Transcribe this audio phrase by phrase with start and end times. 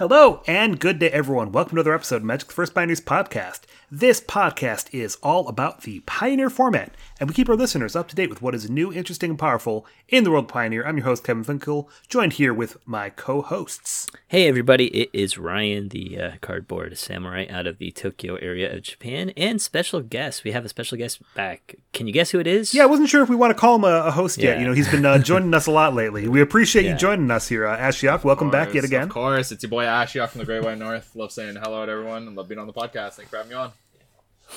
[0.00, 1.52] Hello and good day, everyone.
[1.52, 3.64] Welcome to another episode of Magic the First Pioneers podcast.
[3.90, 8.16] This podcast is all about the Pioneer format, and we keep our listeners up to
[8.16, 10.86] date with what is new, interesting, and powerful in the world of Pioneer.
[10.86, 14.06] I'm your host, Kevin Finkel, joined here with my co hosts.
[14.28, 18.82] Hey, everybody, it is Ryan, the uh, cardboard samurai out of the Tokyo area of
[18.82, 20.44] Japan, and special guest.
[20.44, 21.74] We have a special guest back.
[21.92, 22.72] Can you guess who it is?
[22.72, 24.58] Yeah, I wasn't sure if we want to call him a, a host yet.
[24.58, 26.26] You know, he's been uh, joining us a lot lately.
[26.26, 28.24] We appreciate you joining us here, uh, Ashiok.
[28.24, 29.02] Welcome back yet again.
[29.02, 31.14] Of course, it's your boy Ashiok from the Great White North.
[31.14, 33.14] Love saying hello to everyone and love being on the podcast.
[33.14, 33.56] Thanks for having me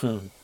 [0.01, 0.31] on.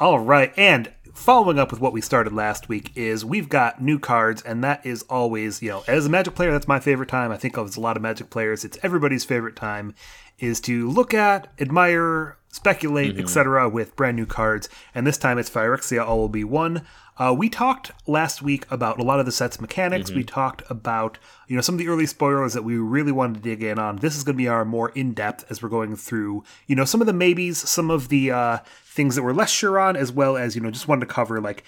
[0.00, 3.98] All right, and following up with what we started last week is we've got new
[3.98, 7.30] cards, and that is always, you know, as a Magic player, that's my favorite time.
[7.30, 9.94] I think of as a lot of Magic players, it's everybody's favorite time,
[10.38, 13.20] is to look at, admire, speculate, mm-hmm.
[13.20, 13.68] etc.
[13.68, 14.70] with brand new cards.
[14.94, 16.86] And this time it's Phyrexia All Will Be One.
[17.20, 20.10] Uh, we talked last week about a lot of the set's mechanics.
[20.10, 21.18] We talked about
[21.48, 23.96] you know some of the early spoilers that we really wanted to dig in on.
[23.96, 26.86] This is going to be our more in depth as we're going through you know
[26.86, 30.10] some of the maybes, some of the uh, things that we're less sure on, as
[30.10, 31.62] well as you know just wanted to cover like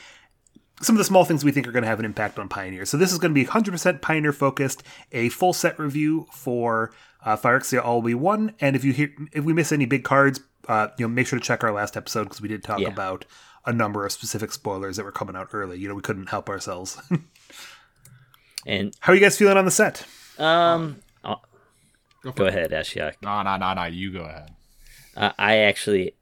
[0.80, 2.84] some of the small things we think are going to have an impact on Pioneer.
[2.86, 6.92] So this is going to be 100% Pioneer focused, a full set review for
[7.25, 8.55] uh, Phyrexia All We One.
[8.58, 11.39] And if you hear if we miss any big cards, uh, you know make sure
[11.39, 12.89] to check our last episode because we did talk Yeah.
[12.89, 13.27] about
[13.64, 15.78] a number of specific spoilers that were coming out early.
[15.78, 17.00] You know we couldn't help ourselves.
[18.66, 20.06] And How are you guys feeling on the set?
[20.38, 21.34] um, uh,
[22.22, 23.14] Go, go ahead, Ashiok.
[23.22, 23.84] No, no, no, no.
[23.86, 24.50] You go ahead.
[25.16, 26.14] Uh, I actually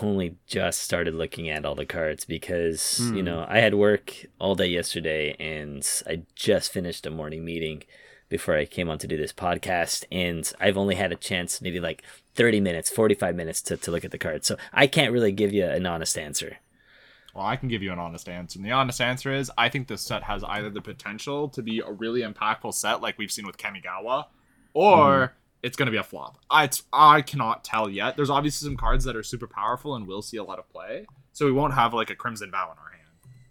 [0.00, 4.54] only just started looking at all the cards because you know I had work all
[4.54, 7.82] day yesterday, and I just finished a morning meeting
[8.28, 11.80] before I came on to do this podcast, and I've only had a chance, maybe
[11.80, 12.02] like
[12.36, 15.52] thirty minutes, forty-five minutes to, to look at the cards, so I can't really give
[15.52, 16.58] you an honest answer.
[17.40, 18.58] Well, I can give you an honest answer.
[18.58, 21.80] And the honest answer is I think this set has either the potential to be
[21.80, 24.26] a really impactful set like we've seen with Kamigawa,
[24.74, 26.36] or it's going to be a flop.
[26.50, 28.14] I, it's, I cannot tell yet.
[28.14, 31.06] There's obviously some cards that are super powerful and will see a lot of play.
[31.32, 33.08] So we won't have like a Crimson Vow in our hand.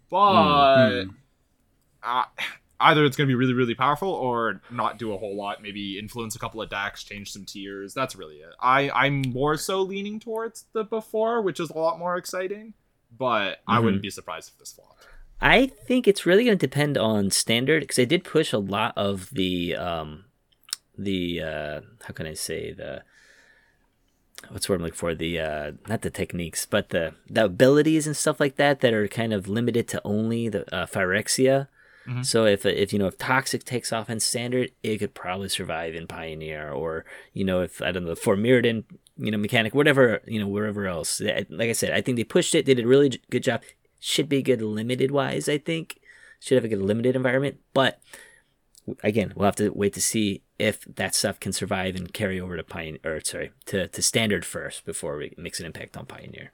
[0.08, 1.06] But
[2.08, 2.26] uh,
[2.78, 5.64] either it's going to be really, really powerful or not do a whole lot.
[5.64, 7.92] Maybe influence a couple of decks, change some tiers.
[7.92, 8.54] That's really it.
[8.60, 12.74] I, I'm more so leaning towards the before, which is a lot more exciting.
[13.20, 15.06] But I wouldn't be surprised if this flopped.
[15.42, 18.94] I think it's really going to depend on standard because they did push a lot
[18.96, 20.24] of the um,
[20.96, 23.02] the uh, how can I say the
[24.48, 28.06] what's the word I'm looking for the uh, not the techniques but the the abilities
[28.06, 31.68] and stuff like that that are kind of limited to only the uh, Phyrexia.
[32.08, 32.22] Mm-hmm.
[32.22, 35.94] So if if you know if toxic takes off in standard, it could probably survive
[35.94, 38.84] in Pioneer, or you know if I don't know for Mirrodin,
[39.16, 41.20] you know mechanic, whatever you know wherever else.
[41.20, 42.66] Like I said, I think they pushed it.
[42.66, 43.62] They did a really good job.
[43.98, 45.48] Should be good limited wise.
[45.48, 46.00] I think
[46.40, 48.00] should have a good limited environment, but
[49.02, 52.56] again, we'll have to wait to see if that stuff can survive and carry over
[52.56, 56.52] to Pioneer, or sorry, to, to standard first before it makes an impact on Pioneer.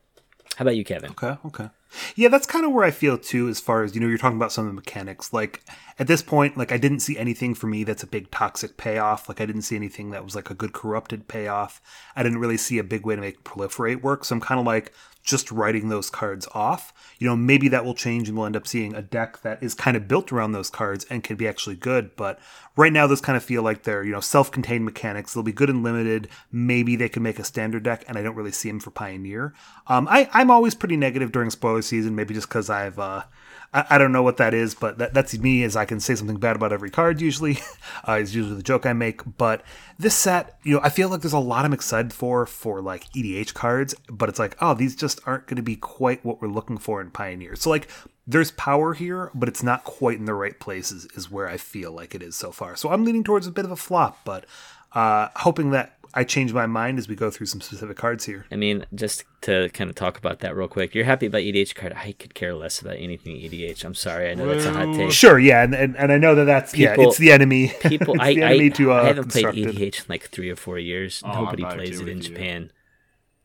[0.57, 1.11] How about you, Kevin?
[1.11, 1.69] Okay, okay.
[2.15, 4.39] Yeah, that's kind of where I feel too, as far as, you know, you're talking
[4.39, 5.33] about some of the mechanics.
[5.33, 5.63] Like,
[5.99, 9.29] at this point, like, I didn't see anything for me that's a big toxic payoff.
[9.29, 11.83] Like, I didn't see anything that was like a good corrupted payoff.
[12.17, 14.25] I didn't really see a big way to make proliferate work.
[14.25, 14.93] So I'm kind of like
[15.27, 16.95] just writing those cards off.
[17.19, 19.75] You know, maybe that will change and we'll end up seeing a deck that is
[19.75, 22.15] kind of built around those cards and can be actually good.
[22.17, 22.39] But
[22.77, 25.35] right now, those kind of feel like they're, you know, self contained mechanics.
[25.35, 26.29] They'll be good and limited.
[26.53, 29.53] Maybe they can make a standard deck, and I don't really see them for Pioneer.
[29.89, 32.99] Um, I, I'm always pretty negative during spoiler season, maybe just because I've.
[32.99, 33.25] Uh,
[33.73, 36.15] I, I don't know what that is, but that, that's me as I can say
[36.15, 37.59] something bad about every card usually.
[38.09, 39.23] uh, is usually the joke I make.
[39.37, 39.63] But
[39.99, 43.11] this set, you know, I feel like there's a lot I'm excited for for like
[43.13, 46.49] EDH cards, but it's like, oh, these just aren't going to be quite what we're
[46.49, 47.57] looking for in Pioneer.
[47.57, 47.89] So like,
[48.27, 51.07] there's power here, but it's not quite in the right places.
[51.15, 52.77] Is where I feel like it is so far.
[52.77, 54.47] So I'm leaning towards a bit of a flop, but
[54.93, 58.47] uh, hoping that I change my mind as we go through some specific cards here.
[58.51, 61.75] I mean, just to kind of talk about that real quick, you're happy about EDH
[61.75, 61.93] card.
[61.95, 63.85] I could care less about anything EDH.
[63.85, 64.31] I'm sorry.
[64.31, 65.13] I know that's a hot Well, take.
[65.13, 67.73] Sure, yeah, and, and, and I know that that's yeah, People- it's the enemy.
[67.83, 69.45] People, It's I, the I, to, uh, I haven't played.
[69.47, 71.23] EDH in like three or four years.
[71.25, 72.23] Oh, Nobody plays it in you.
[72.23, 72.71] Japan.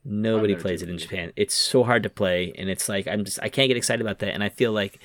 [0.03, 0.97] Nobody plays it in.
[0.97, 1.31] Japan.
[1.35, 4.19] It's so hard to play, and it's like I'm just I can't get excited about
[4.19, 4.33] that.
[4.33, 4.99] And I feel like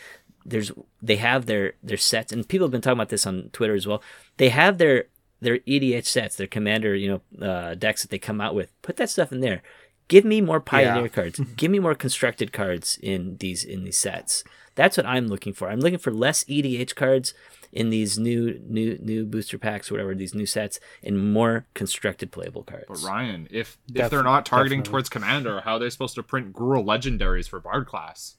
[0.47, 3.75] there's they have their their sets, and people have been talking about this on Twitter
[3.75, 4.03] as well.
[4.39, 5.05] They have their
[5.41, 8.73] their EDH sets, their commander, you know, uh, decks that they come out with.
[8.83, 9.63] Put that stuff in there.
[10.09, 11.09] Give me more pioneer Yeah.
[11.09, 11.39] cards.
[11.57, 14.45] Give me more constructed cards in these in these sets.
[14.77, 15.69] That's what I'm looking for.
[15.69, 17.35] I'm looking for less EDH cards
[17.73, 22.63] in these new new new booster packs, whatever these new sets, and more constructed playable
[22.63, 22.85] cards.
[22.89, 24.91] But Ryan, if if Def- they're not targeting definitely.
[24.93, 28.37] towards commander, how are they supposed to print Gruul legendaries for Bard class?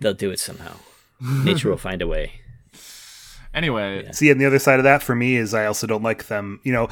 [0.00, 0.76] They'll do it somehow.
[1.20, 2.40] Nature will find a way.
[3.56, 6.26] Anyway, See, and the other side of that for me is I also don't like
[6.26, 6.60] them.
[6.62, 6.88] You know,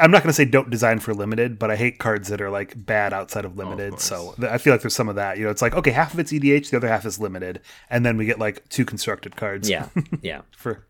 [0.00, 2.50] I'm not going to say don't design for limited, but I hate cards that are
[2.50, 3.90] like bad outside of oh, limited.
[3.92, 4.02] course.
[4.02, 5.38] so th- I feel like there's some of that.
[5.38, 8.04] You know, it's like okay, half of it's EDH, the other half is limited, and
[8.04, 9.70] then we get like two constructed cards.
[9.70, 9.88] Yeah,
[10.22, 10.42] yeah.
[10.50, 10.84] for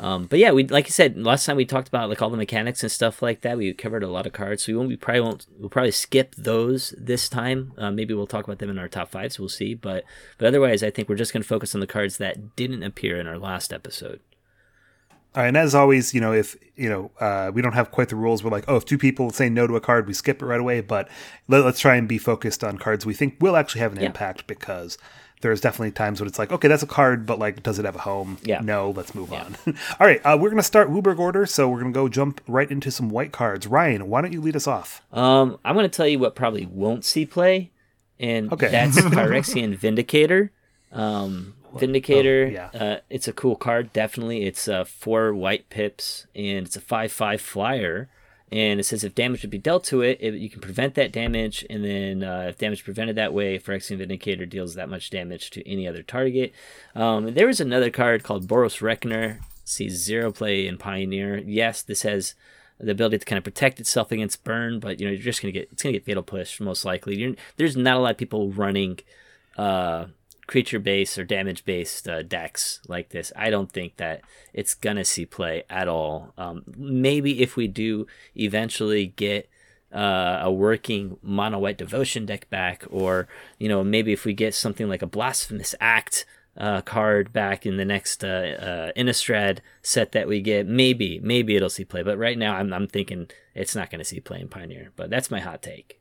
[0.00, 2.36] Um, but yeah, we like I said last time we talked about like all the
[2.38, 3.58] mechanics and stuff like that.
[3.58, 4.88] We covered a lot of cards, so we won't.
[4.88, 5.46] We probably won't.
[5.58, 7.74] We'll probably skip those this time.
[7.76, 9.74] Uh, maybe we'll talk about them in our top five, so we'll see.
[9.74, 10.04] But
[10.38, 13.20] but otherwise, I think we're just going to focus on the cards that didn't appear
[13.20, 14.20] in our last episode.
[15.34, 18.08] All right, and as always, you know, if you know, uh, we don't have quite
[18.08, 18.42] the rules.
[18.42, 20.58] We're like, oh, if two people say no to a card, we skip it right
[20.58, 20.80] away.
[20.80, 21.08] But
[21.46, 24.06] let, us try and be focused on cards we think will actually have an Yeah.
[24.06, 24.96] impact because
[25.40, 27.96] there's definitely times when it's like, okay, that's a card, but like, does it have
[27.96, 28.38] a home?
[28.42, 28.60] Yeah.
[28.60, 29.56] No, let's move on.
[29.66, 32.90] All right, uh, we're gonna start WUBRG order, so we're gonna go jump right into
[32.90, 33.66] some white cards.
[33.66, 35.02] Ryan, why don't you lead us off?
[35.12, 37.70] Um, I'm going to tell you what probably won't see play,
[38.18, 38.68] and Okay.
[38.68, 40.52] that's Phyrexian Vindicator.
[40.92, 42.80] Um, Vindicator, Oh, yeah.
[42.80, 43.92] uh, it's a cool card.
[43.92, 48.08] Definitely, it's uh, four white pips, and it's a five-five flyer.
[48.52, 51.12] And it says if damage would be dealt to it, it you can prevent that
[51.12, 55.50] damage, and then uh, if damage prevented that way, Phyrexian Vindicator deals that much damage
[55.50, 56.52] to any other target.
[56.94, 59.40] Um, there is another card called Boros Reckoner.
[59.62, 61.38] Sees zero play in Pioneer.
[61.38, 62.34] Yes, this has
[62.80, 65.52] the ability to kind of protect itself against burn, but you know you're just gonna
[65.52, 67.18] get it's gonna get fatal push most likely.
[67.18, 68.98] You're, there's not a lot of people running
[69.56, 70.06] uh,
[70.50, 73.32] creature based or damage based uh, decks like this.
[73.36, 76.34] I don't think that it's gonna see play at all.
[76.36, 79.48] Um, maybe if we do eventually get
[79.94, 84.52] uh, a working mono white devotion deck back, or you know maybe if we get
[84.52, 86.26] something like a blasphemous act
[86.56, 91.54] uh, card back in the next uh, uh, Innistrad set that we get, maybe maybe
[91.54, 92.02] it'll see play.
[92.02, 94.90] But right now, I'm I'm thinking it's not going to see play in Pioneer.
[94.96, 95.99] But that's my hot take.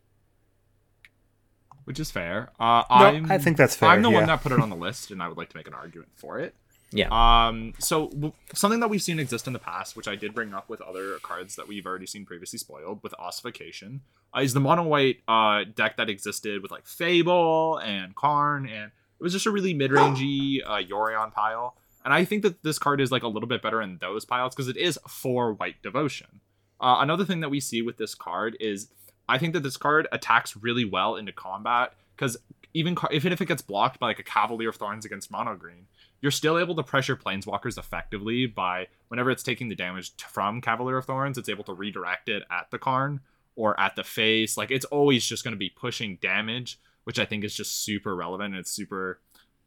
[1.89, 2.51] Which is fair.
[2.59, 4.19] Uh, No, I'm, I think that's fair, I'm the yeah.
[4.19, 6.11] one that put it on the list, and I would like to make an argument
[6.15, 6.53] for it.
[6.91, 10.33] Yeah, Um, so w- something that we've seen exist in the past, which I did
[10.33, 14.01] bring up with other cards that we've already seen previously spoiled with ossification,
[14.35, 18.85] uh, is the mono white uh, deck that existed with like Fable and Karn, and
[19.19, 21.75] it was just a really mid rangey uh, Yorion pile.
[22.05, 24.55] And I think that this card is like a little bit better in those piles
[24.55, 26.39] because it is for white devotion.
[26.79, 28.87] Uh, another thing that we see with this card is
[29.29, 32.35] I think that this card attacks really well into combat because
[32.73, 35.55] even car- even if it gets blocked by like a Cavalier of Thorns against mono
[35.55, 35.87] green,
[36.21, 40.97] you're still able to pressure planeswalkers effectively by whenever it's taking the damage from Cavalier
[40.97, 43.21] of Thorns, it's able to redirect it at the Karn
[43.55, 44.57] or at the face.
[44.57, 48.15] Like it's always just going to be pushing damage, which I think is just super
[48.15, 49.19] relevant and it's super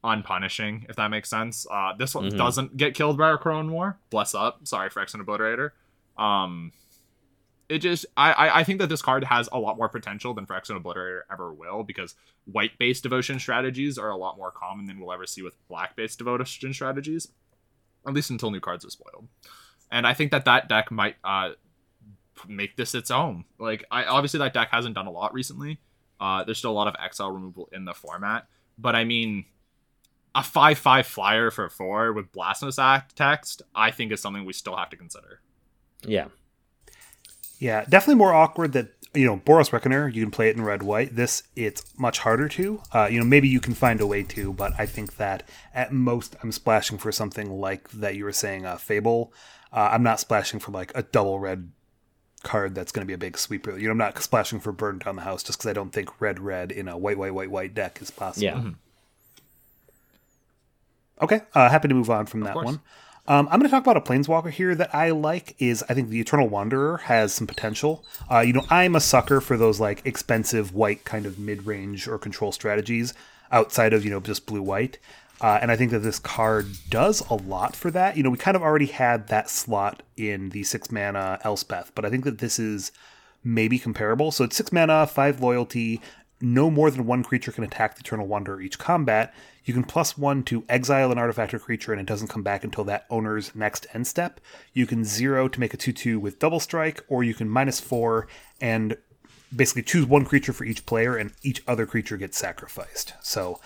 [0.05, 1.67] unpunishing, if that makes sense.
[1.71, 2.37] Uh, this one Mhm.
[2.37, 3.99] doesn't get killed by a Crone War.
[4.11, 4.67] Bless up.
[4.67, 5.71] Sorry, Phyrexian Obliterator.
[6.23, 6.73] Um,
[7.73, 10.81] it just I, I think that this card has a lot more potential than Phyrexian
[10.81, 12.15] Obliterator ever will because
[12.45, 15.97] white based devotion strategies are a lot more common than we'll ever see with black
[15.97, 17.29] based devotion strategies,
[18.07, 19.27] at least until new cards are spoiled.
[19.91, 21.53] And I think that that deck might uh
[22.47, 23.45] make this its own.
[23.59, 25.81] Like I obviously that deck hasn't done a lot recently.
[26.21, 28.47] Uh, there's still a lot of exile removal in the format,
[28.79, 29.47] but I mean.
[30.35, 34.75] A five-five flyer for four with Blasphemous Act text, I think is something we still
[34.75, 35.43] have to consider.
[36.07, 36.29] yeah,
[37.63, 40.09] Yeah, definitely more awkward that you know Boros Reckoner.
[40.09, 41.15] You can play it in red white.
[41.15, 42.83] This it's much harder to.
[42.91, 45.93] Uh, you know, maybe you can find a way to, but I think that at
[45.93, 49.33] most I'm splashing for something like that you were saying, uh, Fable.
[49.73, 51.71] Uh, I'm not splashing for like a double red
[52.43, 53.79] card that's going to be a big sweeper.
[53.79, 56.21] You know, I'm not splashing for burn down the house just because I don't think
[56.21, 58.45] red red in a white white white white deck is possible.
[58.45, 58.71] yeah.
[61.23, 62.65] Okay, uh, happy to move on from that course.
[62.65, 62.81] one.
[63.27, 65.55] Um, I'm going to talk about a planeswalker here that I like.
[65.59, 68.05] Is I think the Eternal Wanderer has some potential.
[68.31, 72.09] Uh, you know, I'm a sucker for those like expensive white kind of mid range
[72.09, 73.15] or control strategies
[73.53, 74.99] outside of you know just blue white.
[75.41, 78.17] Uh, and I think that this card does a lot for that.
[78.17, 82.05] You know, we kind of already had that slot in the six mana Elspeth, but
[82.05, 82.93] I think that this is
[83.45, 84.31] maybe comparable.
[84.31, 86.01] So it's six mana, five loyalty.
[86.43, 89.33] No more than one creature can attack the Eternal Wanderer each combat.
[89.65, 92.65] You can plus one to exile an artifact or creature, and it doesn't come back
[92.65, 94.41] until that owner's next end step.
[94.73, 97.79] You can zero to make a 2 2 with double strike, or you can minus
[97.79, 98.27] four
[98.61, 98.97] and
[99.55, 103.15] basically choose one creature for each player, and each other creature gets sacrificed.
[103.23, 103.61] So,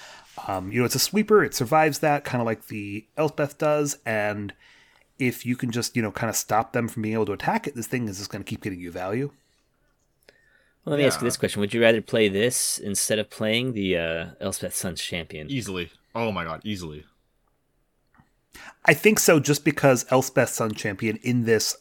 [0.47, 1.43] um, you know, it's a sweeper.
[1.43, 4.53] It survives that, kind of like the Elspeth does, and
[5.19, 7.67] if you can just, you know, kind of stop them from being able to attack
[7.67, 9.33] it, this thing is just going to keep getting you value.
[10.87, 13.73] Well, let me ask you this question: Would you rather play this instead of playing
[13.73, 15.51] the uh, Elspeth Suns champion?
[15.51, 15.91] Easily.
[16.15, 17.05] Oh my god, easily.
[18.85, 21.77] I think so, just because Elspeth Sun Champion in this,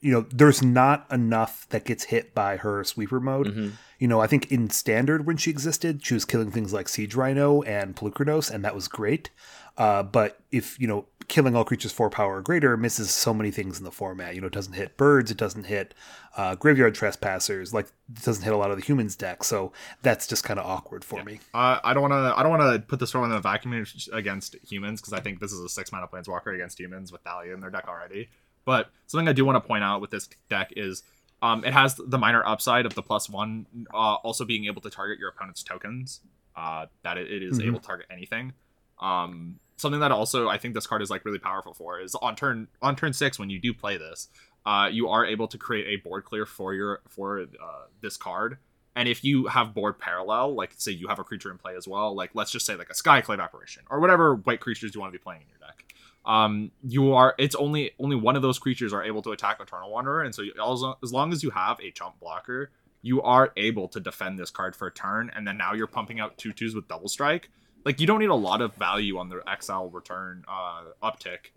[0.00, 3.72] you know, there's not enough that gets hit by her sweeper mode.
[3.98, 7.14] You know, I think in standard when she existed, she was killing things like Siege
[7.14, 9.30] Rhino and Polukranos, and that was great.
[9.78, 13.50] Uh, but if, you know, killing all creatures four power or greater misses so many
[13.50, 14.34] things in the format.
[14.34, 15.94] You know, it doesn't hit birds, it doesn't hit
[16.36, 19.44] uh, graveyard trespassers, like it doesn't hit a lot of the humans deck.
[19.44, 19.72] So
[20.02, 21.40] that's just kind of awkward for me.
[21.54, 22.34] Uh, I don't want to.
[22.38, 25.40] I don't want to put this one in the vacuum against humans because I think
[25.40, 28.28] this is a six mana planeswalker against humans with Thalia in their deck already.
[28.66, 31.02] But something I do want to point out with this deck is
[31.42, 34.90] um, it has the minor upside of the plus one, uh, also being able to
[34.90, 36.20] target your opponent's tokens.
[36.56, 37.66] Uh, that it, is Mhm.
[37.68, 38.52] able to target anything.
[38.98, 42.36] Um, something that also I think this card is like really powerful for is on
[42.36, 44.28] turn on turn six when you do play this,
[44.66, 48.58] uh, you are able to create a board clear for your for uh, this card.
[48.96, 51.86] And if you have board parallel, like say you have a creature in play as
[51.86, 55.12] well, like let's just say like a Skyclave apparition or whatever white creatures you want
[55.12, 55.84] to be playing in your deck,
[56.24, 59.90] um, you are it's only only one of those creatures are able to attack Eternal
[59.90, 62.70] Wanderer, and so you, as long- as long as you have a chump blocker,
[63.02, 66.20] you are able to defend this card for a turn, and then now you're pumping
[66.20, 67.48] out two twos with double strike.
[67.84, 71.52] Like you don't need a lot of value on the XL return uh, uptick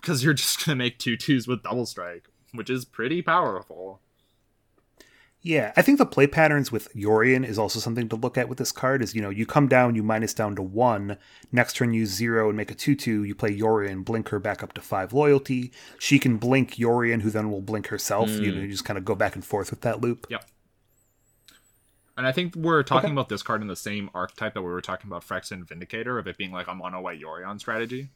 [0.00, 4.00] because you're just gonna make two twos with double strike, which is pretty powerful.
[5.42, 8.58] Yeah, I think the play patterns with Yorion is also something to look at with
[8.58, 9.00] this card.
[9.00, 11.18] Is you know you come down, you minus down to one.
[11.52, 13.22] Next turn, use zero and make a two-two.
[13.22, 15.70] You play Yorion, blink her back up to five loyalty.
[16.00, 18.28] She can blink Yorion, who then will blink herself.
[18.28, 20.26] You know, you just kind of go back and forth with that loop.
[20.30, 20.44] Yep.
[22.16, 24.80] And I think we're talking about this card in the same archetype that we were
[24.80, 28.08] talking about Phyrexian Vindicator of it being like a mono white Yorion strategy.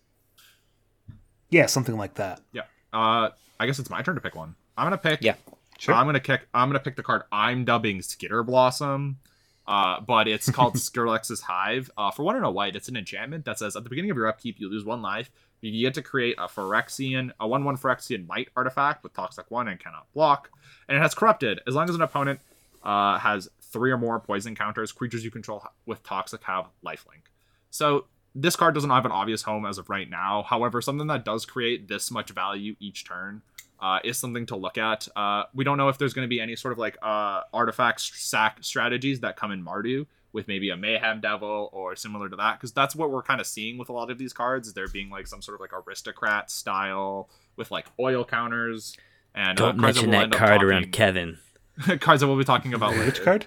[1.50, 2.40] Yeah, something like that.
[2.52, 2.62] Yeah.
[2.92, 4.54] Uh, I guess it's my turn to pick one.
[4.76, 5.22] I'm gonna pick.
[5.22, 5.34] Yeah.
[5.78, 5.94] Sure.
[5.94, 6.46] I'm gonna kick.
[6.54, 9.18] I'm gonna pick the card I'm dubbing Skitter Blossom.
[9.66, 11.90] Uh, but it's called Skrelv's Hive.
[11.96, 14.16] Uh, for one and a white, it's an enchantment that says at the beginning of
[14.16, 15.30] your upkeep, you lose one life.
[15.60, 19.78] You get to create a Phyrexian, a one-one Phyrexian Mite artifact with Toxic One and
[19.78, 20.50] cannot block,
[20.88, 21.60] and it has Corrupted.
[21.66, 22.40] As long as an opponent
[22.82, 27.28] uh, has three or more poison counters, creatures you control with Toxic have lifelink.
[27.70, 30.42] So this card doesn't have an obvious home as of right now.
[30.42, 33.42] However, something that does create this much value each turn
[33.80, 35.08] uh, is something to look at.
[35.16, 38.00] Uh, we don't know if there's going to be any sort of like uh, artifact
[38.00, 42.58] sack strategies that come in Mardu with maybe a Mayhem Devil or similar to that,
[42.58, 44.68] because that's what we're kind of seeing with a lot of these cards.
[44.68, 48.96] Is there being like some sort of like aristocrat style with like oil counters
[49.34, 51.38] and Don't cards mention we'll that card talking- around Kevin.
[52.00, 53.06] cards that we'll be talking about later.
[53.06, 53.46] Which card?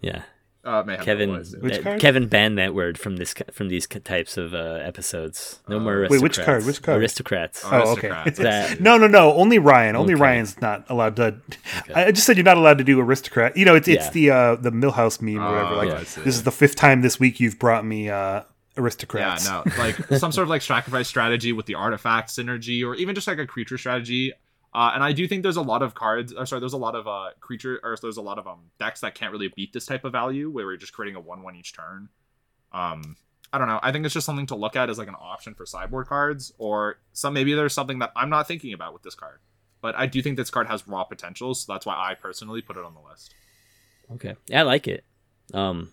[0.00, 0.22] Yeah,
[0.64, 1.28] Uh, Mayhem Kevin.
[1.30, 1.60] Devil, I assume.
[1.62, 2.00] Which uh, card?
[2.00, 5.60] Kevin banned that word from this from these types of uh, episodes.
[5.68, 6.10] No more aristocrats.
[6.12, 6.66] Wait, which card?
[6.66, 7.00] Which card?
[7.00, 7.62] Aristocrats.
[7.64, 8.08] Oh, Oh, okay.
[8.08, 9.32] That- no, no, no.
[9.34, 9.96] Only Ryan.
[9.96, 10.22] Only Okay.
[10.22, 11.36] Ryan's not allowed to.
[11.80, 11.94] Okay.
[11.94, 13.56] I just said you're not allowed to do aristocrat.
[13.56, 14.10] You know, it's it's Yeah.
[14.12, 15.74] the uh, the Millhouse meme or whatever.
[15.74, 16.20] Oh, Like I see.
[16.22, 18.42] this is the fifth time this week you've brought me uh, Yeah,
[18.76, 19.46] aristocrats.
[19.48, 23.26] no, like some sort of like sacrifice strategy with the artifact synergy, or even just
[23.26, 24.32] like a creature strategy.
[24.72, 26.94] Uh, and I do think there's a lot of cards, or sorry, there's a lot
[26.94, 29.86] of uh creature, or there's a lot of um decks that can't really beat this
[29.86, 32.08] type of value, where we're just creating a one-one each turn.
[32.72, 33.16] Um,
[33.52, 33.80] I don't know.
[33.82, 36.52] I think it's just something to look at as like an option for sideboard cards,
[36.58, 39.40] or some maybe there's something that I'm not thinking about with this card.
[39.80, 42.76] But I do think this card has raw potential, so that's why I personally put
[42.76, 43.34] it on the list.
[44.12, 45.04] Okay, yeah, I like it.
[45.52, 45.90] Um,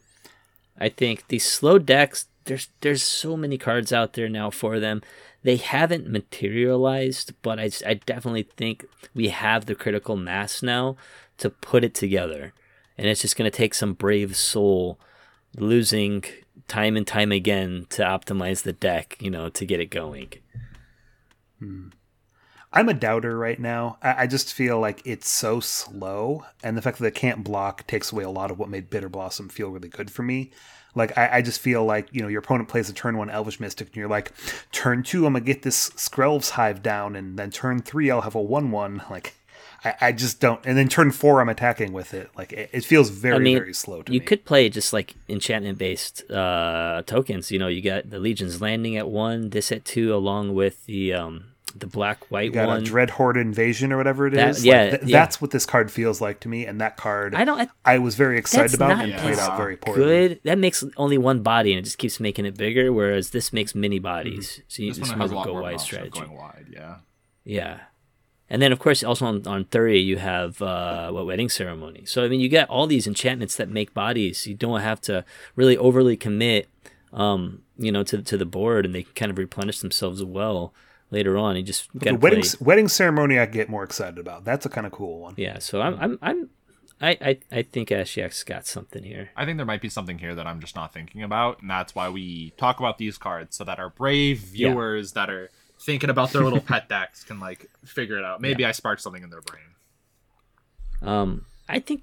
[0.78, 2.26] I think these slow decks.
[2.46, 5.02] There's there's so many cards out there now for them.
[5.48, 10.98] They haven't materialized, but I, I definitely think we have the critical mass now
[11.38, 12.51] to put it together,
[12.98, 15.00] and it's just gonna take some brave soul
[15.56, 16.25] losing
[16.68, 20.34] time and time again to optimize the deck, you know, to get it going.
[21.60, 21.88] Hmm.
[22.74, 24.00] I'm a doubter right now.
[24.04, 27.88] I, I just feel like it's so slow, and the fact that it can't block
[27.88, 30.51] takes away a lot of what made Bitter Blossom feel really good for me.
[30.98, 33.60] Like I, I just feel like you know your opponent plays a turn one Elvish
[33.60, 34.32] Mystic, and you're like,
[34.72, 38.36] turn two I'm gonna get this Skrelv's Hive down, and then turn three I'll have
[38.36, 39.04] a one one.
[39.10, 39.36] Like
[39.84, 42.30] I, I just don't, and then turn four I'm attacking with it.
[42.36, 44.25] Like it, it feels very I mean, very slow to you me.
[44.25, 47.51] could play just like enchantment based uh, tokens.
[47.51, 51.13] You know, you got the Legion's Landing at one, this at two, along with the
[51.13, 51.46] um,
[51.76, 52.82] the black white You got one.
[52.82, 54.66] a Dreadhorde Invasion or whatever it That- is.
[54.66, 55.20] yeah, Like, th- yeah.
[55.20, 57.60] that's what this card feels like to me, and that card I don't.
[57.60, 60.00] I, I was very excited about not and played out very poorly.
[60.04, 60.40] good.
[60.44, 62.92] That makes only one body, and it just keeps making it bigger.
[62.94, 65.62] Whereas this makes many bodies, so you This just one has a lot go more
[65.64, 66.12] wide strategy.
[66.20, 66.68] going wide.
[66.72, 66.96] Yeah.
[67.44, 67.80] Yeah.
[68.50, 72.06] And then, of course, also on, on 30, you have uh, what wedding ceremony.
[72.06, 74.48] So, I mean, you get all these enchantments that make bodies.
[74.48, 75.26] You don't have to
[75.58, 76.70] really overly commit,
[77.12, 80.74] um, you know, to, to the board, and they kind of replenish themselves well
[81.12, 81.56] later on.
[81.56, 82.52] He just The got to wedding play.
[82.60, 84.44] wedding ceremony I get more excited about.
[84.46, 85.34] That's a kind of cool one.
[85.38, 85.60] Yeah.
[85.60, 86.50] So I'm I'm I'm
[87.00, 89.30] I I, I think Ashiok's got something here.
[89.36, 91.94] I think there might be something here that I'm just not thinking about, and that's
[91.94, 94.70] why we talk about these cards so that our brave Yeah.
[94.70, 95.50] viewers that are
[95.80, 98.42] thinking about their little pet decks can like figure it out.
[98.42, 99.62] Maybe I sparked something in their brain.
[101.02, 102.02] Um, I think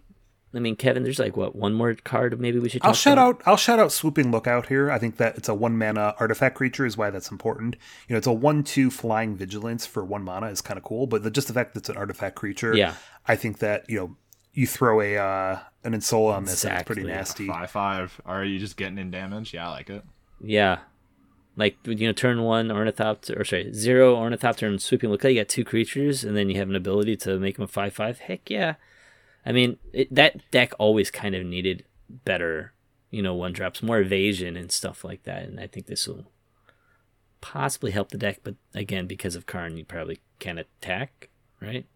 [0.55, 2.85] I mean, Kevin, there's like what one more card maybe we should.
[2.85, 3.37] I'll shout about?
[3.37, 3.43] out.
[3.47, 4.91] I'll shout out swooping lookout here.
[4.91, 7.77] I think that it's a one mana artifact creature is why that's important.
[8.09, 11.07] You know, it's a one two flying vigilance for one mana is kind of cool,
[11.07, 12.95] but the, just the fact that it's an artifact creature, Yeah.
[13.27, 14.17] I think that you know
[14.53, 17.47] you throw a uh, an Insola on this, and it's pretty Exactly.
[17.47, 17.47] nasty.
[17.49, 18.21] Five five.
[18.25, 19.53] Are you just getting in damage?
[19.55, 20.05] Yeah, I like it.
[20.41, 20.79] Yeah.
[21.57, 25.29] Like you know, turn one ornithopter or sorry, zero ornithopter and swooping lookout.
[25.29, 27.95] You got two creatures, and then you have an ability to make them a five
[27.95, 28.19] five.
[28.19, 28.75] Heck yeah!
[29.47, 32.73] I mean, it, that deck always kind of needed better,
[33.11, 35.43] you know, one drops, more evasion and stuff like that.
[35.45, 36.25] And I think this will
[37.41, 38.41] possibly help the deck.
[38.43, 41.29] But again, because of Karn, you probably can't attack,
[41.61, 41.87] right?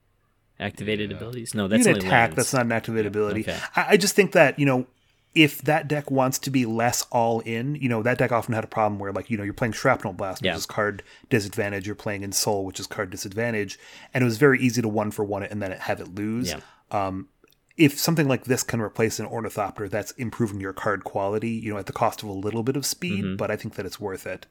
[0.60, 1.16] Activated Yeah.
[1.16, 1.54] abilities.
[1.54, 2.10] No, that's only attack.
[2.30, 2.36] lands.
[2.36, 3.42] That's not an activated ability.
[3.42, 3.58] Okay.
[3.76, 4.86] I, I just think that you know
[5.34, 8.64] if that deck wants to be less all in, you know that deck often had
[8.64, 10.56] a problem where like you know you're playing shrapnel blast, which Yeah.
[10.56, 11.86] is card disadvantage.
[11.86, 13.78] You're playing Ensoul, which is card disadvantage,
[14.12, 16.48] and it was very easy to one for one it and then have it lose.
[16.50, 16.60] Yeah.
[16.90, 17.28] Um,
[17.78, 21.50] if something like this can replace an ornithopter, that's improving your card quality.
[21.50, 23.36] You know, at the cost of a little bit of speed, Mm-hmm.
[23.36, 24.46] but I think that it's worth it.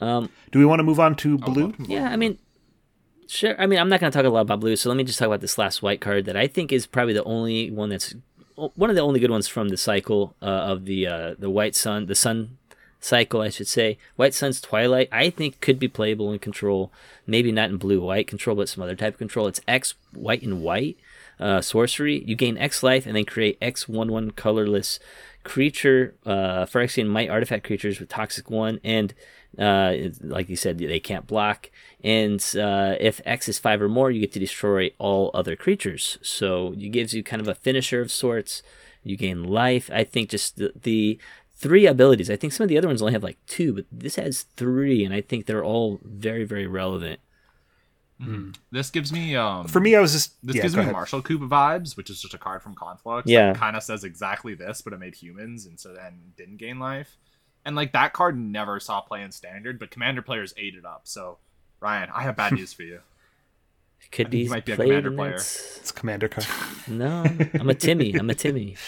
[0.00, 1.74] Um, Do we want to move on to blue?
[1.78, 2.10] Yeah.
[2.10, 2.38] I mean,
[3.26, 3.60] sure.
[3.60, 5.18] I mean, I'm not going to talk a lot about blue, so let me just
[5.18, 8.14] talk about this last white card that I think is probably the only one that's
[8.56, 11.74] one of the only good ones from the cycle uh, of the uh, the white
[11.74, 12.58] sun, the sun
[13.00, 13.98] cycle, I should say.
[14.16, 16.92] White Sun's Twilight, I think, could be playable in control.
[17.26, 19.46] Maybe not in blue white control, but some other type of control.
[19.46, 20.96] It's X white and white
[21.40, 22.22] uh, sorcery.
[22.24, 24.98] You gain X life and then create X one one colorless
[25.44, 29.14] creature uh, Phyrexian Mite artifact creatures with toxic one and
[29.58, 31.70] uh, like you said they can't block.
[32.02, 36.18] And uh, if x is five or more you get to destroy all other creatures.
[36.22, 38.62] So it gives you kind of a finisher of sorts.
[39.02, 39.90] You gain life.
[39.92, 41.18] I think just the, the
[41.56, 44.16] three abilities i think some of the other ones only have like two but this
[44.16, 47.20] has three and i think they're all very very relevant
[48.70, 50.92] This gives me um For me, I was just This yeah, gives me ahead.
[50.92, 53.28] Martial Coup vibes, which is just a card from Conflux.
[53.28, 53.52] Yeah.
[53.54, 57.16] Kind of says exactly this, but it made humans and so then didn't gain life.
[57.64, 61.02] And like that card never saw play in standard, but commander players ate it up.
[61.04, 61.38] So
[61.80, 63.00] Ryan, I have bad news for you.
[64.00, 65.30] it could I think be you might be a commander in player.
[65.32, 66.46] that- It's commander card.
[66.86, 67.24] no
[67.54, 68.76] i'm a timmy i'm a timmy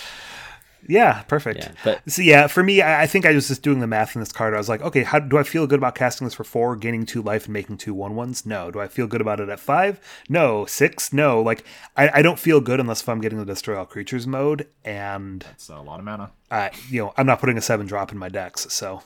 [0.89, 1.61] Yeah, perfect.
[1.61, 4.15] yeah but So yeah, for me, I, I think I was just doing the math
[4.15, 4.55] in this card.
[4.55, 7.07] I was like, okay, how do I feel good about casting this for four, gaining
[7.07, 8.47] two life, and making two one ones?
[8.47, 8.71] No.
[8.71, 10.01] Do I feel good about it at five?
[10.29, 10.65] No.
[10.67, 11.12] Six?
[11.12, 11.43] No.
[11.43, 11.65] Like
[11.97, 15.45] I, I don't feel good unless if I'm getting the destroy all creatures mode, and
[15.53, 16.31] It's a lot of mana.
[16.51, 18.73] uh, you know I'm not putting a seven drop in my decks.
[18.73, 19.03] So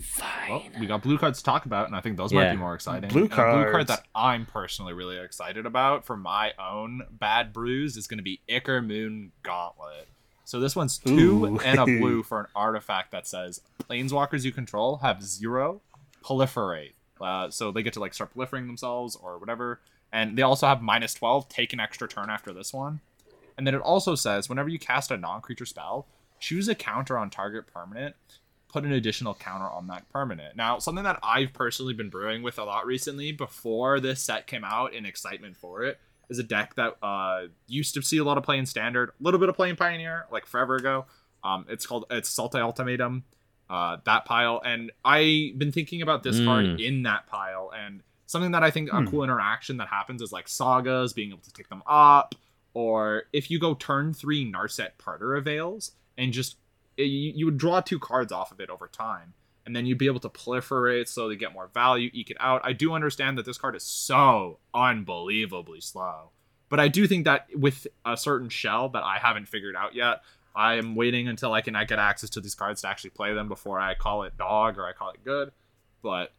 [0.00, 2.56] fine Well, we got blue cards to talk about, and I think those might be
[2.56, 3.10] more exciting.
[3.10, 7.52] Blue And a blue card that I'm personally really excited about for my own bad
[7.52, 10.08] brews is going to be Ichormoon Gauntlet.
[10.48, 11.58] So this one's two Ooh.
[11.58, 15.82] and a blue for an artifact that says planeswalkers you control have zero
[16.24, 16.92] proliferate.
[17.20, 19.78] Uh, so they get to like start proliferating themselves or whatever.
[20.10, 23.00] And they also have minus 12, take an extra turn after this one.
[23.58, 26.06] And then it also says whenever you cast a non creature spell,
[26.40, 28.16] choose a counter on target permanent,
[28.70, 30.56] put an additional counter on that permanent.
[30.56, 34.64] Now, something that I've personally been brewing with a lot recently before this set came
[34.64, 38.36] out in excitement for it is a deck that uh, used to see a lot
[38.38, 41.06] of play in standard, a little bit of play in Pioneer, like forever ago.
[41.44, 43.24] Um, it's called it's Sultai Ultimatum,
[43.70, 46.80] uh, that pile, and I've been thinking about this card Mm.
[46.84, 49.06] in that pile, and something that I think Hmm.
[49.06, 52.34] a cool interaction that happens is like sagas being able to take them up,
[52.74, 56.56] or if you go turn three Narset Parter of Veils and just
[56.96, 59.32] you, you would draw two cards off of it over time,
[59.68, 62.62] and then you'd be able to proliferate slowly get more value, eke it out.
[62.64, 66.30] I do understand that this card is so unbelievably slow,
[66.70, 70.22] but I do think that with a certain shell that I haven't figured out yet,
[70.56, 73.34] I am waiting until I can I get access to these cards to actually play
[73.34, 75.52] them before I call it dog or I call it good.
[76.02, 76.32] But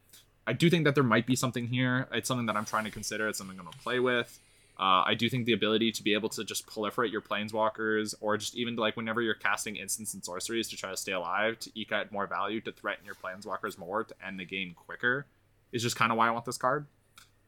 [0.48, 2.08] I do think that there might be something here.
[2.12, 3.28] It's something that I'm trying to consider.
[3.28, 4.40] It's something I'm going to play with.
[4.80, 8.38] Uh, I do think the ability to be able to just proliferate your planeswalkers, or
[8.38, 11.72] just even like whenever you're casting instants and sorceries to try to stay alive, to
[11.76, 15.26] eke out more value, to threaten your planeswalkers more, to end the game quicker,
[15.74, 16.86] is just kind of why I want this card.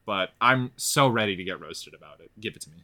[0.06, 2.32] But I'm so ready to get roasted about it.
[2.38, 2.84] Give it to me.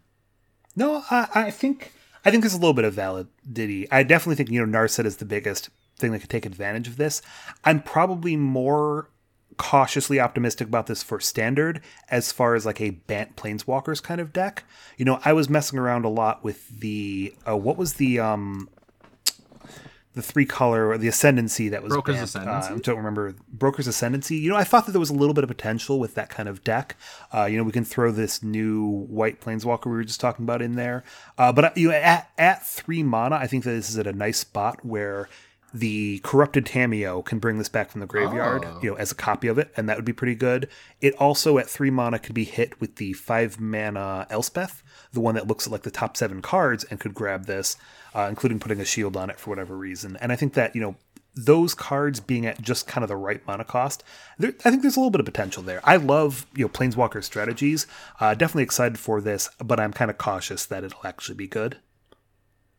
[0.77, 1.91] no, I, I think
[2.23, 3.91] I think there's a little bit of validity.
[3.91, 6.95] I definitely think you know Narset is the biggest thing that could take advantage of
[6.95, 7.21] this.
[7.65, 9.09] I'm probably more
[9.57, 14.31] cautiously optimistic about this for standard as far as like a Bant Planeswalkers kind of
[14.31, 14.63] deck.
[14.97, 18.69] You know, I was messing around a lot with the uh, what was the um
[20.17, 22.23] the three color or the ascendancy that was Broker's banned.
[22.25, 22.73] Ascendancy?
[22.73, 24.35] Uh, I don't remember Broker's Ascendancy.
[24.35, 26.49] You know, I thought that there was a little bit of potential with that kind
[26.49, 26.97] of deck.
[27.33, 30.61] Uh, you know, we can throw this new white planeswalker we were just talking about
[30.61, 31.03] in there.
[31.37, 34.07] Uh, but uh, you know, at at three mana, I think that this is at
[34.07, 35.29] a nice spot where
[35.79, 38.79] the corrupted Tamiyo can bring this back from the graveyard, Oh.
[38.81, 40.67] you know, as a copy of it, and that would be pretty good.
[41.01, 44.81] It also at three mana could be hit with the five mana Elspeth,
[45.13, 47.77] the one that looks at like the top seven cards and could grab this,
[48.15, 50.17] uh, including putting a shield on it for whatever reason.
[50.21, 50.95] And I think that you know
[51.39, 54.03] those cards being at just kind of the right mana cost,
[54.39, 55.81] there, I think there's a little bit of potential there.
[55.83, 57.85] I love you know Planeswalker strategies.
[58.19, 61.77] Uh, definitely excited for this, but I'm kind of cautious that it'll actually be good.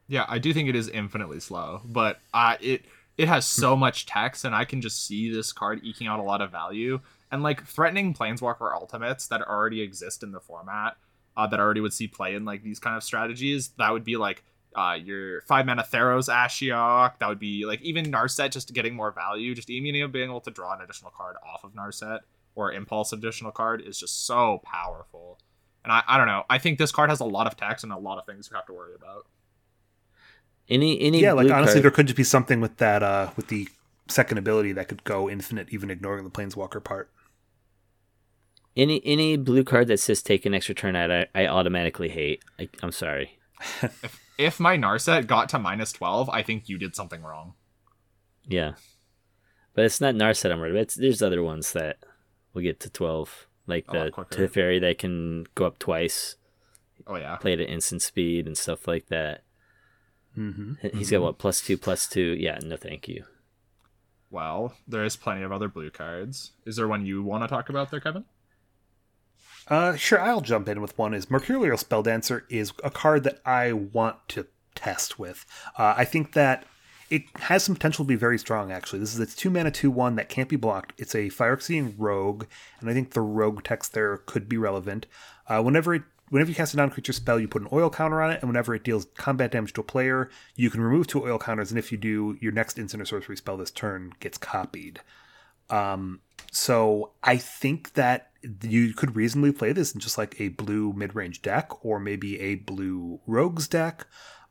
[0.08, 2.84] Yeah, I do think it is infinitely slow, but uh, it
[3.18, 6.22] it has so much text, and I can just see this card eking out a
[6.22, 7.00] lot of value.
[7.30, 10.96] And like threatening Planeswalker ultimates that already exist in the format,
[11.36, 14.16] uh, that already would see play in like these kind of strategies, that would be
[14.16, 14.44] like
[14.74, 17.18] uh, your five mana Theros Ashiok.
[17.18, 19.54] That would be like even Narset just getting more value.
[19.54, 22.20] Just even you know, being able to draw an additional card off of Narset
[22.54, 25.38] or Impulse additional card is just so powerful.
[25.84, 26.44] And I, I don't know.
[26.48, 28.56] I think this card has a lot of text and a lot of things you
[28.56, 29.26] have to worry about.
[30.68, 33.48] Any any yeah, like honestly, card- there could just be something with that uh with
[33.48, 33.68] the
[34.08, 37.10] second ability that could go infinite, even ignoring the planeswalker part.
[38.76, 42.42] any any blue card that says take an extra turn out, I, I automatically hate.
[42.58, 43.38] I, I'm sorry.
[43.82, 47.54] if if my Narset got to minus twelve, I think you did something wrong.
[48.46, 48.74] Yeah,
[49.74, 50.82] but it's not Narset I'm worried about.
[50.82, 51.98] It's, there's other ones that
[52.54, 54.48] will get to twelve, like A lot the quicker.
[54.48, 56.36] Teferi that can go up twice,
[57.06, 57.36] Oh yeah.
[57.36, 59.42] play it at instant speed and stuff like that.
[60.38, 60.96] Mm-hmm.
[60.96, 62.36] He's got what plus two plus two.
[62.38, 63.24] Yeah, no, thank you.
[64.30, 66.52] Well, there is plenty of other blue cards.
[66.64, 68.24] Is there one you want to talk about there, Kevin?
[69.66, 71.12] Uh, sure, I'll jump in with one.
[71.12, 75.44] Is Mercurial Spelldancer is a card that I want to test with.
[75.76, 76.64] Uh, I think that
[77.10, 78.70] it has some potential to be very strong.
[78.70, 80.92] Actually, this is its two mana two one that can't be blocked.
[80.98, 82.44] It's a Phyrexian Rogue,
[82.80, 85.06] and I think the Rogue text there could be relevant.
[85.48, 88.30] Uh, whenever it Whenever you cast a non-creature spell, you put an oil counter on
[88.30, 91.38] it, and whenever it deals combat damage to a player, you can remove two oil
[91.38, 95.00] counters, and if you do, your next instant or sorcery spell this turn gets copied.
[95.70, 98.30] Um, so I think that
[98.62, 102.56] you could reasonably play this in just like a blue mid-range deck, or maybe a
[102.56, 104.06] blue rogues deck.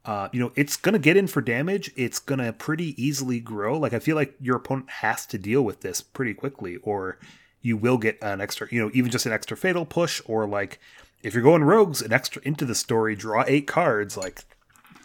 [0.06, 1.92] Uh, you know, it's gonna get in for damage.
[1.96, 3.78] It's gonna pretty easily grow.
[3.78, 7.20] Like I feel like your opponent has to deal with this pretty quickly, or
[7.62, 8.68] you will get an extra.
[8.72, 10.80] You know, even just an extra fatal push, or like
[11.24, 14.18] if you're going rogues, an extra into the story, draw eight cards.
[14.18, 14.44] Like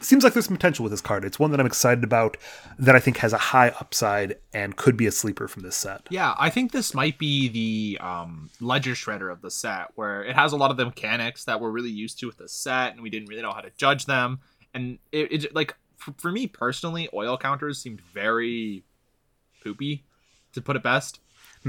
[0.00, 1.24] seems like there's some potential with this card.
[1.24, 2.36] It's one that I'm excited about
[2.78, 6.06] that I think has a high upside and could be a sleeper from this set.
[6.10, 10.34] Yeah, I think this might be the um, ledger shredder of the set, where it
[10.34, 13.02] has a lot of the mechanics that we're really used to with the set, and
[13.02, 14.40] we didn't really know how to judge them.
[14.74, 18.84] And it, it like for, for me personally, oil counters seemed very
[19.62, 20.04] poopy,
[20.52, 21.20] to put it best.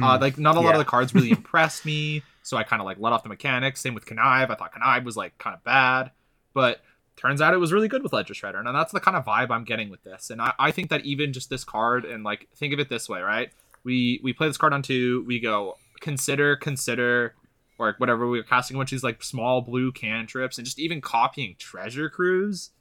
[0.01, 2.85] Uh, like not a lot of the cards really impressed me, so I kind of
[2.85, 3.81] like let off the mechanics.
[3.81, 6.11] Same with Connive, I thought Connive was like kind of bad,
[6.53, 6.81] but
[7.15, 9.49] turns out it was really good with Ledger Shredder, and that's the kind of vibe
[9.49, 10.29] I'm getting with this.
[10.29, 13.09] And I, I think that even just this card, and like think of it this
[13.09, 13.49] way, right?
[13.83, 17.35] We we play this card on two, we go consider, consider,
[17.79, 20.79] or whatever we were casting a bunch of these like small blue cantrips, and just
[20.79, 22.71] even copying Treasure Cruise.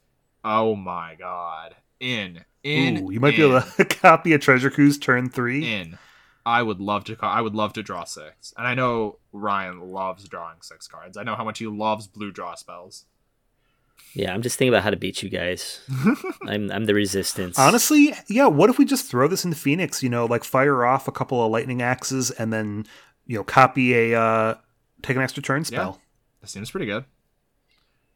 [0.43, 4.97] Oh my god, in in Ooh, you might be able to copy a Treasure Cruise
[4.97, 5.73] turn three.
[5.73, 5.97] in.
[6.45, 7.17] I would love to.
[7.21, 11.17] I would love to draw six, and I know Ryan loves drawing six cards.
[11.17, 13.05] I know how much he loves blue draw spells.
[14.13, 15.79] Yeah, I'm just thinking about how to beat you guys.
[16.47, 17.57] I'm I'm the resistance.
[17.57, 18.47] Honestly, yeah.
[18.47, 20.03] What if we just throw this into Phoenix?
[20.03, 22.85] You know, like fire off a couple of lightning axes and then
[23.25, 24.55] you know copy a uh,
[25.01, 25.99] take an extra turn spell.
[26.41, 27.05] That seems pretty good.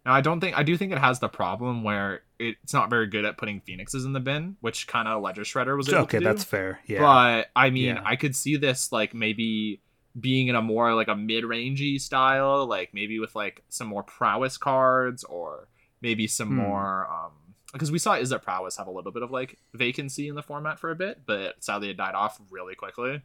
[0.07, 3.07] Now, I don't think I do think it has the problem where it's not very
[3.07, 6.19] good at putting phoenixes in the bin, which kind of Ledger Shredder was able Okay,
[6.19, 6.23] to do.
[6.23, 6.79] that's fair.
[6.87, 6.99] Yeah.
[7.01, 8.01] But I mean, Yeah.
[8.05, 9.81] I could see this like maybe
[10.17, 14.57] being in a more like a mid-rangey style, like maybe with like some more prowess
[14.57, 15.67] cards or
[16.01, 16.55] maybe some Hmm.
[16.55, 17.31] more um
[17.73, 20.41] because we saw Is It Prowess have a little bit of like vacancy in the
[20.41, 23.21] format for a bit, but sadly it died off really quickly.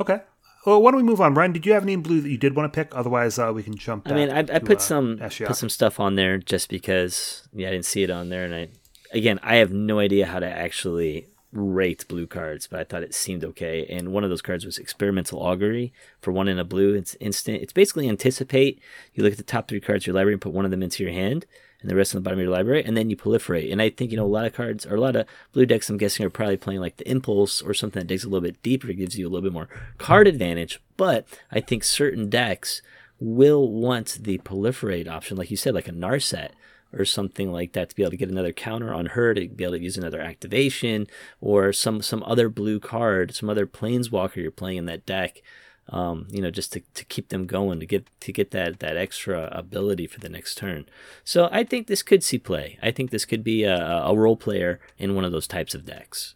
[0.00, 0.20] okay.
[0.66, 1.34] Well, why don't we move on?
[1.34, 2.94] Ryan, did you have any in blue that you did want to pick?
[2.94, 4.10] Otherwise, uh, we can jump.
[4.10, 5.46] I mean, I, I to, put uh, some Ashiok.
[5.46, 8.52] put some stuff on there just because yeah, I didn't see it on there, and
[8.52, 8.68] I
[9.12, 13.14] again I have no idea how to actually rate blue cards, but I thought it
[13.14, 13.86] seemed okay.
[13.86, 16.94] And one of those cards was experimental augury for one in a blue.
[16.94, 17.62] It's instant.
[17.62, 18.80] It's basically anticipate.
[19.14, 20.82] You look at the top three cards of your library and put one of them
[20.82, 21.46] into your hand,
[21.86, 23.70] and the rest on the bottom of your library, and then you proliferate.
[23.70, 25.88] And I think you know a lot of cards or a lot of blue decks.
[25.88, 28.60] I'm guessing are probably playing like the impulse or something that digs a little bit
[28.60, 30.32] deeper, gives you a little bit more card hmm.
[30.32, 30.80] advantage.
[30.96, 32.82] But I think certain decks
[33.20, 36.50] will want the proliferate option, like you said, like a Narset
[36.92, 39.62] or something like that, to be able to get another counter on her, to be
[39.62, 41.06] able to use another activation,
[41.40, 45.40] or some some other blue card, some other planeswalker you're playing in that deck.
[45.88, 48.96] Um, you know, just to, to keep them going, to get to get that that
[48.96, 50.86] extra ability for the next turn.
[51.22, 52.78] So I think this could see play.
[52.82, 55.86] I think this could be a, a role player in one of those types of
[55.86, 56.34] decks.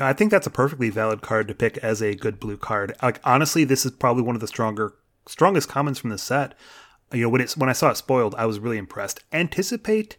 [0.00, 2.94] I think that's a perfectly valid card to pick as a good blue card.
[3.02, 4.94] Like honestly, this is probably one of the stronger
[5.26, 6.54] strongest commons from the set.
[7.12, 9.20] You know, when it's when I saw it spoiled, I was really impressed.
[9.32, 10.16] Anticipate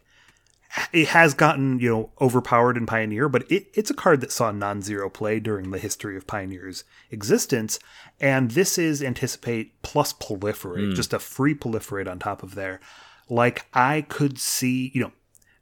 [0.92, 4.50] it has gotten, you know, overpowered in Pioneer, but it, it's a card that saw
[4.50, 7.78] non-zero play during the history of Pioneer's existence.
[8.20, 10.94] And this is Anticipate plus Proliferate, mm.
[10.94, 12.80] just a free Proliferate on top of there.
[13.28, 15.12] Like I could see, you know,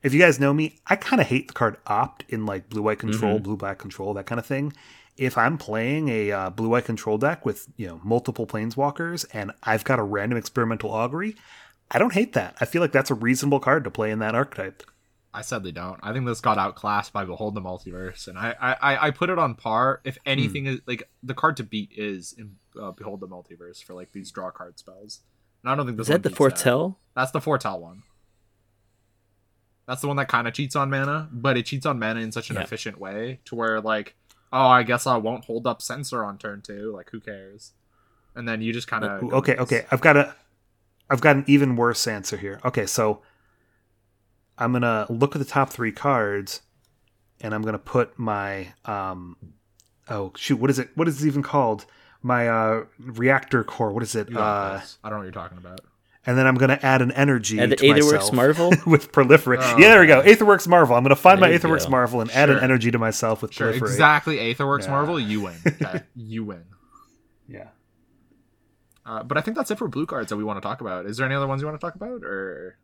[0.03, 2.83] if you guys know me, I kind of hate the card opt in like blue
[2.83, 3.43] white control, mm-hmm.
[3.43, 4.73] blue black control, that kind of thing.
[5.17, 9.51] If I'm playing a uh, blue white control deck with you know multiple planeswalkers and
[9.65, 11.35] I've got a random experimental augury,
[11.91, 12.57] I don't hate that.
[12.61, 14.85] I feel like that's a reasonable card to play in that archetype.
[15.39, 16.01] I sadly don't.
[16.03, 19.39] I think this got outclassed by Behold the Multiverse, and I I, I put it
[19.39, 20.01] on par.
[20.03, 20.75] If anything mm.
[20.75, 24.33] is like the card to beat is in, uh, Behold the Multiverse for like these
[24.33, 25.21] draw card spells.
[25.63, 26.89] And I don't think this is that the foretell.
[27.15, 27.21] That.
[27.21, 28.03] That's the foretell one.
[29.87, 32.33] That's the one that kind of cheats on mana, but it cheats on mana in
[32.33, 32.63] such an yeah.
[32.63, 34.17] efficient way to where like,
[34.53, 36.93] oh, I guess I won't hold up censor on turn two.
[36.93, 37.75] Like, who cares?
[38.35, 39.87] And then you just kind of okay, okay.
[39.93, 40.35] I've got a,
[41.09, 42.61] I've got an even worse answer here.
[42.65, 43.23] Okay, so
[44.59, 46.63] I'm gonna look at the top three cards,
[47.41, 49.37] and I'm gonna put my um,
[50.09, 50.91] oh shoot, what is it?
[50.95, 51.87] What is it even called?
[52.23, 53.93] My uh reactor core.
[53.93, 54.35] What is it?
[54.35, 55.81] Uh, I don't know what you're talking about
[56.29, 59.61] and then I'm going to add an energy and to Aetherworks Marvel with proliferate.
[59.63, 60.21] Oh, yeah, there we go.
[60.21, 60.95] Aetherworks Marvel.
[60.95, 61.91] I'm going to find there my Aetherworks go.
[61.91, 62.39] Marvel and sure.
[62.39, 63.83] add an energy to myself with sure, proliferate.
[63.83, 64.91] Exactly, Aetherworks yeah.
[64.91, 65.19] Marvel.
[65.19, 65.55] You win.
[65.81, 66.03] Okay.
[66.15, 66.65] you win.
[67.49, 67.69] Yeah.
[69.07, 71.07] Uh, but I think that's it for blue cards that we want to talk about.
[71.07, 72.77] Is there any other ones you want to talk about, or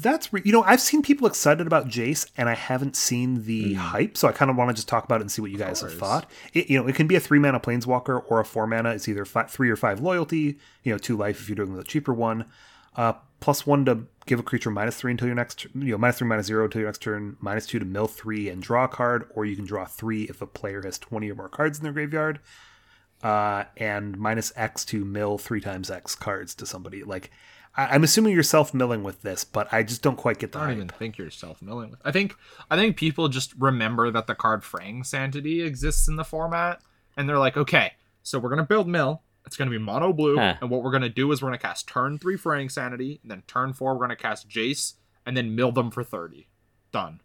[0.00, 3.74] that's re- you know I've seen people excited about Jace and I haven't seen the
[3.74, 3.76] mm.
[3.76, 5.58] hype, so I kind of want to just talk about it and see what you
[5.58, 6.30] guys have thought.
[6.52, 8.90] It, you know, it can be a three mana planeswalker or a four mana.
[8.90, 10.58] It's either five, three or five loyalty.
[10.82, 12.46] You know, two life if you're doing the cheaper one.
[12.96, 16.18] Uh, plus one to give a creature minus three until your next you know minus
[16.18, 17.36] three minus zero until your next turn.
[17.40, 20.40] Minus two to mill three and draw a card, or you can draw three if
[20.40, 22.40] a player has twenty or more cards in their graveyard.
[23.22, 27.30] Uh, and minus X to mill three times X cards to somebody like
[27.74, 30.58] I, am assuming you're self milling with this, but I just don't quite get the.
[30.58, 30.76] I don't hype.
[30.76, 31.90] even think you're self milling.
[31.90, 32.00] With.
[32.04, 32.34] I think
[32.70, 36.82] I think people just remember that the card Fraying Sanity exists in the format,
[37.16, 39.22] and they're like, okay, so we're gonna build mill.
[39.46, 40.56] It's gonna be mono blue, huh.
[40.60, 43.42] and what we're gonna do is we're gonna cast turn three Fraying Sanity, and then
[43.46, 46.48] turn four we're gonna cast Jace, and then mill them for thirty.
[46.92, 47.20] Done.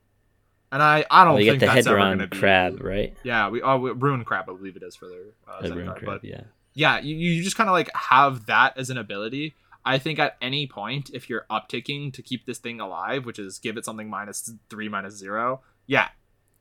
[0.71, 3.15] And I, I don't well, think that's ever going to be crab, right?
[3.23, 6.23] Yeah, we oh ruin crab, I believe it is for their uh, the crab, but
[6.25, 6.41] yeah,
[6.73, 9.55] yeah, you, you just kind of like have that as an ability
[9.87, 13.57] I think at any point, if you're upticking to keep this thing alive, which is
[13.57, 16.09] give it something minus three, minus zero, yeah,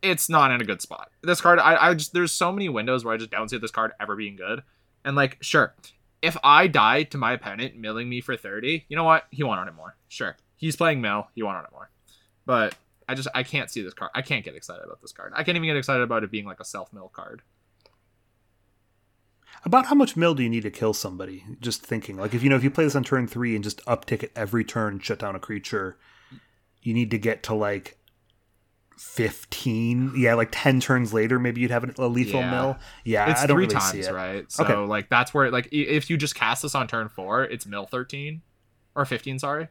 [0.00, 1.10] it's not in a good spot.
[1.24, 3.72] This card, I, I just there's so many windows where I just don't see this
[3.72, 4.62] card ever being good.
[5.04, 5.74] And like, sure,
[6.22, 9.24] if I die to my opponent milling me for 30, you know what?
[9.32, 9.96] He won't on it more.
[10.06, 10.36] Sure.
[10.54, 11.90] He's playing mill, he won't on it more.
[12.44, 12.76] But
[13.08, 14.12] I just I can't see this card.
[14.14, 15.32] I can't get excited about this card.
[15.34, 17.42] I can't even get excited about it being like a self mill card.
[19.64, 21.44] About how much mill do you need to kill somebody?
[21.60, 23.84] Just thinking, like if you know if you play this on turn three and just
[23.86, 25.98] uptick it every turn, shut down a creature,
[26.82, 27.98] you need to get to like
[28.98, 32.50] 15 yeah like 10 turns later maybe you'd have a lethal yeah.
[32.50, 32.78] mill.
[33.04, 34.50] Yeah it's I don't three really times right?
[34.50, 34.74] So okay.
[34.74, 38.40] like that's where like if you just cast this on turn four it's mill 13
[38.94, 39.68] or 15 sorry?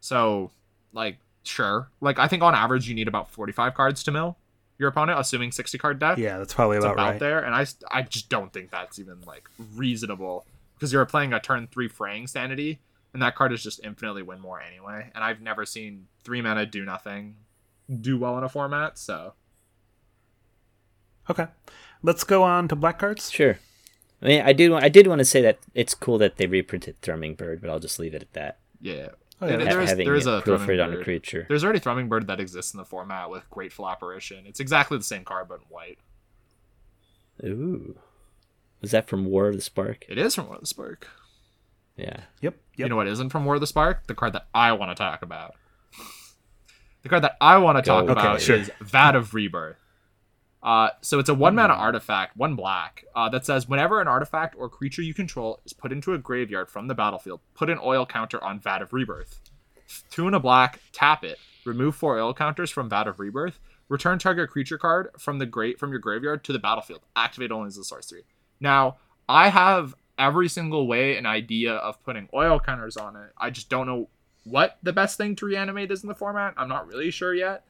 [0.00, 0.50] So
[0.94, 1.90] like sure.
[2.00, 4.38] Like i think on average you need about 45 cards to mill
[4.78, 6.18] your opponent, assuming 60 card deck.
[6.18, 7.20] Yeah, that's probably about, about right.
[7.20, 7.40] there.
[7.40, 11.68] And I, I just don't think that's even like reasonable because you're playing a turn
[11.70, 12.80] three fraying sanity,
[13.12, 15.10] and that card is just infinitely win more anyway.
[15.14, 17.36] And I've never seen three mana do nothing
[18.00, 18.98] do well in a format.
[18.98, 19.34] So,
[21.30, 21.46] okay,
[22.02, 23.30] let's go on to black cards.
[23.30, 23.58] Sure.
[24.22, 24.74] I mean, I do.
[24.74, 27.98] I did want to say that it's cool that they reprinted Thrummingbird, but I'll just
[27.98, 28.58] leave it at that.
[28.80, 29.08] Yeah,
[29.44, 31.46] Oh, yeah, there's, there's a thrumming on a creature.
[31.48, 34.46] There's already Thrummingbird that exists in the format with grateful apparition.
[34.46, 35.98] It's exactly the same card but in white.
[37.44, 37.96] Ooh,
[38.80, 40.04] is that from War of the Spark?
[40.08, 41.08] It is from War of the Spark.
[41.96, 42.06] Yeah.
[42.06, 42.20] Yep.
[42.42, 42.54] yep.
[42.76, 44.06] You know what isn't from War of the Spark?
[44.06, 45.54] The card that I want to talk about.
[47.02, 48.12] the card that I want to talk Go.
[48.12, 48.56] about okay, sure.
[48.56, 49.76] is Vat of Rebirth.
[50.64, 54.56] Uh, so it's a one mana artifact, one black, uh, that says whenever an artifact
[54.58, 58.06] or creature you control is put into a graveyard from the battlefield, put an oil
[58.06, 59.40] counter on Vat of Rebirth.
[60.10, 64.18] Two and a black, tap it, remove four oil counters from Vat of Rebirth, return
[64.18, 67.02] target creature card from the great from your graveyard to the battlefield.
[67.14, 68.24] Activate only as a sorcery.
[68.58, 68.96] Now,
[69.28, 73.32] I have every single way an idea of putting oil counters on it.
[73.36, 74.08] I just don't know
[74.44, 76.54] what the best thing to reanimate is in the format.
[76.56, 77.64] I'm not really sure yet.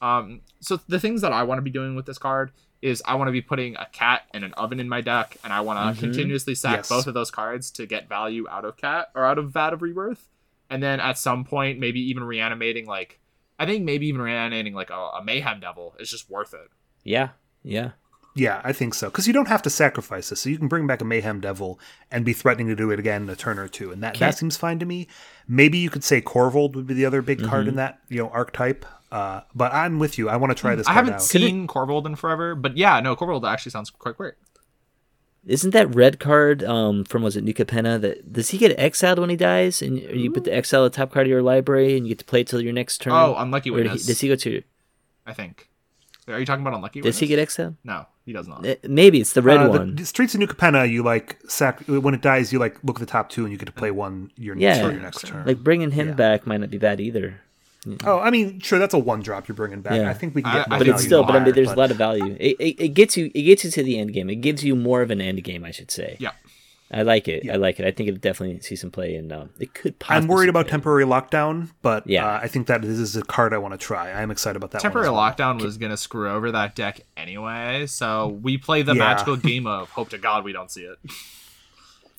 [0.00, 3.14] Um, so the things that I want to be doing with this card is I
[3.16, 5.96] want to be putting a cat and an oven in my deck, and I want
[5.96, 6.04] to Mhm.
[6.04, 6.88] continuously sack Yes.
[6.88, 9.82] both of those cards to get value out of cat or out of Vat of
[9.82, 10.28] Rebirth,
[10.70, 13.18] and then at some point maybe even reanimating like
[13.60, 16.68] I think maybe even reanimating like a, a Mayhem Devil is just worth it.
[17.02, 17.30] Yeah,
[17.64, 17.90] yeah.
[18.36, 19.08] Yeah, I think so.
[19.10, 21.80] Because you don't have to sacrifice this, so you can bring back a Mayhem Devil
[22.08, 24.30] and be threatening to do it again in a turn or two, and that, Can't-
[24.32, 25.08] that seems fine to me.
[25.48, 27.70] Maybe you could say Korvold would be the other big card Mm-hmm.
[27.70, 28.86] in that you know archetype.
[29.10, 30.28] Uh, but I'm with you.
[30.28, 30.86] I want to try this.
[30.86, 31.22] I haven't out.
[31.22, 34.34] seen Korvold in forever, but yeah, no, Korvold actually sounds quite great.
[35.46, 39.18] Isn't that red card um, from was it New Capenna that does he get exiled
[39.18, 41.96] when he dies and you put the exile at the top card of your library
[41.96, 43.14] and you get to play it till your next turn?
[43.14, 44.06] Oh, Unlucky Or did he- Witness.
[44.06, 44.62] does he go to?
[45.26, 45.70] I think.
[46.26, 47.76] Are you talking about Unlucky Does he get exiled?
[47.84, 48.66] No, he does not.
[48.66, 49.96] Eh, Maybe it's the red Uh, one.
[49.96, 53.00] The Streets of New Capenna, you like sac when it dies, you like look at
[53.00, 54.82] the top two, and you get to play one your Yeah.
[54.84, 55.46] for your next turn.
[55.46, 56.14] like bringing him Yeah.
[56.14, 57.40] back might not be bad either.
[58.04, 59.94] Oh, I mean, sure, that's a one drop you're bringing back.
[60.00, 60.10] Yeah.
[60.10, 60.66] I think we can get.
[60.66, 61.96] I more But think it's value still, but I mean, there's but- a lot of
[61.96, 62.36] value.
[62.38, 64.28] It, it, it gets you, it gets you to the end game.
[64.30, 66.16] It gives you more of an end game, I should say.
[66.18, 66.32] yeah.
[66.90, 67.46] I like it.
[67.50, 67.84] I like it.
[67.86, 69.94] I think it'll definitely see some play, and um, it could.
[70.08, 70.70] I'm worried about play.
[70.70, 72.24] temporary lockdown, but Yeah.
[72.26, 74.10] uh, I think that this is a card I want to try.
[74.10, 74.80] I'm excited about that.
[74.80, 75.30] Temporary one well.
[75.30, 79.00] lockdown was gonna screw over that deck anyway, so we play the Yeah.
[79.00, 80.98] magical game of hope to God we don't see it.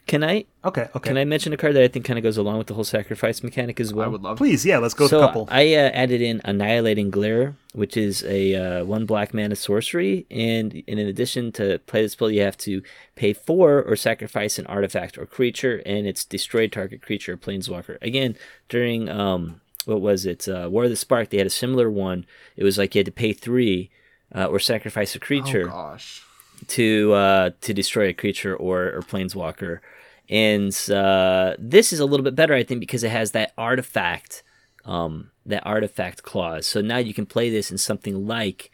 [0.09, 0.45] Can I?
[0.65, 1.09] Okay, okay.
[1.09, 2.83] Can I mention a card that I think kind of goes along with the whole
[2.83, 4.05] sacrifice mechanic as well?
[4.05, 4.37] I would love.
[4.39, 5.47] Please, yeah, let's go with so a couple.
[5.51, 10.73] I uh, added in Annihilating Glare, which is a uh, one black mana sorcery, and,
[10.87, 12.81] and in addition to play this spell, you have to
[13.15, 17.97] pay four or sacrifice an artifact or creature, and it's destroy target creature or planeswalker.
[18.01, 18.35] Again,
[18.67, 22.25] during um, what was it, uh, War of the Spark, they had a similar one.
[22.57, 23.91] It was like you had to pay three
[24.33, 26.23] uh, or sacrifice a Oh creature gosh.
[26.69, 29.79] to uh, to destroy a creature or or planeswalker.
[30.29, 34.43] And uh, this is a little bit better, I think, because it has that artifact,
[34.85, 36.67] um, that artifact clause.
[36.67, 38.69] So now you can play this in something like,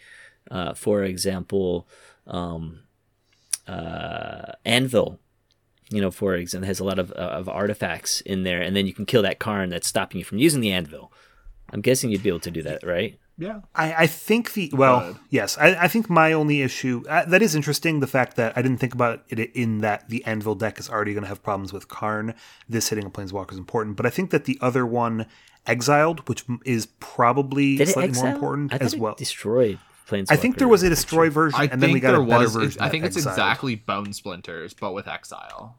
[0.51, 1.87] uh, for example,
[2.27, 2.81] um,
[3.67, 5.19] uh, Anvil.
[5.89, 8.87] You know, for example, has a lot of uh, of artifacts in there, and then
[8.87, 11.11] you can kill that Karn that's stopping you from using the Anvil.
[11.71, 13.19] I'm guessing you'd be able to do that, right?
[13.37, 13.61] Yeah.
[13.75, 15.17] I, I think the well, Good.
[15.29, 17.99] yes, I, I think my only issue uh, that is interesting.
[17.99, 21.13] The fact that I didn't think about it in that the Anvil deck is already
[21.13, 22.33] going to have problems with Karn.
[22.69, 25.25] This hitting a Planeswalker is important, but I think that the other one,
[25.67, 28.25] Exiled, which is probably Did slightly exile?
[28.25, 29.15] more important I as it well.
[29.15, 30.31] destroyed planeswalker.
[30.31, 32.25] I think there was a destroy version, I and then we think got there a
[32.25, 32.53] better was.
[32.53, 32.81] version.
[32.81, 33.33] I think it's Exiled.
[33.33, 35.75] exactly Bone Splinters, but with Exile.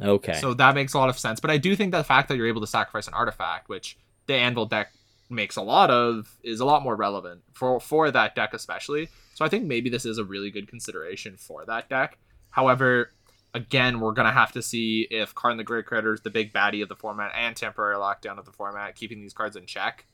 [0.00, 0.34] Okay.
[0.40, 1.40] So that makes a lot of sense.
[1.40, 3.98] But I do think that the fact that you're able to sacrifice an artifact, which
[4.26, 4.92] the Anvil deck
[5.30, 9.08] makes a lot of, is a lot more relevant for for that deck especially.
[9.34, 12.18] So I think maybe this is a really good consideration for that deck.
[12.50, 13.12] However,
[13.54, 16.82] again, we're gonna have to see if Karn the Great Creator is the big baddie
[16.82, 20.06] of the format and temporary lockdown of the format, keeping these cards in check.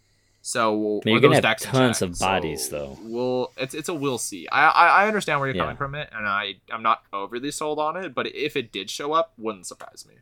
[0.46, 2.08] So you're gonna have tons check.
[2.10, 2.98] of bodies, So though.
[3.02, 4.46] We'll it's it's a we'll see.
[4.48, 5.62] I I, I understand where you're Yeah.
[5.62, 8.14] coming from it, and I I'm not overly sold on it.
[8.14, 10.16] But if it did show up, wouldn't surprise me.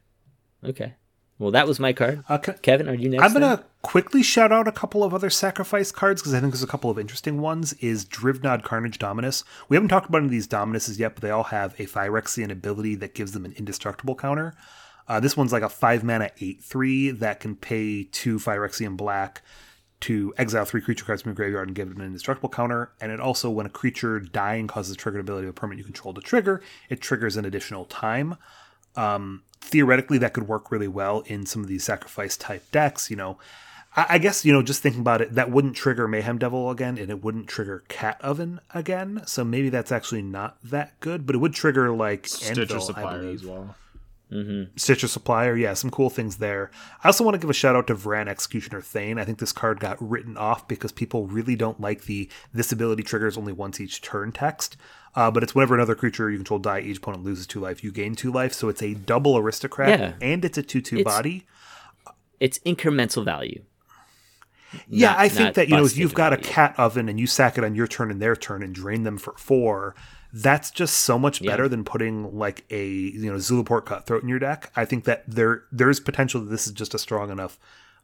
[0.71, 0.95] Okay.
[1.39, 2.23] Well, that was my card.
[2.29, 3.25] Uh, can- Kevin, are you next?
[3.25, 6.63] I'm gonna quickly shout out a couple of other sacrifice cards because I think there's
[6.63, 7.73] a couple of interesting ones.
[7.75, 9.43] Is Drivnod Carnage Dominus?
[9.69, 12.51] We haven't talked about any of these Dominuses yet, but they all have a Phyrexian
[12.51, 14.55] ability that gives them an indestructible counter.
[15.09, 19.43] Uh, this one's like a five mana eight three that can pay two Phyrexian black
[20.01, 22.93] to exile three creature cards from your graveyard and give it an indestructible counter.
[23.01, 25.85] And it also, when a creature dying causes a triggered ability of a permanent you
[25.85, 28.37] control to trigger, it triggers an additional time
[28.97, 33.11] um, theoretically that could work really well in some of these sacrifice type decks.
[33.11, 33.39] You know,
[33.97, 36.99] I, I guess you know just thinking about it, that wouldn't trigger Mayhem Devil again,
[36.99, 39.23] and it wouldn't trigger Cat Oven again.
[39.27, 42.81] So maybe that's actually not that good, but it would trigger like Stitcher Anvil, I
[42.81, 43.35] Supplier believe.
[43.41, 43.77] as well.
[44.77, 46.71] Stitcher Supplier, yeah, some cool things there.
[47.05, 49.19] I also want to give a shout out to Vraan Executioner Thane.
[49.19, 53.03] I think this card got written off because people really don't like the this ability
[53.03, 54.79] triggers only once each turn text.
[55.15, 57.93] Uh, but it's whenever another creature you control die, each opponent loses two life, you
[57.93, 58.53] gain two life.
[58.55, 60.13] So it's a double aristocrat Yeah.
[60.23, 61.47] and it's a two two It's- body.
[62.41, 63.63] It's incremental value.
[64.89, 67.27] Yeah, not- I think that you know if you've got a cat oven and you
[67.27, 69.95] sack it on your turn and their turn and drain them for four,
[70.33, 74.39] that's just so much better than putting like a you know Zulaport cutthroat in your
[74.39, 74.73] deck.
[74.75, 77.59] I think that there there is potential that this is just a strong enough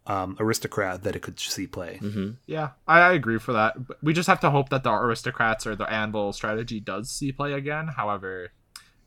[0.08, 2.00] um, aristocrat that it could see play.
[2.02, 2.30] Mm-hmm.
[2.46, 3.86] Yeah, I, I agree for that.
[3.86, 7.30] But we just have to hope that the aristocrats or the anvil strategy does see
[7.30, 7.88] play again.
[7.88, 8.50] However,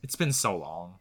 [0.03, 0.95] it's been so long.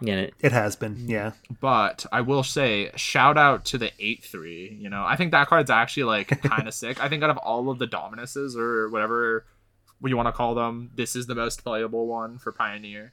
[0.00, 1.32] Yeah, it- It has been, yeah.
[1.60, 4.76] But I will say, shout out to the eight three.
[4.80, 7.02] You know, I think that card's actually like kind of sick.
[7.02, 9.46] I think out of all of the dominuses or whatever
[10.04, 13.12] you want to call them, this is the most playable one for Pioneer.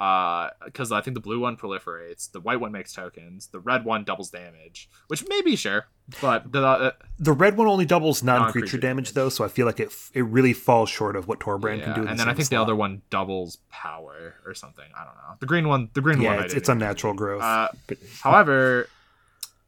[0.00, 4.02] Because I think the blue one proliferates, the white one makes tokens, the red one
[4.04, 5.88] doubles damage, which may be sure,
[6.22, 9.12] but the uh, The red one only doubles non-creature, Non-creature damage, damage.
[9.14, 11.94] though, so I feel like it f- it really falls short of what Torbran can
[11.94, 12.00] do.
[12.02, 14.86] in and the then I same think the other one doubles power or something.
[14.96, 15.36] I don't know.
[15.38, 17.42] The green one, the green one, yeah, I it's, didn't it's even- unnatural growth.
[17.42, 17.68] Uh,
[18.22, 18.88] however,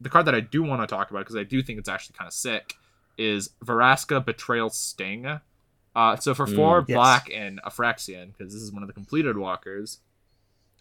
[0.00, 2.14] the card that I do want to talk about because I do think it's actually
[2.18, 2.76] kind of sick
[3.18, 5.40] is Vraska Betrayal Sting.
[5.94, 6.96] Uh, so for four Mm, yes.
[6.96, 9.98] black and a Phyrexian, because this is one of the completed walkers,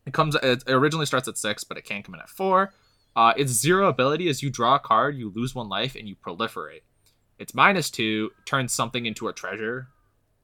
[0.06, 0.36] it comes.
[0.36, 2.74] It originally starts at six, but it can come in at four.
[3.16, 6.16] Uh, its zero ability is you draw a card, you lose one life, and you
[6.16, 6.82] proliferate.
[7.40, 9.88] Its minus two turns something into a treasure.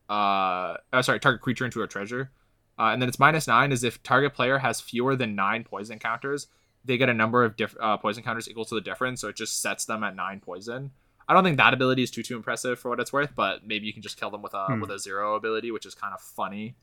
[0.10, 2.32] Uh, oh, sorry, target creature into a treasure.
[2.80, 5.98] Uh, and then its minus nine is if target player has fewer than nine poison
[6.00, 6.48] counters,
[6.86, 9.36] they get a number of diff- uh, poison counters equal to the difference, so it
[9.36, 10.92] just sets them at nine poison.
[11.28, 13.86] I don't think that ability is too too impressive for what it's worth, but maybe
[13.88, 14.80] you can just kill them with a Hmm.
[14.80, 16.76] with a zero ability, which is kind of funny.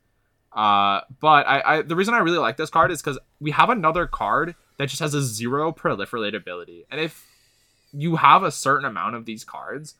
[0.54, 3.70] Uh, but I, I the reason I really like this card is because we have
[3.70, 7.26] another card that just has a zero proliferate ability, and if
[7.92, 9.94] you have a certain amount of these cards,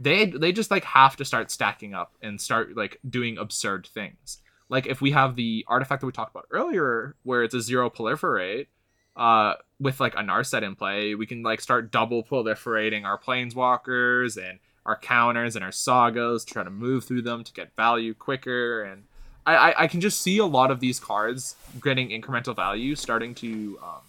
[0.00, 4.38] they they just like have to start stacking up and start like doing absurd things.
[4.70, 7.90] Like if we have the artifact that we talked about earlier, where it's a zero
[7.90, 8.68] proliferate,
[9.16, 14.36] uh, with like a Narset in play, we can like start double proliferating our planeswalkers
[14.36, 18.82] and our counters and our sagas, try to move through them to get value quicker.
[18.82, 19.04] And
[19.46, 23.34] I, I, I can just see a lot of these cards getting incremental value, starting
[23.36, 24.00] to um,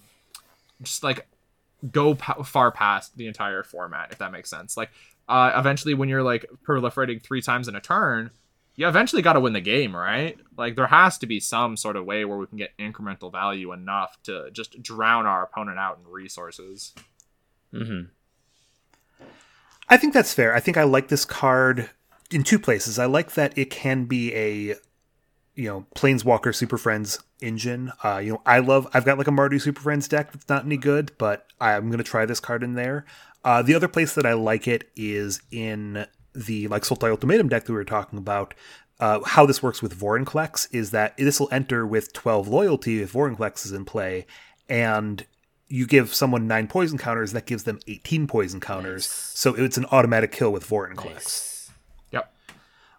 [0.81, 1.27] just like
[1.91, 4.77] go pa- far past the entire format, if that makes sense.
[4.77, 4.91] Like
[5.27, 8.31] uh, eventually, when you're like proliferating three times in a turn,
[8.75, 10.37] you eventually got to win the game, right?
[10.57, 13.71] Like there has to be some sort of way where we can get incremental value
[13.73, 16.93] enough to just drown our opponent out in resources.
[17.73, 18.09] Mm-hmm.
[19.89, 20.55] I think that's fair.
[20.55, 21.89] I think I like this card
[22.31, 22.97] in two places.
[22.97, 24.75] I like that it can be a
[25.55, 29.31] you know planeswalker super friends engine uh you know i love i've got like a
[29.31, 32.75] mardu super friends deck that's not any good but i'm gonna try this card in
[32.75, 33.05] there
[33.43, 37.65] uh the other place that i like it is in the like sultai ultimatum deck
[37.65, 38.53] that we were talking about
[39.01, 43.13] uh, how this works with Vorinclex is that this will enter with 12 loyalty if
[43.13, 44.27] Vorinclex is in play,
[44.69, 45.25] and
[45.67, 49.07] you give someone nine poison counters, that gives them 18 poison counters.
[49.07, 49.11] Nice.
[49.11, 51.13] So it's an automatic kill with Vorinclex.
[51.13, 51.50] Nice.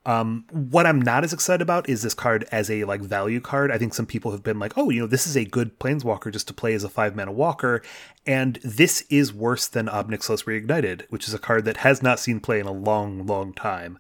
[0.07, 0.27] Yep.
[0.51, 3.71] What I'm not as excited about is this card as a like value card.
[3.71, 6.33] I think some people have been like, "Oh, you know, this is a good planeswalker
[6.33, 7.83] just to play as a five mana walker,"
[8.27, 12.19] and this is worse than Ob Nixilis Reignited, which is a card that has not
[12.21, 13.99] seen play in a long, long time.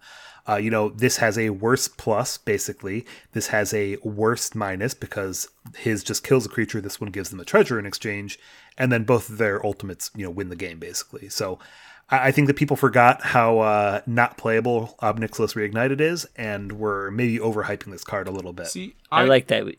[0.49, 3.07] Uh, you know, this has a worse plus, basically.
[3.33, 6.81] This has a worse minus because his just kills a creature.
[6.81, 8.41] This one gives them a treasure in exchange,
[8.77, 11.29] and then both of their ultimates, you know, win the game basically.
[11.29, 11.61] So,
[12.13, 16.73] I, I think that people forgot how uh, not playable Ob Nixilis Reignited is, and
[16.73, 18.69] we're maybe overhyping this card a little bit.
[18.69, 19.75] See, I, I, like that.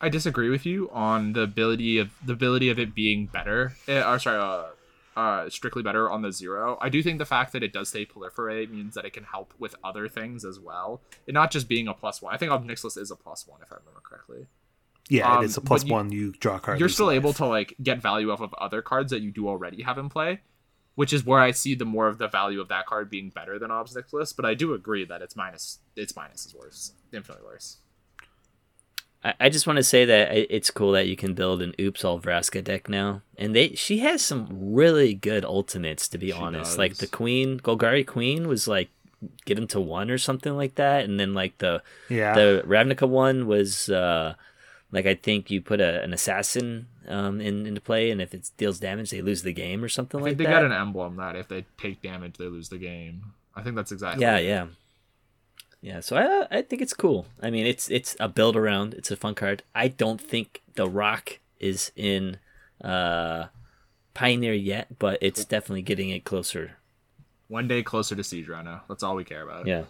[0.00, 3.74] I disagree with you on the ability of the ability of it being better.
[3.86, 6.78] Eh, or sorry, uh, uh, strictly better on the zero.
[6.80, 9.52] I do think the fact that it does say proliferate means that it can help
[9.58, 12.34] with other things as well, and not just being a plus one.
[12.34, 14.46] I think Ob Nixilis is a plus one if I remember correctly.
[15.08, 16.10] yeah, um, it's a plus you- one.
[16.10, 16.80] You draw a card.
[16.80, 17.16] You're still life.
[17.16, 20.08] able to like get value off of other cards that you do already have in
[20.08, 20.40] play,
[21.00, 23.58] which is where I see the more of the value of that card being better
[23.58, 24.36] than Ob Nixilis.
[24.36, 25.78] But I do agree that it's minus.
[25.96, 27.78] Its minus is worse, infinitely worse.
[29.24, 32.04] I, I just want to say that it's cool that you can build an Oops
[32.04, 36.06] All Vraska deck now, and they she has some really good ultimates.
[36.08, 37.06] To be She honest, like the.
[37.06, 38.90] Queen Golgari Queen was like
[39.46, 42.34] get him to one or something like that, and then like the Yeah.
[42.34, 44.34] the Ravnica one was uh
[44.92, 48.50] like I think you put a, an assassin um in into play, and if it
[48.56, 50.62] deals damage, they lose the game or something I like think they that.
[50.62, 53.32] got an emblem that if they take damage, they lose the game.
[53.54, 54.22] I think that's exactly.
[54.22, 54.66] yeah, yeah,
[55.80, 56.00] yeah.
[56.00, 57.26] So I I think it's cool.
[57.42, 58.94] I mean, it's it's a build around.
[58.94, 59.62] It's a fun card.
[59.74, 62.38] I don't think the Rock is in
[62.82, 63.46] uh
[64.14, 66.76] Pioneer yet, but it's definitely getting it closer.
[67.48, 68.80] One day closer to Siege Rhino.
[68.88, 69.66] That's all we care about.
[69.66, 69.82] Yeah.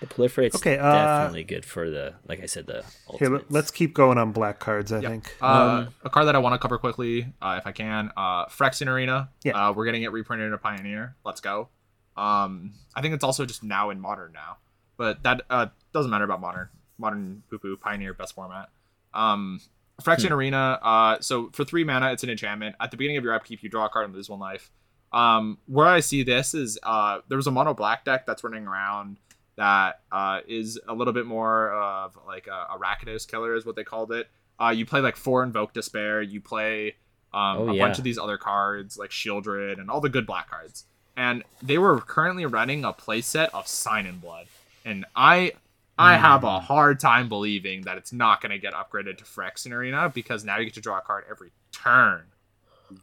[0.00, 2.84] The proliferate's Okay, uh, definitely good for the like I said the
[3.18, 4.92] Here, let, us keep going on black cards.
[4.92, 5.10] I Yep.
[5.10, 5.36] think.
[5.42, 5.46] Uh,
[5.86, 8.10] Um, a card that I want to cover quickly, uh, if I can.
[8.16, 9.28] Uh, Phyrexian Arena.
[9.44, 9.68] Yeah.
[9.68, 11.16] Uh, we're getting it reprinted in a Pioneer.
[11.24, 11.68] Let's go.
[12.16, 14.56] Um, I think it's also just now in Modern now,
[14.96, 16.68] but that uh, doesn't matter about Modern.
[16.98, 18.68] Modern poo poo Pioneer best format.
[19.14, 19.60] Um,
[20.02, 20.34] Phyrexian Hmm.
[20.34, 20.78] Arena.
[20.82, 22.74] Uh, so for three mana, it's an enchantment.
[22.80, 24.70] At the beginning of your upkeep, you draw a card and lose one life.
[25.12, 28.66] Um, where I see this is uh, there was a mono black deck that's running
[28.66, 29.18] around
[29.56, 33.76] that uh, is a little bit more of like a, a Rakdos killer is what
[33.76, 34.28] they called it.
[34.60, 36.22] Uh, you play like four Invoke Despair.
[36.22, 36.96] You play
[37.32, 37.84] um, Oh, a yeah.
[37.84, 40.84] bunch of these other cards like Sheoldred and all the good black cards.
[41.16, 44.46] And they were currently running a playset of Sign in Blood.
[44.84, 45.52] And I
[45.98, 49.72] I have a hard time believing that it's not going to get upgraded to Phyrexian
[49.72, 52.22] Arena because now you get to draw a card every turn.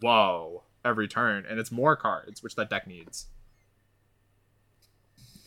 [0.01, 3.27] Whoa, every turn, and it's more cards, which that deck needs.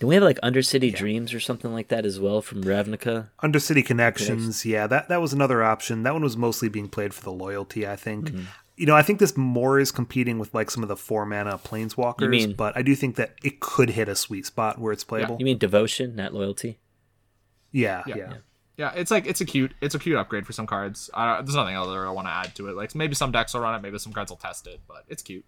[0.00, 3.28] Do we have like Undercity Dreams or something like that as well from Ravnica?
[3.42, 6.02] Undercity Connections, yeah, that that was another option.
[6.04, 8.30] That one was mostly being played for the loyalty, I think.
[8.30, 8.44] Mm-hmm.
[8.76, 11.58] You know, I think this more is competing with like some of the four mana
[11.58, 15.04] planeswalkers, mean- but I do think that it could hit a sweet spot where it's
[15.04, 15.36] playable.
[15.38, 16.78] You mean Devotion, not Loyalty?
[17.70, 18.16] Yeah, Yeah.
[18.16, 18.32] yeah.
[18.78, 21.10] Yeah, it's like it's a cute, it's a cute upgrade for some cards.
[21.12, 22.76] Uh, there's nothing other I want to add to it.
[22.76, 25.22] Like maybe some decks will run it, maybe some cards will test it, but it's
[25.22, 25.44] cute.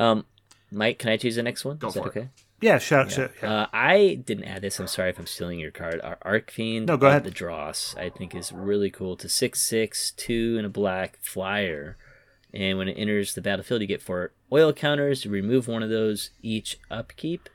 [0.00, 0.24] Um,
[0.72, 1.76] Mike, can I choose the next one?
[1.76, 2.16] Go Is that for it.
[2.16, 2.28] okay?
[2.60, 3.52] Yeah, shout, shout yeah.
[3.52, 4.80] Uh, I didn't add this.
[4.80, 6.00] I'm sorry if I'm stealing your card.
[6.02, 6.86] Our Archfiend.
[6.86, 7.24] No, go ahead.
[7.24, 9.16] The Dross, I think, is really cool.
[9.16, 11.98] To six six two and a black flyer,
[12.54, 15.24] and when it enters the battlefield, you get four oil counters.
[15.24, 17.50] You remove one of those each upkeep,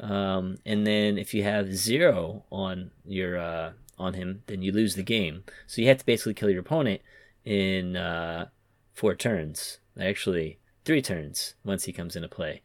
[0.00, 4.96] um, and then if you have zero on your uh, on him, then you lose
[4.96, 5.44] the game.
[5.66, 7.00] So you have to basically kill your opponent
[7.44, 8.48] in uh,
[8.92, 9.78] four turns.
[9.98, 12.60] Actually, three turns once he comes into play.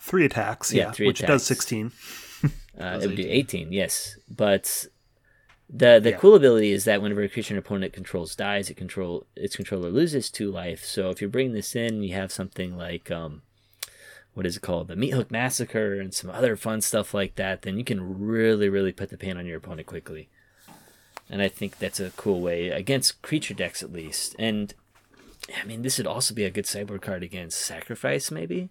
[0.00, 1.32] Three attacks, Yeah, yeah, three which attacks.
[1.42, 1.92] does 16.
[2.78, 3.30] Uh, it would do 18.
[3.68, 4.16] 18, yes.
[4.28, 4.86] But
[5.70, 6.16] the the Yeah.
[6.18, 9.90] cool ability is that whenever a creature an opponent controls dies, it control its controller
[9.90, 10.84] loses two life.
[10.84, 13.42] So if you're bringing this in, you have something like um,
[14.34, 17.62] what is it called, the Meathook Massacre, and some other fun stuff like that.
[17.62, 20.28] Then you can really, really put the pain on your opponent quickly.
[21.30, 24.36] And I think that's a cool way against creature decks, at least.
[24.38, 24.74] And
[25.58, 28.68] I mean, this would also be a good sideboard card against Sacrifice, maybe.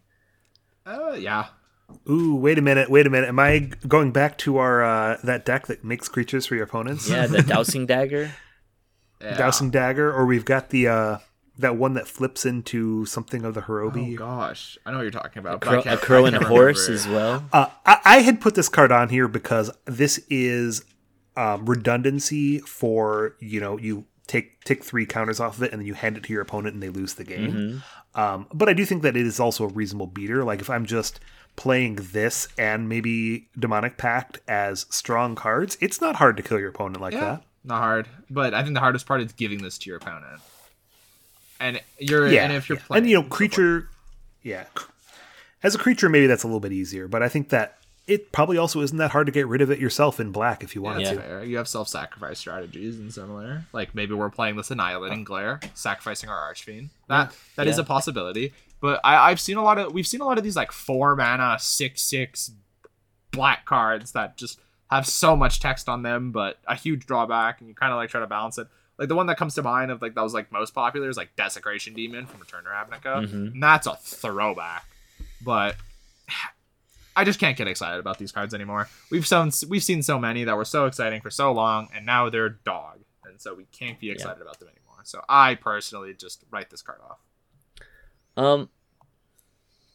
[0.86, 1.48] Uh, yeah,
[2.10, 3.28] Ooh, wait a minute, wait a minute.
[3.30, 7.10] Am I going back to our uh, that deck that makes creatures for your opponents?
[7.10, 8.32] Yeah, the Dowsing Dagger.
[9.22, 9.38] yeah.
[9.38, 11.18] Dowsing Dagger, or we've got the uh,
[11.58, 15.40] that one that flips into something of the Oh gosh, I know what you're talking
[15.40, 15.62] about.
[15.62, 17.46] but I Crow, a can't- crow and a horse as well.
[17.54, 20.84] Uh, I, I had put this card on here because this is
[21.38, 25.88] um, redundancy for you know you take take three counters off of it and then
[25.88, 27.52] you hand it to your opponent and they lose the game.
[27.52, 28.20] Mm-hmm.
[28.20, 30.44] Um, but I do think that it is also a reasonable beater.
[30.44, 31.20] Like if I'm just
[31.56, 36.70] playing this and maybe Demonic Pact as strong cards, it's not hard to kill your
[36.70, 37.44] opponent like Yeah, that.
[37.64, 40.42] not hard, but I think the hardest part is giving this to your opponent.
[41.60, 42.84] And you're Yeah, and if you're yeah.
[42.86, 43.90] playing, and you know creature,
[44.42, 44.66] yeah,
[45.62, 48.58] as a creature maybe that's a little bit easier, but I think that it probably
[48.58, 50.86] also isn't that hard to get rid of it yourself in black if you Yeah,
[50.90, 51.22] wanted that's to.
[51.24, 51.44] fair.
[51.44, 53.64] You have self-sacrifice strategies and similar.
[53.72, 56.90] Like maybe we're playing this annihilating glare, sacrificing our archfiend.
[57.08, 57.84] That that is Yeah.
[57.84, 58.54] a possibility.
[58.82, 61.16] But I, I've seen a lot of we've seen a lot of these like four
[61.16, 62.52] mana six six
[63.32, 64.60] black cards that just
[64.92, 68.10] have so much text on them, but a huge drawback, and you kind of like
[68.10, 68.68] try to balance it.
[69.00, 71.16] Like the one that comes to mind of like that was like most popular is
[71.18, 73.54] like Desecration Demon from Return to Ravnica, Mhm.
[73.54, 74.86] and that's a throwback.
[75.42, 75.78] But
[77.16, 78.90] I just can't get excited about these cards anymore.
[79.12, 82.30] We've shown, we've seen so many that were so exciting for so long, and now
[82.30, 85.02] they're dog, and so we can't be excited about them anymore.
[85.04, 87.20] So I personally just write this card off.
[88.36, 88.70] Um,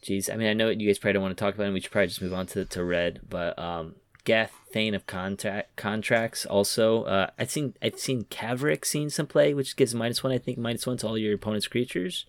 [0.03, 1.73] jeez, I mean, I know you guys probably don't want to talk about it.
[1.73, 3.21] We should probably just move on to to red.
[3.27, 7.03] But um, Geth Thane of contract contracts also.
[7.03, 10.31] Uh, I've seen I've seen Kavrik seen some play, which gives minus one.
[10.31, 12.25] I think minus one to all your opponent's creatures.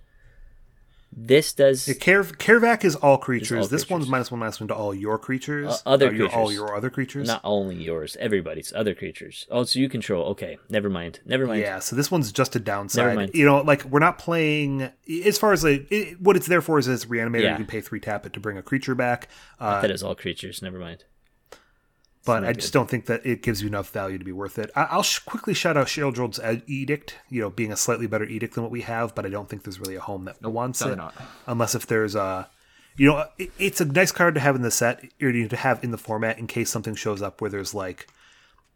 [1.12, 1.94] This does Yeah,
[2.84, 3.64] is all creatures.
[3.64, 5.68] all this one's minus one, minus one to all your creatures.
[5.68, 7.26] Uh, other Or your- all your other creatures.
[7.26, 9.46] not only yours, everybody's other creatures.
[9.50, 10.26] Oh, so you control.
[10.28, 11.18] Okay, never mind.
[11.26, 11.60] Never mind.
[11.62, 13.04] Yeah, so this one's just a downside.
[13.06, 13.30] Never mind.
[13.34, 14.90] You know, like we're not playing.
[15.24, 17.50] As far as like it, what it's there for is as reanimator, Yeah.
[17.50, 19.28] you can pay three tap it to bring a creature back.
[19.58, 20.62] Uh, it was all creatures.
[20.62, 21.04] Never mind.
[22.26, 24.70] But I just don't think that it gives you enough value to be worth it.
[24.76, 27.16] I, I'll sh- quickly shout out Sheoldred's edict.
[27.30, 29.62] You know, being a slightly better edict than what we have, but I don't think
[29.62, 31.04] there's really a home that wants definitely it.
[31.18, 31.28] not.
[31.46, 32.50] Unless if there's a,
[32.96, 35.82] you know, it, it's a nice card to have in the set or to have
[35.82, 38.06] in the format in case something shows up where there's like,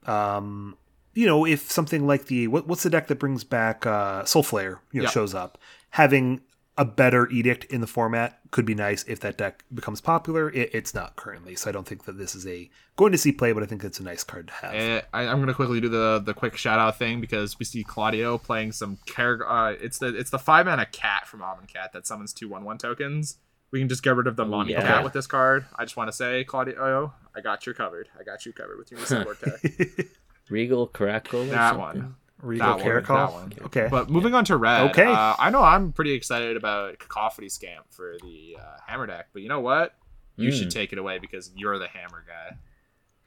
[0.06, 0.76] um,
[1.12, 4.42] you know, if something like the what, what's the deck that brings back uh, Soul
[4.42, 5.10] Flare, you know, Yeah.
[5.10, 5.58] shows up,
[5.90, 6.40] having
[6.76, 10.50] a better edict in the format could be nice if that deck becomes popular.
[10.50, 13.32] It, it's not currently, so I don't think that this is a going to see
[13.32, 14.74] play, but I think it's a nice card to have.
[14.74, 17.84] Eh, I, I'm gonna quickly do the the quick shout out thing because we see
[17.84, 19.48] Claudio playing some care.
[19.48, 22.78] Uh, it's the it's the five mana cat from Amonkhet that summons two one one
[22.78, 23.38] tokens.
[23.70, 24.82] We can just get rid of the Monty yeah.
[24.82, 25.66] Cat with this card.
[25.76, 28.08] I just want to say, Claudio, I got you covered.
[28.18, 29.38] I got you covered with your new sideboard.
[30.48, 31.40] Regal Caracal.
[31.40, 32.02] or that something?
[32.02, 32.16] one.
[32.44, 33.16] Regal that one, Caracal?
[33.16, 33.52] that one.
[33.66, 33.88] Okay.
[33.90, 34.90] But moving on to red.
[34.90, 35.04] Okay.
[35.06, 39.42] Uh, I know I'm pretty excited about Cacophony Scamp for the uh, Hammer deck, but
[39.42, 39.94] you know what?
[40.36, 40.58] You Mm.
[40.58, 42.56] should take it away because you're the Hammer guy.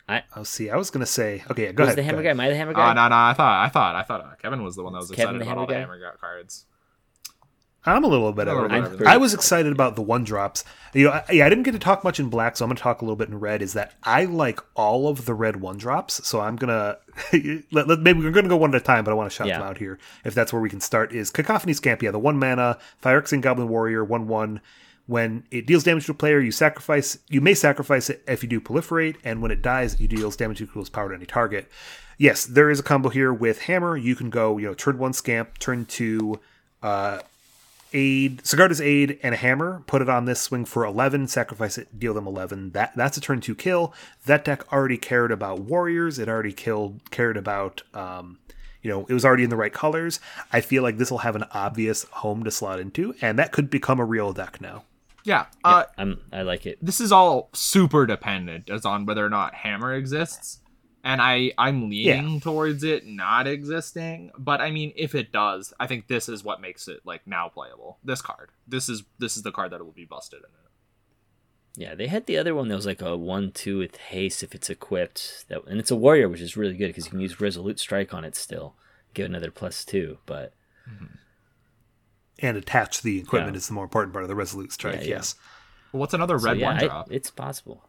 [0.09, 1.97] I oh, see, I was gonna say, okay, yeah, go Who's ahead.
[1.97, 2.29] the hammer guy?
[2.29, 2.35] ahead.
[2.37, 2.93] Am I the hammer Oh guy?
[2.93, 5.09] no, no, I thought, I thought, I thought uh, Kevin was the one that was
[5.09, 6.07] Is Kevin excited the about all Hammer the guy?
[6.07, 6.65] Hammer Guy cards.
[7.87, 10.63] I'm a little bit of bit I was excited about the one drops.
[10.93, 12.77] You know, I, yeah, I didn't get to talk much in black, so I'm going
[12.77, 13.61] to talk a little bit in red.
[13.61, 16.97] Is that I like all of the red one drops, so I'm gonna
[17.71, 19.35] let, let- maybe we're going to go one at a time, but I want to
[19.35, 19.59] shout Yeah.
[19.59, 19.97] them out here.
[20.25, 22.01] If that's where we can start, is Cacophony Scamp?
[22.03, 24.61] Yeah, the one mana Phyrexian Goblin Warrior one one.
[25.05, 27.17] When it deals damage to a player, you sacrifice.
[27.29, 30.61] You may sacrifice it if you do proliferate, and when it dies, it deals damage
[30.61, 31.71] equal its power to any target.
[32.17, 33.95] Yes, there is a combo here with Hammer.
[33.95, 36.41] You can go, you know, turn one Scamp, turn two
[36.83, 37.19] uh,
[37.93, 39.83] aid, Sigarda's aid, and a hammer.
[39.87, 41.27] Put it on this swing for eleven.
[41.27, 42.71] Sacrifice it, deal them eleven.
[42.71, 43.93] That that's a turn two kill.
[44.25, 46.19] That deck already cared about warriors.
[46.19, 47.83] It already killed cared about.
[47.93, 48.39] Um,
[48.83, 50.19] you know, it was already in the right colors.
[50.53, 53.69] I feel like this will have an obvious home to slot into, and that could
[53.69, 54.83] become a real deck now.
[55.23, 55.47] Yeah.
[55.63, 56.77] Uh, I'm I like it.
[56.81, 60.59] this is all super dependent as on whether or not hammer exists
[61.07, 65.87] and i i'm leaning towards it not existing but i mean if it does i
[65.87, 69.43] think this is what makes it like now playable this card this is this is
[69.43, 72.75] the card that will be busted in it Yeah, they had the other one that
[72.75, 75.45] was like a one-two with haste if it's equipped.
[75.47, 78.15] That and it's a warrior, which is really good because you can use resolute strike
[78.15, 78.73] on it still,
[79.13, 80.17] give another plus two.
[80.25, 80.53] But
[80.89, 81.05] mm-hmm.
[82.39, 83.59] And attach the equipment Yeah.
[83.59, 85.01] is the more important part of the resolute strike.
[85.01, 85.15] Yeah, yeah.
[85.17, 85.35] Yes.
[85.91, 87.86] well, what's another so, red yeah, one I- drop it's possible.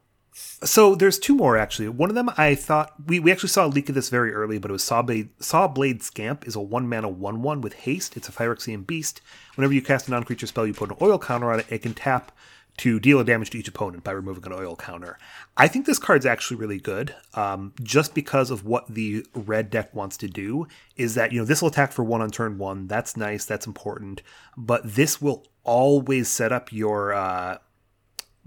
[0.65, 1.89] So there's two more actually.
[1.89, 4.59] One of them I thought we, we actually saw a leak of this very early,
[4.59, 8.17] but it was Sawblade Sawblade Scamp is a one mana one one with haste.
[8.17, 9.21] It's a Phyrexian beast.
[9.55, 11.67] Whenever you cast a non creature spell, you put an oil counter on it.
[11.71, 12.33] It can tap
[12.79, 15.19] to deal a damage to each opponent by removing an oil counter.
[15.57, 19.95] I think this card's actually really good, um, just because of what the red deck
[19.95, 20.67] wants to do.
[20.97, 22.87] Is that you know this will attack for one on turn one.
[22.87, 23.45] That's nice.
[23.45, 24.23] That's important.
[24.57, 27.13] But this will always set up your.
[27.13, 27.59] Uh,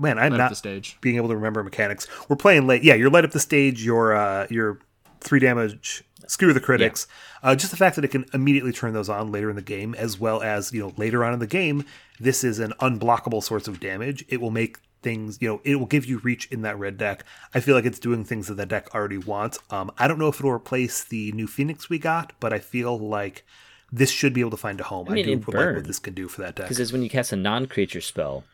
[0.01, 2.07] man, I'm Light not the stage being able to remember mechanics.
[2.27, 2.83] We're playing late.
[2.83, 3.83] Yeah, you're light up the stage.
[3.83, 4.79] Your uh, your
[5.19, 7.07] three damage screw the critics.
[7.43, 9.93] Uh, just the fact that it can immediately turn those on later in the game,
[9.95, 11.85] as well as you know later on in the game,
[12.19, 14.25] this is an unblockable source of damage.
[14.27, 17.23] It will make things you know it will give you reach in that red deck.
[17.53, 19.59] I feel like it's doing things that the deck already wants.
[19.69, 22.97] Um, I don't know if it'll replace the new Phoenix we got, but I feel
[22.97, 23.45] like.
[23.93, 25.09] This should be able to find a home.
[25.09, 26.67] I, mean, do it like what this can do for that deck.
[26.67, 28.45] Because it's when you cast a non-creature spell,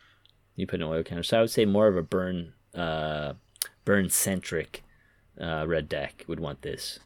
[0.58, 1.22] you put an oil counter.
[1.22, 3.34] So I would say more of a burn, uh,
[3.84, 4.82] burn centric
[5.40, 6.98] uh, red deck would want this.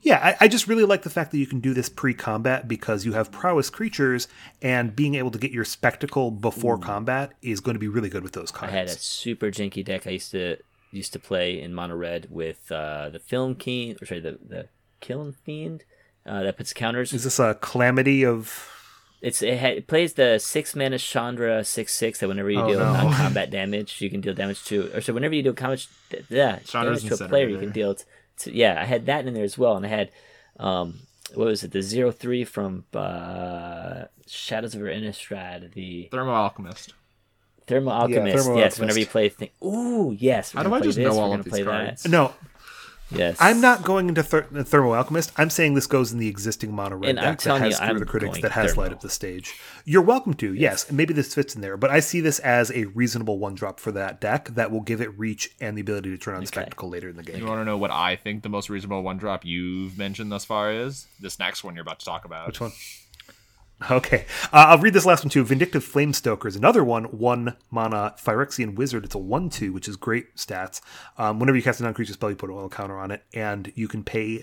[0.00, 3.04] Yeah, I, I just really like the fact that you can do this pre-combat because
[3.04, 4.28] you have prowess creatures,
[4.62, 8.22] and being able to get your spectacle before combat is going to be really good
[8.22, 8.72] with those cards.
[8.72, 10.58] I had a super janky deck I used to
[10.92, 14.68] used to play in mono red with uh, the film king, or sorry, the the
[15.00, 15.84] killing fiend
[16.24, 17.12] uh, that puts counters.
[17.12, 18.77] Is this a calamity of?
[19.20, 22.68] It's it, ha- it plays the six mana Chandra six six that whenever you Oh,
[22.68, 22.92] deal no.
[22.92, 25.86] non combat damage, you can deal damage to, or so whenever you deal combat,
[26.28, 27.94] yeah, Chandra's damage to a player, you can Incinerator.
[28.04, 28.06] deal.
[28.40, 30.10] To, yeah, I had that in there as well, and I had
[30.60, 31.00] um,
[31.34, 36.94] what was it, the zero three from uh, Shadows of Innistrad, the thermo alchemist
[37.66, 38.44] Thermal Alchemist.
[38.46, 39.10] Thermal yes, whenever you Alchemist.
[39.38, 39.50] play, thing.
[39.62, 40.52] Ooh, yes.
[40.52, 42.02] How do I just this, know we're all gonna of these play cards?
[42.04, 42.08] That.
[42.08, 42.32] No,
[43.10, 45.32] Yes, I'm not going into ther- Thermal Alchemist.
[45.36, 47.76] I'm saying this goes in the existing mono red And I'm deck that has you,
[47.76, 48.84] Screw I'm the Critics going that has Thermal.
[48.84, 49.54] light up the stage.
[49.86, 50.88] You're welcome to, yes.
[50.88, 53.80] and Maybe this fits in there, but I see this as a reasonable one drop
[53.80, 56.88] for that deck that will give it reach and the ability to turn on Spectacle
[56.90, 57.38] later in the game.
[57.38, 60.44] you want to know what i think the most reasonable one drop you've mentioned thus
[60.44, 62.72] far is this next one you're about to talk about Which one?
[63.90, 65.44] Okay, uh, I'll read this last one too.
[65.44, 69.04] Vindictive Flamestoker is another one, one mana Phyrexian Wizard.
[69.04, 70.80] It's a one-two, which is great stats.
[71.16, 73.72] Um, whenever you cast a non-creature spell, you put an oil counter on it, and
[73.76, 74.42] you can pay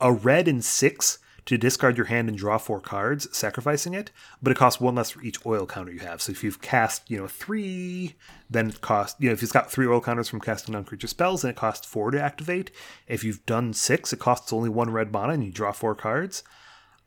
[0.00, 4.12] a red and six to discard your hand and draw four cards, sacrificing it.
[4.40, 6.22] But it costs one less for each oil counter you have.
[6.22, 8.14] So if you've cast, you know, three,
[8.48, 11.42] then it costs, you know, if it's got three oil counters from casting non-creature spells,
[11.42, 12.70] then it costs four to activate.
[13.08, 16.44] If you've done six, it costs only one red mana, and you draw four cards.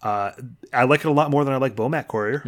[0.04, 0.32] Uh,
[0.74, 2.44] I like it a lot more than I like Bomat Courier.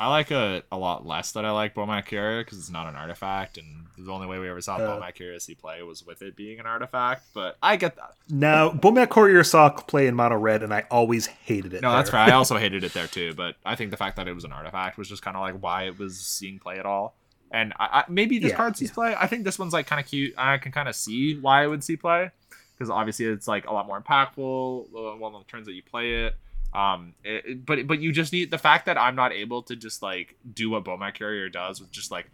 [0.00, 2.96] I like it a lot less than I like Bomat Courier because it's not an
[2.96, 6.22] artifact, and the only way we ever saw Uh, Bomat Courier see play was with
[6.22, 7.24] it being an artifact.
[7.34, 8.14] But I get that.
[8.30, 11.82] Now, Bomat Courier saw play in mono red, and I always hated it.
[11.82, 12.18] No, that's there.
[12.18, 12.28] fair.
[12.28, 14.52] I also hated it there too, but I think the fact that it was an
[14.52, 17.14] artifact was just kind of like why it was seeing play at all.
[17.50, 19.14] And I, I, maybe this Yeah, card sees play.
[19.16, 20.34] I think this one's like kind of cute.
[20.36, 22.30] I can kind of see why it would see play
[22.74, 25.18] because obviously it's like a lot more impactful.
[25.18, 26.34] One of the turns that you play it.
[26.76, 29.74] Um, it, it- but but you just need the fact that I'm not able to
[29.76, 32.26] just like do what Bomat Courier does with just like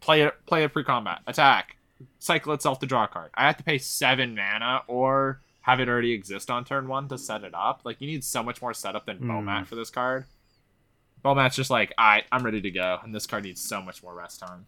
[0.00, 1.76] play it play it pre combat attack
[2.18, 3.30] cycle itself to draw a card.
[3.34, 7.16] I have to pay seven mana or have it already exist on turn one to
[7.16, 7.80] set it up.
[7.84, 9.30] Like you need so much more setup than Hmm.
[9.30, 10.26] Bomat for this card.
[11.24, 14.12] Bomat's just like, I I'm ready to go, and this card needs so much more
[14.14, 14.66] rest time.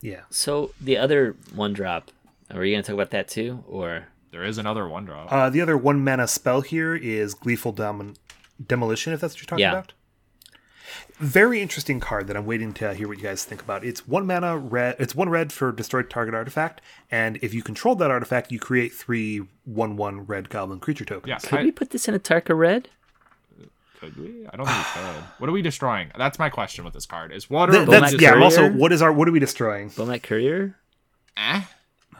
[0.00, 0.22] Yeah.
[0.30, 2.10] So the other one drop,
[2.50, 5.32] are you gonna talk about that too, or There is another one drop.
[5.32, 8.16] Uh, the other one mana spell here is Gleeful Domin-
[8.64, 9.72] Demolition, if that's what you're talking Yeah.
[9.72, 9.92] about.
[11.18, 13.84] Very interesting card that I'm waiting to hear what you guys think about.
[13.84, 14.96] It's one mana red.
[14.98, 18.92] It's one red for destroy target artifact, and if you control that artifact, you create
[18.92, 21.28] three one one red goblin creature tokens.
[21.28, 22.88] Yes, Could I- we put this in a Tarka red?
[24.00, 24.46] Could we?
[24.52, 25.24] I don't think we could.
[25.38, 26.12] What are we destroying?
[26.16, 27.32] That's my question with this card.
[27.32, 28.32] Is what Th- are that's yeah.
[28.34, 29.12] I'm also, what is our?
[29.12, 29.90] What are we destroying?
[29.90, 30.76] Bomat Courier?
[31.36, 31.62] Eh?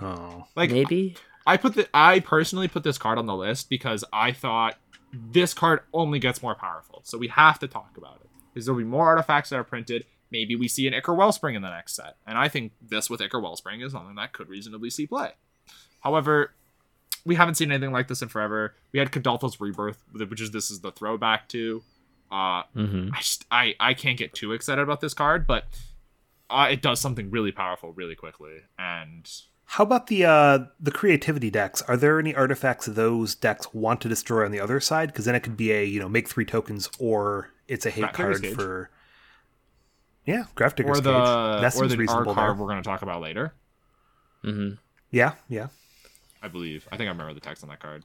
[0.03, 1.17] Oh, Like Maybe?
[1.49, 4.77] I put the I personally put this card on the list because I thought
[5.13, 7.01] this card only gets more powerful.
[7.05, 8.29] So we have to talk about it.
[8.53, 10.05] Because there'll be more artifacts that are printed.
[10.31, 12.17] Maybe we see an Ichor Wellspring in the next set.
[12.27, 15.31] And I think this with Ichor Wellspring is something that could reasonably see play.
[16.01, 16.53] However,
[17.25, 18.75] we haven't seen anything like this in forever.
[18.93, 21.83] We had Kuldotha Rebirth, which is this is the throwback to.
[22.31, 23.15] Uh, Mm-hmm.
[23.15, 25.65] I just I I can't get too excited about this card, but
[26.51, 28.59] uh, it does something really powerful really quickly.
[28.79, 29.31] And
[29.73, 31.83] How about the uh, the creativity decks?
[31.83, 35.09] Are there any artifacts those decks want to destroy on the other side?
[35.09, 38.01] Because then it could be a you know make three tokens, or it's a hate
[38.01, 38.55] Graph card Cage.
[38.55, 38.89] for
[40.25, 41.61] yeah, Grafdigger's or the Cage.
[41.61, 42.35] That or seems the our reasonable.
[42.35, 43.53] card we're going to talk about later.
[44.43, 44.77] Mm-hmm.
[45.11, 45.67] Yeah, yeah.
[46.43, 46.89] I believe.
[46.91, 48.05] I think I remember the text on that card.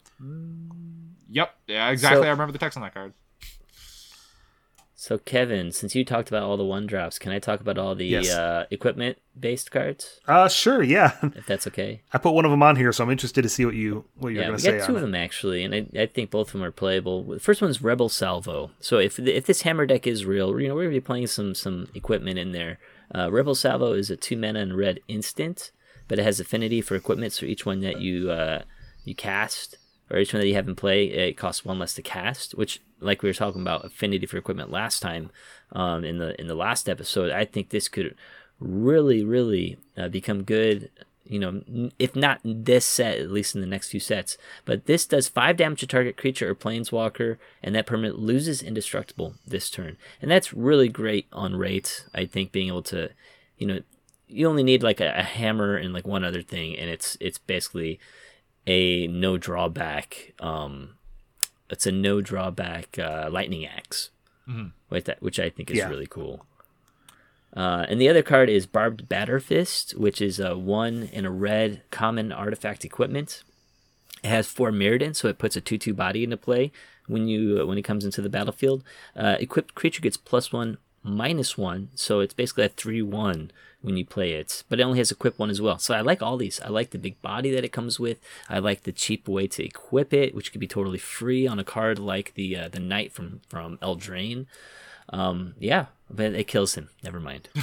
[1.29, 1.55] Yep.
[1.67, 2.23] Yeah, exactly.
[2.23, 3.13] So- I remember the text on that card.
[5.03, 7.93] So Kevin, since you talked about all the one drops, can I talk about all
[7.93, 8.29] the Yes.
[8.31, 10.21] uh, equipment based cards?
[10.29, 10.81] Uh, sure.
[10.81, 12.03] Yeah, If that's okay.
[12.13, 14.29] I put one of them on here, so I'm interested to see what you what
[14.29, 16.31] you're yeah, going to got say two on of them actually, and I, I think
[16.31, 17.21] both of them are playable.
[17.23, 18.71] The first one's Rebel Salvo.
[18.79, 21.53] So if if this hammer deck is real, you know we're gonna be playing some
[21.53, 22.79] some equipment in there.
[23.13, 25.71] Uh, Rebel Salvo is a two mana and red instant,
[26.07, 27.33] but it has affinity for equipment.
[27.33, 28.61] So each one that you uh,
[29.03, 29.77] you cast
[30.09, 32.53] or each one that you have in play, it costs one less to cast.
[32.55, 35.31] Which, like we were talking about affinity for equipment last time
[35.71, 38.15] um, in the in the last episode, I think this could
[38.59, 40.89] really really uh, become good
[41.25, 44.37] you know, if not this set, at least in the next few sets.
[44.65, 49.35] But this does 5 damage to target creature or planeswalker, and that permanent loses indestructible
[49.47, 49.97] this turn.
[50.21, 53.09] And that's really great on rate, I think, being able to,
[53.57, 53.79] you know,
[54.27, 57.37] you only need like a, a hammer and like one other thing, and it's it's
[57.37, 57.99] basically
[58.67, 60.33] a no drawback.
[60.39, 60.95] Um,
[61.69, 64.09] it's a no drawback uh, lightning axe,
[64.89, 65.89] which, that, which I think is Yeah.
[65.89, 66.45] really cool.
[67.55, 71.83] Uh, and the other card is Barbed Batterfist, which is a one in a red
[71.91, 73.43] common artifact equipment.
[74.23, 76.71] It has for Mirrodin, so it puts a two-two body into play
[77.07, 78.83] when you when it comes into the battlefield.
[79.15, 83.51] Uh, equipped creature gets plus one, minus one, so it's basically a three-one
[83.81, 84.63] when you play it.
[84.69, 85.77] But it only has equip one as well.
[85.77, 86.59] So I like all these.
[86.61, 88.17] I like the big body that it comes with.
[88.49, 91.63] I like the cheap way to equip it, which could be totally free on a
[91.63, 94.45] card like the uh, the Knight from from Eldraine.
[95.09, 96.89] Um, yeah, but it kills him.
[97.03, 97.49] Never mind.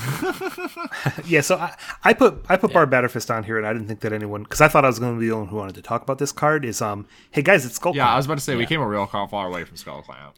[1.27, 4.01] Yeah, so I, I put I put Barb Batterfist on here, and I didn't think
[4.01, 5.75] that anyone because I thought I was going to be the only one who wanted
[5.77, 6.65] to talk about this card.
[6.65, 7.95] Is um, hey guys, it's Skull.
[7.95, 8.13] Yeah, Clamp.
[8.13, 10.33] I was about to say we came a real far far away from Skullclamp.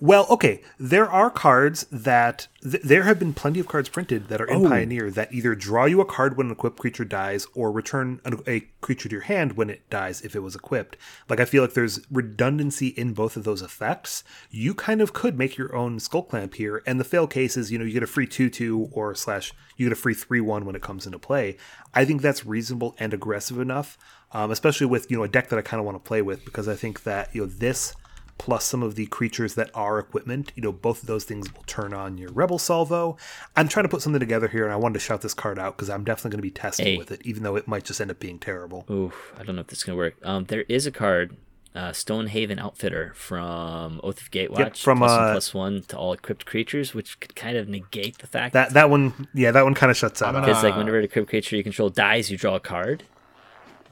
[0.00, 4.40] Well, okay, there are cards that th- there have been plenty of cards printed that
[4.40, 4.68] are in Oh.
[4.68, 8.36] Pioneer that either draw you a card when an equipped creature dies, or return a,
[8.50, 10.96] a creature to your hand when it dies if it was equipped.
[11.28, 14.24] Like I feel like there's redundancy in both of those effects.
[14.50, 17.78] You kind of could make your own Skullclamp here, and the fail case is you
[17.78, 20.64] know you get a free two two or slash you get a free three one
[20.64, 21.56] when it comes into play.
[21.94, 23.96] I think that's reasonable and aggressive enough,
[24.32, 26.44] um, especially with you know a deck that I kind of want to play with
[26.44, 27.94] because I think that you know this
[28.38, 31.64] plus some of the creatures that are equipment, you know, both of those things will
[31.66, 33.16] turn on your Rebel Salvo.
[33.56, 35.76] I'm trying to put something together here, and I wanted to shout this card out
[35.76, 36.96] because I'm definitely going to be testing Hey.
[36.96, 38.86] with it, even though it might just end up being terrible.
[38.90, 40.14] Oof, I don't know if this is gonna work.
[40.22, 41.36] Um, there is a card,
[41.74, 46.12] uh, Stonehaven Outfitter from Oath of Gatewatch, from, plus one, uh, plus one to all
[46.12, 49.74] equipped creatures, which could kind of negate the fact That that one, yeah, that one
[49.74, 50.34] kind of shuts out.
[50.34, 53.02] Because like whenever an equipped creature you control dies, you draw a card.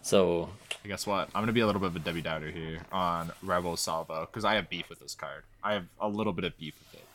[0.03, 0.51] So
[0.87, 1.28] And guess what?
[1.34, 4.45] I'm gonna be a little bit of a Debbie Downer here on Rebel Salvo because
[4.45, 5.43] I have beef with this card.
[5.61, 7.07] I have a little bit of beef with it.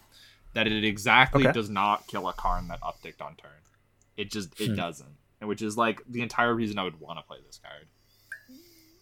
[0.55, 1.53] That it exactly Okay.
[1.53, 3.51] does not kill a card that upticked on turn.
[4.17, 4.63] It just Hmm.
[4.73, 7.61] it doesn't, and which is like the entire reason I would want to play this
[7.63, 7.87] card.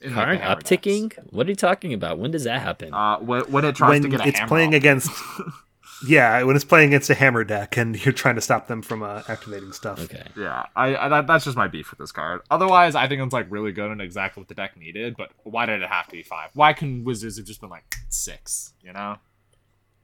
[0.02, 1.16] In, like, the upticking?
[1.16, 1.28] decks.
[1.32, 2.20] What are you talking about?
[2.20, 2.94] When does that happen?
[2.94, 4.76] Uh, when, when it tries when to get a it's hammer playing off.
[4.76, 5.10] against,
[6.08, 9.04] yeah, when it's playing against a hammer deck, and you're trying to stop them from
[9.04, 10.00] uh, activating stuff.
[10.04, 10.24] okay.
[10.38, 12.42] Yeah, I, I that, that's just my beef with this card.
[12.50, 15.16] Otherwise, I think it's like really good and exactly what the deck needed.
[15.18, 16.50] But why did it have to be five?
[16.54, 18.74] Why couldn't Wizards have just been like six?
[18.82, 19.18] You know?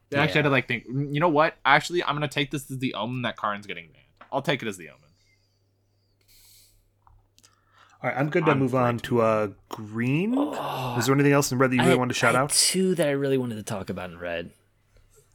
[0.10, 0.88] They actually had to like think.
[0.88, 1.56] "Mm, You know what?
[1.66, 4.06] Actually, I'm gonna take this as the omen that Karn's getting banned.
[4.32, 5.02] I'll take it as the omen.
[8.04, 9.04] All right, I'm good to I'm move on great.
[9.04, 10.38] to uh, green.
[10.38, 12.52] Is there anything else in red that you really had- wanted to shout I out?
[12.52, 14.52] two that I really wanted to talk about in red.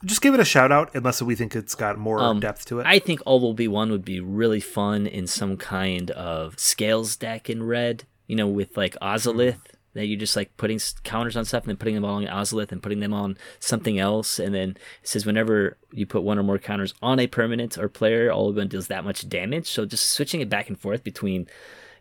[0.04, 2.80] Just give it a shout out, unless we think it's got more Um, depth to
[2.80, 2.86] it.
[2.86, 7.16] I think all will be one would be really fun in some kind of scales
[7.16, 8.04] deck in red.
[8.26, 9.58] You know, with like Ozolith
[9.94, 12.70] that you're just like putting counters on stuff and then putting them all on Ozolith
[12.70, 14.38] and putting them on something else.
[14.38, 17.88] And then it says whenever you put one or more counters on a permanent or
[17.88, 19.66] player, all of them deals that much damage.
[19.66, 21.48] So just switching it back and forth between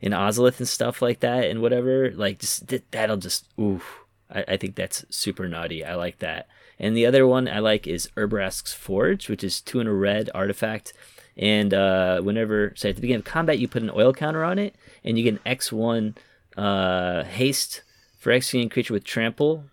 [0.03, 3.81] an Ozolith and stuff like that and whatever, like just th- that'll just ooh.
[4.29, 5.83] I, I think that's super naughty.
[5.83, 6.47] I like that.
[6.80, 10.30] And the other one I like is Urabrask's Forge, which is two in a red
[10.34, 10.93] artifact.
[11.36, 14.59] And uh, whenever, so at the beginning of combat, you put an oil counter on
[14.59, 16.15] it, and you get an X1
[16.57, 17.84] uh, haste
[18.17, 19.65] for executing creature with trample.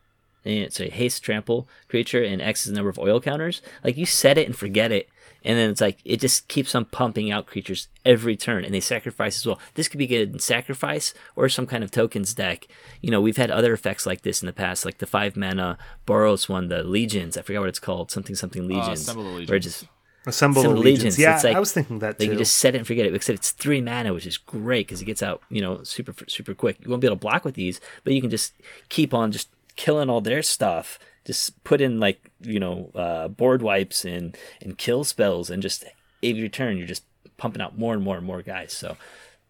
[0.45, 3.63] And sorry, haste trample creature, and X is the number of oil counters.
[3.83, 5.09] Like you set it and forget it,
[5.47, 8.81] and then it's like it just keeps on pumping out creatures every turn, and they
[8.81, 9.59] sacrifice as well.
[9.75, 12.67] This could be good in sacrifice or some kind of tokens deck.
[13.01, 15.79] You know, we've had other effects like this in the past, like the five mana
[16.07, 17.39] Boros one, the Legions.
[17.39, 19.65] I forgot what it's called, something something uh, Legions, Assemble the where Legions.
[19.65, 19.85] just
[20.29, 20.97] Assemble Some allegiance.
[21.15, 22.33] allegiance, Yeah, it's like- I was thinking that like too.
[22.33, 23.15] you just set it and forget it.
[23.15, 26.53] Except it's three mana, which is great because it gets out, you know, super super
[26.53, 26.79] quick.
[26.83, 28.53] You won't be able to block with these, but you can just
[28.89, 30.99] keep on just killing all their stuff.
[31.25, 35.85] Just put in like you know uh, board wipes and and kill spells, and just
[36.23, 37.05] every turn you're just
[37.37, 38.73] pumping out more and more and more guys.
[38.73, 38.97] So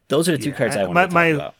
[0.08, 1.54] those are the two Yeah, cards I I- want my- to talk my- about.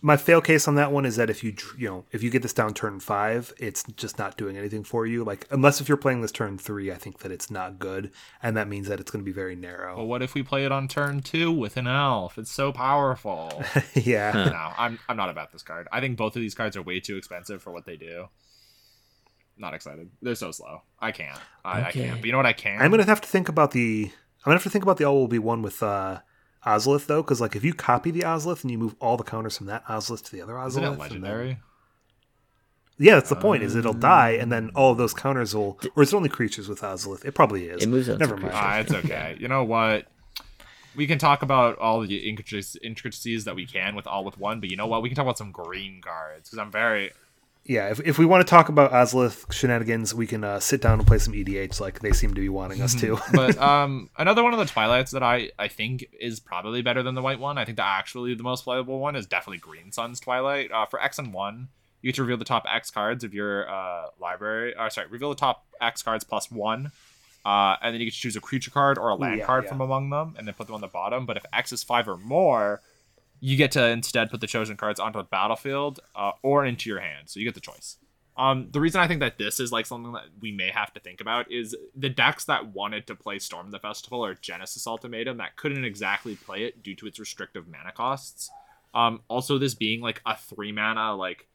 [0.00, 2.42] My fail case on that one is that if you you know if you get
[2.42, 5.24] this down turn five, it's just not doing anything for you.
[5.24, 8.56] Like unless if you're playing this turn three, I think that it's not good, and
[8.56, 9.96] that means that it's going to be very narrow.
[9.96, 12.38] But what if we play it on turn two with an elf?
[12.38, 13.60] It's so powerful.
[13.94, 15.88] yeah, no, I'm I'm not about this card.
[15.90, 18.28] I think both of these cards are way too expensive for what they do.
[19.58, 20.08] Not excited.
[20.22, 20.82] They're so slow.
[21.00, 21.38] I can't.
[21.64, 22.20] I, I can't.
[22.20, 22.80] But you know what I can?
[22.80, 24.04] I'm gonna have to think about the.
[24.06, 26.20] I'm gonna have to think about the all will be one with uh,
[26.64, 29.56] Ozolith though, because like if you copy the Ozolith and you move all the counters
[29.58, 31.58] from that Ozolith to the other Ozolith, Isn't and it then- legendary?
[33.00, 33.62] yeah, that's the point.
[33.62, 36.68] Is it'll die, and then all of those counters will, or is it only creatures
[36.68, 37.24] with Ozolith?
[37.24, 37.82] It probably is.
[37.82, 38.52] It moves on Never mind.
[38.54, 39.36] Ah, it's okay.
[39.38, 40.06] You know what?
[40.96, 44.68] We can talk about all the intricacies that we can with all with one, but
[44.70, 45.02] you know what?
[45.02, 47.12] We can talk about some green cards because I'm very
[47.68, 50.98] Yeah, if, if we want to talk about Ozolith shenanigans, we can uh, sit down
[50.98, 53.18] and play some EDH like they seem to be wanting us to.
[53.34, 57.14] but um, another one of the Twilights that I I think is probably better than
[57.14, 57.58] the white one.
[57.58, 60.72] I think the actually the most playable one is definitely Green Sun's Twilight.
[60.72, 61.68] Uh, for X and one,
[62.00, 64.74] you get to reveal the top X cards of your uh, library.
[64.74, 66.90] Or sorry, reveal the top X cards plus one.
[67.44, 69.64] Uh, and then you get to choose a creature card or a land yeah, card
[69.64, 69.70] yeah.
[69.70, 71.26] from among them, and then put them on the bottom.
[71.26, 72.80] But if X is five or more,
[73.40, 77.00] you get to instead put the chosen cards onto the battlefield uh, or into your
[77.00, 77.28] hand.
[77.28, 77.96] So you get the choice.
[78.36, 81.00] Um, the reason I think that this is like something that we may have to
[81.00, 85.38] think about is the decks that wanted to play Storm the Festival or Genesis Ultimatum
[85.38, 88.48] that couldn't exactly play it due to its restrictive mana costs.
[88.94, 91.48] Um, also, this being like a three mana like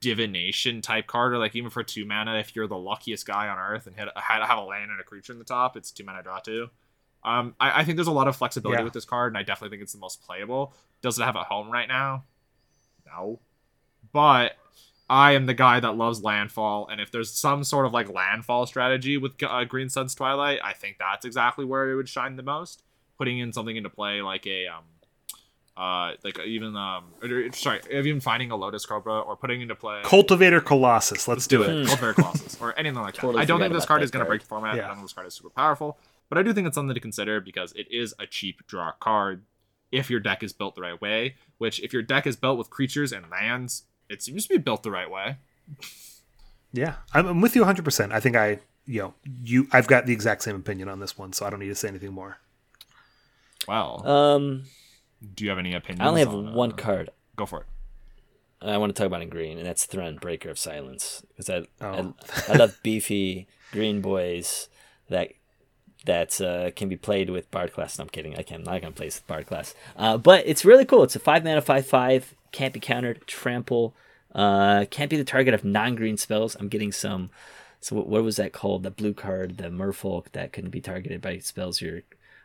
[0.00, 3.58] divination type card, or like even for two mana, if you're the luckiest guy on
[3.58, 6.04] Earth and hit had have a land and a creature in the top, it's two
[6.04, 6.68] mana draw two.
[7.24, 8.84] Um, I, I think there's a lot of flexibility Yeah.
[8.84, 10.74] with this card, and I definitely think it's the most playable.
[11.02, 12.24] Does it have a home right now?
[13.06, 13.40] No,
[14.12, 14.56] but
[15.08, 18.66] I am the guy that loves landfall, and if there's some sort of like landfall
[18.66, 22.42] strategy with uh, Green Sun's Twilight, I think that's exactly where it would shine the
[22.42, 22.82] most.
[23.18, 24.84] Putting in something into play like a um,
[25.76, 30.00] uh, like even um, or- sorry, even finding a Lotus Cobra or putting into play.
[30.04, 31.28] Cultivator Colossus.
[31.28, 31.68] Let's Let's do do it.
[31.82, 31.86] it.
[31.86, 33.20] Cultivator Colossus or anything like that.
[33.20, 34.76] Totally I don't think this card is going to break the format.
[34.76, 34.84] Yeah.
[34.84, 37.00] I don't think this card is super powerful, but I do think it's something to
[37.00, 39.44] consider because it is a cheap draw card
[39.92, 41.36] if your deck is built the right way.
[41.58, 44.82] Which, if your deck is built with creatures and lands, it seems to be built
[44.82, 45.36] the right way.
[46.72, 47.84] Yeah, I'm, I'm with you 100.
[47.84, 49.66] percent I think I, you know, you.
[49.72, 51.88] I've got the exact same opinion on this one, so I don't need to say
[51.88, 52.38] anything more.
[53.66, 53.96] Wow.
[54.04, 54.64] Um,
[55.34, 56.02] do you have any opinions?
[56.04, 57.10] I only have on, uh, one card.
[57.36, 57.66] Go for it.
[58.62, 61.66] I want to talk about in green, and that's Thrun, Breaker of Silence, because I,
[61.84, 62.14] Oh.
[62.48, 64.68] I I love beefy green boys
[65.08, 65.32] that
[66.06, 67.98] that uh, can be played with Bard class.
[67.98, 68.36] No, I'm kidding.
[68.36, 68.56] I can.
[68.60, 69.74] I'm not gonna play with Bard class.
[69.96, 71.02] Uh, but it's really cool.
[71.02, 72.34] It's a five mana, five five.
[72.52, 73.26] Can't be countered.
[73.26, 73.94] Trample.
[74.34, 76.56] Uh, can't be the target of non-green spells.
[76.56, 77.30] I'm getting some.
[77.80, 78.82] So what, what was that called?
[78.82, 82.00] The blue card, the Merfolk that couldn't be targeted by spells your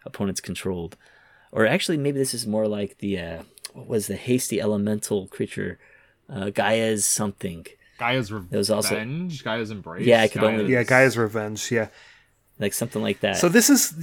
[0.06, 0.98] opponents controlled.
[1.52, 3.44] Or actually, maybe this is more like the uh,
[3.74, 5.80] what was the hasty elemental creature,
[6.30, 7.66] uh, Gaea's something.
[8.00, 8.52] Gaea's Revenge.
[8.54, 10.06] was also- Gaea's Embrace.
[10.08, 11.72] Yeah, I could only- Yeah, Gaea's Revenge.
[11.72, 11.90] Yeah.
[12.62, 13.38] Like something like that.
[13.38, 13.94] So this is,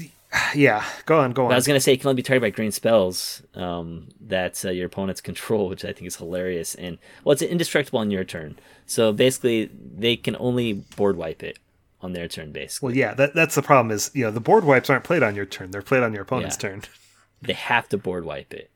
[0.54, 0.84] yeah.
[1.06, 2.72] Go on, go But I was gonna say it can only be targeted by green
[2.72, 6.74] spells um, that uh, your opponents control, which I think is hilarious.
[6.74, 8.58] And well, it's indestructible on your turn.
[8.86, 11.58] So basically, they can only board wipe it
[12.02, 12.52] on their turn.
[12.52, 13.14] Basically, Well, yeah.
[13.14, 13.94] That that's the problem.
[13.94, 16.22] Is you know the board wipes aren't played on your turn; they're played on your
[16.22, 16.68] opponent's Yeah.
[16.70, 16.82] turn.
[17.42, 18.70] they have to board wipe it.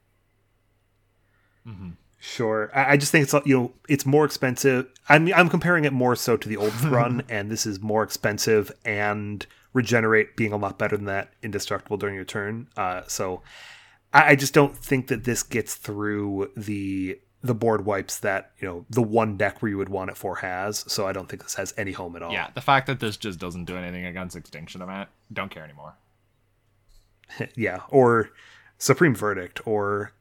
[2.25, 2.71] Sure.
[2.73, 4.87] I, I just think it's you know it's more expensive.
[5.09, 8.71] I'm I'm comparing it more so to the old Thrun, and this is more expensive
[8.85, 12.69] and regenerate being a lot better than that indestructible during your turn.
[12.77, 13.43] Uh, so
[14.13, 18.69] I, I just don't think that this gets through the the board wipes that you
[18.69, 20.85] know the one deck where you would want it for has.
[20.91, 22.33] So I don't think this has any home at all.
[22.33, 25.97] Yeah, the fact that this just doesn't do anything against Extinction Event, don't care anymore.
[27.57, 28.31] yeah, or
[28.79, 30.13] Supreme Verdict or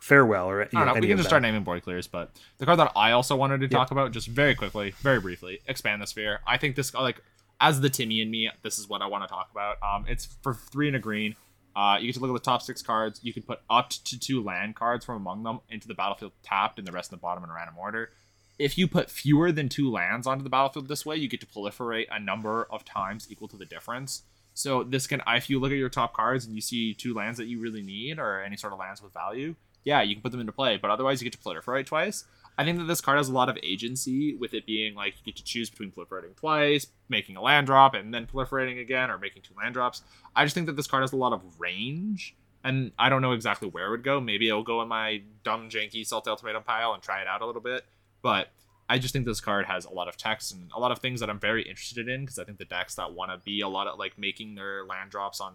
[0.00, 0.92] Farewell or you I don't know.
[0.92, 3.60] any We can just start naming board clears, but the card that I also wanted
[3.60, 6.40] to talk about, just very quickly, very briefly, expand the sphere.
[6.46, 7.20] I think this like
[7.60, 9.76] as the Timmy and me, this is what I want to talk about.
[9.82, 11.36] Um, it's for three and a green.
[11.74, 13.20] Uh, you get to look at the top six cards.
[13.22, 16.78] You can put up to two land cards from among them into the battlefield tapped,
[16.78, 18.10] and the rest in the bottom in random order.
[18.58, 21.46] If you put fewer than two lands onto the battlefield this way, you get to
[21.46, 24.22] proliferate a number of times equal to the difference.
[24.54, 27.38] So this can, if you look at your top cards and you see two lands
[27.38, 29.54] that you really need or any sort of lands with value,
[29.84, 30.76] yeah, you can put them into play.
[30.76, 32.24] But otherwise, you get to proliferate twice.
[32.58, 35.24] I think that this card has a lot of agency with it being like you
[35.24, 39.16] get to choose between proliferating twice, making a land drop, and then proliferating again, or
[39.16, 40.02] making two land drops.
[40.34, 42.34] I just think that this card has a lot of range,
[42.64, 44.20] and I don't know exactly where it would go.
[44.20, 47.46] Maybe it'll go in my dumb, janky Sultai Ultimatum pile and try it out a
[47.46, 47.84] little bit.
[48.22, 48.48] But
[48.88, 51.20] I just think this card has a lot of text and a lot of things
[51.20, 53.68] that I'm very interested in because I think the decks that want to be a
[53.68, 55.54] lot of like making their land drops on,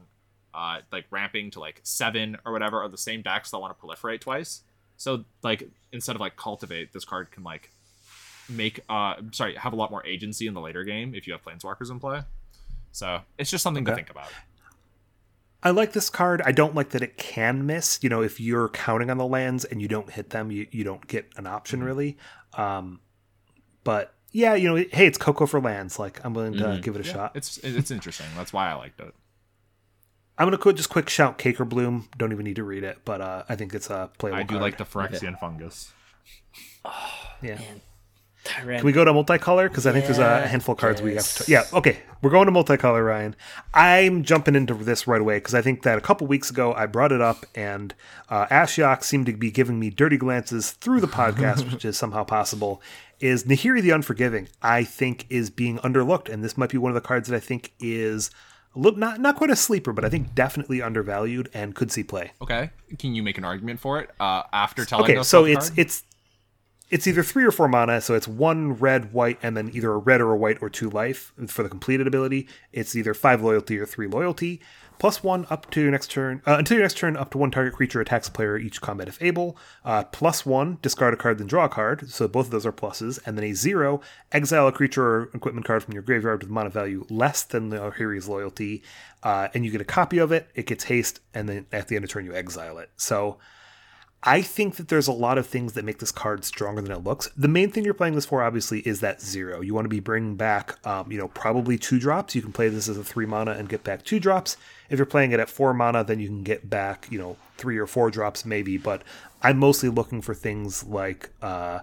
[0.54, 3.86] uh, like ramping to like seven or whatever are the same decks that want to
[3.86, 4.62] proliferate twice.
[4.98, 7.70] So like instead of like cultivate, this card can like
[8.50, 11.44] make uh sorry have a lot more agency in the later game if you have
[11.44, 12.22] planeswalkers in play.
[12.92, 14.28] So it's just something to think about.
[15.66, 16.42] I like this card.
[16.46, 18.00] I don't like that it can miss.
[18.02, 20.84] You know, if you're counting on the lands and you don't hit them, you, you
[20.84, 21.88] don't get an option Mm-hmm.
[21.88, 22.18] really.
[22.56, 23.00] Um,
[23.86, 25.98] but yeah, you know, hey, it's Coco for lands.
[26.00, 26.82] Like I'm willing to Mhm.
[26.84, 27.32] give it a Yeah, shot.
[27.36, 28.26] it's it's interesting.
[28.36, 29.14] That's why I liked it.
[30.38, 32.06] I'm gonna quick, just quick shout Cankerbloom.
[32.18, 34.40] Don't even need to read it, but uh, I think it's a playable.
[34.40, 34.62] I do card.
[34.62, 35.92] like the Phyrexian fungus.
[36.84, 36.92] Oh,
[37.42, 37.60] yeah.
[38.66, 39.70] Man, Can we go to multicolor?
[39.70, 41.50] Because I think there's a handful of cards we have to.
[41.50, 41.72] yes.
[41.72, 42.00] Yeah, okay.
[42.22, 43.38] We're going to multicolor, Ryan.
[43.74, 46.86] I'm jumping into this right away because I think that a couple weeks ago I
[46.86, 47.96] brought it up and
[48.30, 52.26] uh, Ashiok seemed to be giving me dirty glances through the podcast, which is somehow
[52.26, 52.82] possible.
[53.22, 54.50] Is Nahiri the Unforgiving?
[54.62, 57.40] I think is being underlooked, and this might be one of the cards that I
[57.40, 58.30] think is
[58.76, 62.04] a little not not quite a sleeper, but I think definitely undervalued and could see
[62.04, 62.32] play.
[62.42, 65.28] Okay, can you make an argument for it uh, after telling Okay, us?
[65.28, 65.80] so it's card?
[65.80, 66.04] it's
[66.90, 69.98] it's either three or four mana, so it's one red, white, and then either a
[69.98, 72.48] red or a white or two life for the completed ability.
[72.72, 74.62] It's either five loyalty or three loyalty,
[75.04, 77.18] plus one up to your next turn uh, until your next turn.
[77.18, 79.58] Up to one target creature attacks a player each combat if able.
[79.84, 82.10] Uh, plus one, discard a card then draw a card.
[82.10, 84.00] So both of those are pluses, and then a zero,
[84.32, 87.80] exile a creature or equipment card from your graveyard with mana value less than the
[87.80, 88.82] Nahiri's loyalty,
[89.24, 90.48] uh, and you get a copy of it.
[90.56, 92.90] It gets haste, and then at the end of turn you exile it.
[92.96, 93.40] So.
[94.26, 97.04] I think that there's a lot of things that make this card stronger than it
[97.04, 97.30] looks.
[97.36, 99.60] The main thing you're playing this for, obviously, is that zero.
[99.60, 102.34] You want to be bringing back, um, you know, probably two drops.
[102.34, 104.56] You can play this as a three mana and get back two drops.
[104.90, 107.78] If you're playing it at four mana, then you can get back, you know, three
[107.78, 108.78] or four drops maybe.
[108.78, 109.04] But
[109.42, 111.80] I'm mostly looking for things like, uh,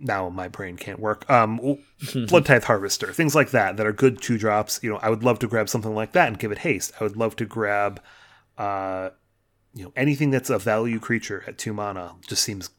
[0.00, 1.30] now my brain can't work.
[1.30, 1.58] Um,
[2.00, 4.80] Bloodtithe Harvester, things like that, that are good two drops.
[4.82, 6.92] You know, I would love to grab something like that and give it haste.
[7.00, 8.00] I would love to grab,
[8.58, 9.10] uh,
[9.74, 12.70] you know anything that's a value creature at two mana just seems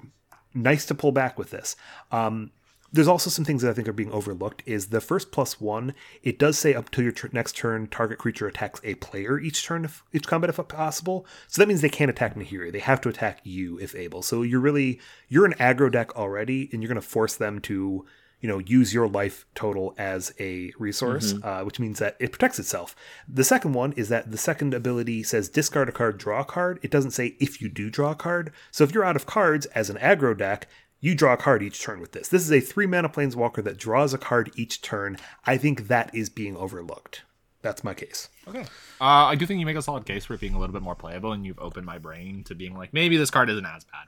[0.53, 1.75] nice to pull back with this.
[2.11, 2.51] Um
[2.93, 5.93] there's also some things that i think are being overlooked is the first plus one
[6.23, 9.85] it does say up to your next turn target creature attacks a player each turn
[9.85, 11.25] if each combat if possible.
[11.47, 14.21] So that means they can't attack nahiri they have to attack you if able.
[14.21, 18.05] So you're really you're an aggro deck already and you're going to force them to
[18.41, 22.59] you know use your life total as a resource uh, which means that it protects
[22.59, 22.95] itself.
[23.27, 26.79] The second one is that the second ability says discard a card draw a card.
[26.81, 28.51] It doesn't say if you do draw a card.
[28.71, 30.67] So if you're out of cards as an aggro deck
[31.01, 32.27] you draw a card each turn with this.
[32.27, 35.17] This is a three mana planeswalker that draws a card each turn.
[35.45, 37.23] I think that is being overlooked.
[37.63, 38.29] That's my case.
[38.47, 38.61] Okay.
[38.61, 40.81] Uh, I do think you make a solid case for it being a little bit
[40.81, 43.83] more playable, and you've opened my brain to being like, maybe this card isn't as
[43.83, 44.07] bad.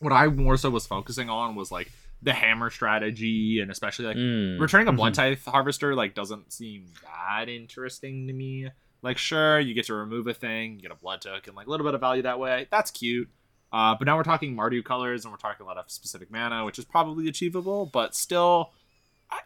[0.00, 1.90] What I more so was focusing on was like
[2.22, 4.60] the hammer strategy, and especially like Mm.
[4.60, 8.68] returning a bloodtithe harvester like doesn't seem that interesting to me.
[9.02, 11.70] Like, sure, you get to remove a thing, you get a blood token, like a
[11.70, 12.68] little bit of value that way.
[12.70, 13.28] That's cute.
[13.72, 16.64] Uh, but now we're talking Mardu colors, and we're talking a lot of specific mana,
[16.64, 18.70] which is probably achievable, but still,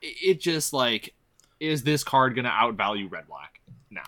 [0.02, 1.14] it just like
[1.60, 3.60] is this card gonna outvalue red black?
[3.90, 4.02] No,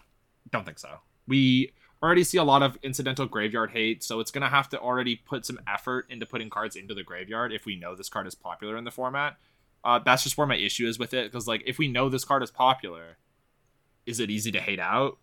[0.50, 0.98] don't think so.
[1.26, 5.16] We already see a lot of incidental graveyard hate, so it's gonna have to already
[5.16, 8.34] put some effort into putting cards into the graveyard if we know this card is
[8.34, 9.36] popular in the format.
[9.84, 12.24] Uh, that's just where my issue is with it, because like if we know this
[12.24, 13.16] card is popular,
[14.06, 15.18] is it easy to hate out?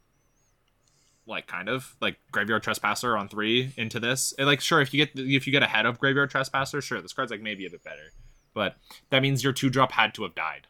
[1.27, 4.33] Like kind of like graveyard trespasser on three into this.
[4.37, 7.13] And like sure, if you get if you get ahead of graveyard trespasser, sure, this
[7.13, 8.11] card's like maybe a bit better,
[8.53, 8.75] but
[9.09, 10.67] that means your two drop had to have died.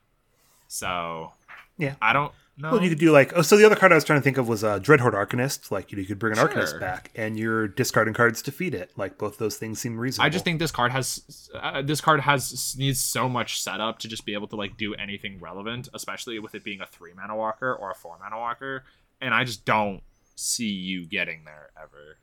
[0.67, 1.33] So
[1.77, 1.95] Yeah.
[2.01, 2.71] I don't know.
[2.71, 4.37] Well, you could do like oh, so the other card I was trying to think
[4.37, 5.71] of was a uh, Dreadhorde Arcanist.
[5.71, 6.47] Like you, know, you could bring an Sure.
[6.47, 8.91] Arcanist back, and you're discarding cards to feed it.
[8.95, 10.25] Like both those things seem reasonable.
[10.25, 14.07] I just think this card has uh, this card has needs so much setup to
[14.07, 17.35] just be able to like do anything relevant, especially with it being a three mana
[17.35, 18.83] walker or a four mana walker,
[19.21, 20.01] and I just don't
[20.35, 22.17] see you getting there ever.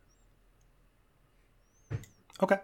[2.43, 2.59] okay.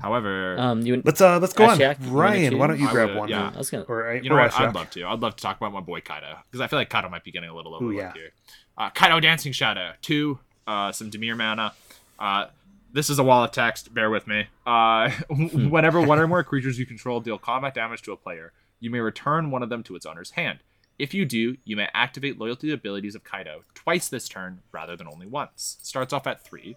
[0.00, 2.12] However, Um, you Let's uh let's go Ashiok, on.
[2.12, 3.28] Ryan, why don't you grab would, one?
[3.28, 3.52] yeah.
[3.54, 3.84] I was gonna.
[3.84, 4.52] Or, you know or what?
[4.52, 4.68] Ashiok.
[4.68, 5.04] I'd love to.
[5.04, 7.32] I'd love to talk about my boy Kaito because I feel like Kaito might be
[7.32, 8.12] getting a little overlooked yeah.
[8.12, 8.32] here.
[8.76, 11.72] Uh, Kaito Dancing Shadow, two, uh, some Dimir mana.
[12.18, 12.46] Uh,
[12.92, 13.92] this is a wall of text.
[13.92, 14.46] Bear with me.
[14.66, 18.90] Uh, whenever one or more creatures you control deal combat damage to a player, you
[18.90, 20.60] may return one of them to its owner's hand.
[20.98, 25.06] If you do, you may activate loyalty abilities of Kaito twice this turn rather than
[25.06, 25.78] only once.
[25.82, 26.76] Starts off at three.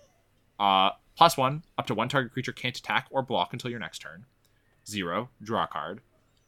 [0.62, 3.99] Uh, plus one, up to one target creature can't attack or block until your next
[3.99, 4.26] turn.
[4.88, 6.01] Zero, draw a card.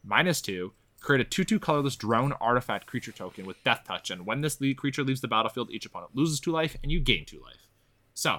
[0.04, 4.24] Minus two, create a 2 2 colorless drone artifact creature token with Death Touch, and
[4.24, 7.24] when this lead creature leaves the battlefield, each opponent loses two life and you gain
[7.24, 7.66] two life.
[8.14, 8.38] So,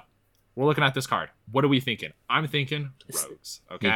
[0.56, 1.30] we're looking at this card.
[1.52, 2.14] What are we thinking?
[2.30, 3.60] I'm thinking rogues.
[3.70, 3.90] Okay.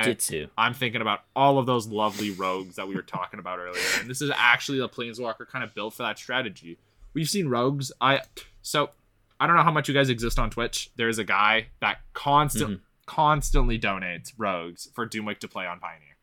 [0.57, 4.09] I'm thinking about all of those lovely rogues that we were talking about earlier, and
[4.09, 6.77] this is actually a planeswalker kind of built for that strategy.
[7.13, 7.93] We've seen rogues.
[8.01, 8.21] I
[8.61, 8.89] so
[9.39, 10.91] I don't know how much you guys exist on Twitch.
[10.95, 12.83] There's a guy that constant mm-hmm.
[13.05, 16.17] constantly donates rogues for Doomwick to play on Pioneer,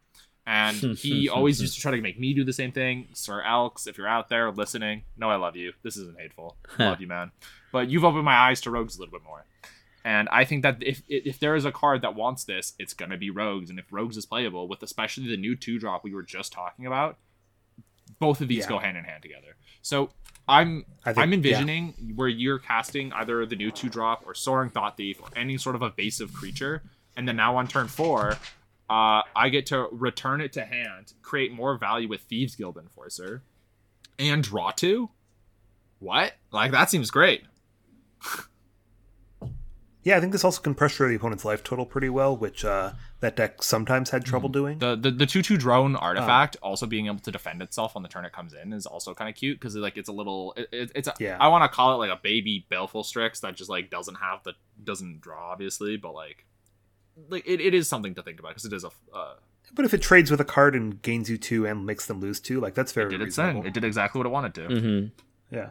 [0.46, 3.08] and he always used to try to make me do the same thing.
[3.14, 5.72] Sir Elks, if you're out there listening, no, I love you.
[5.82, 6.56] This isn't hateful.
[6.78, 7.32] I love you, man.
[7.72, 9.44] But you've opened my eyes to rogues a little bit more.
[10.06, 13.16] And I think that if if there is a card that wants this, it's gonna
[13.16, 13.70] be Rogues.
[13.70, 16.86] And if Rogues is playable, with especially the new two drop we were just talking
[16.86, 17.18] about,
[18.20, 18.68] both of these Yeah.
[18.68, 19.56] go hand in hand together.
[19.82, 20.10] So
[20.48, 24.96] I'm think- I'm envisioning where you're casting either the new two drop or Soaring Thought
[24.96, 26.82] Thief or any sort of evasive creature,
[27.16, 28.32] and then now on turn four,
[28.88, 33.42] uh, I get to return it to hand, create more value with Thieves Guild Enforcer,
[34.18, 35.10] and draw two.
[35.98, 36.34] What?
[36.52, 37.42] Like that seems great.
[40.06, 42.92] Yeah, I think this also can pressure the opponent's life total pretty well, which uh,
[43.18, 44.30] that deck sometimes had Mm-hmm.
[44.30, 44.78] trouble doing.
[44.78, 48.08] The the the two two drone artifact also being able to defend itself on the
[48.08, 50.68] turn it comes in is also kind of cute because like it's a little it,
[50.70, 51.36] it- it's a, Yeah.
[51.40, 54.44] I want to call it like a baby Baleful Strix that just like doesn't have
[54.44, 54.52] the
[54.84, 56.46] doesn't draw obviously but like
[57.28, 59.34] like it, it is something to think about because it is a uh,
[59.74, 62.38] But if it trades with a card and gains you two and makes them lose
[62.38, 63.62] two, like that's very it did its reasonable.
[63.62, 65.06] thing it did exactly what it wanted to hmm
[65.50, 65.70] Yeah.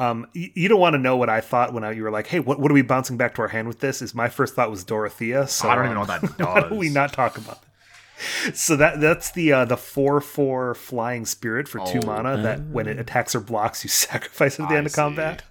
[0.00, 2.40] Um, you don't want to know what I thought when I, you were like, "Hey,
[2.40, 4.70] what, what are we bouncing back to our hand with this?" Is my first thought
[4.70, 5.46] was Dorothea.
[5.46, 8.56] So I don't even um, know what that Why don't we not talk about that?
[8.56, 12.06] So that that's the uh, the four four flying spirit for two Oh.
[12.06, 12.36] mana.
[12.38, 15.42] That when it attacks or blocks, you sacrifice it at the I end of combat.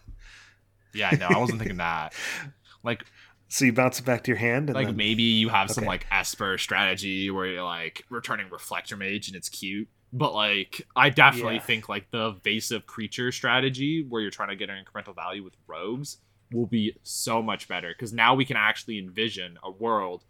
[0.94, 2.14] yeah no I wasn't thinking that
[2.84, 3.06] like
[3.48, 5.86] So you bounce it back to your hand, and like then, maybe you have some
[5.86, 9.88] like Esper strategy where you're like returning Reflector Mage and it's cute.
[10.12, 11.62] But like I definitely Yeah.
[11.62, 15.54] think like the evasive creature strategy where you're trying to get an incremental value with
[15.68, 16.18] rogues
[16.52, 20.24] will be so much better because now we can actually envision a world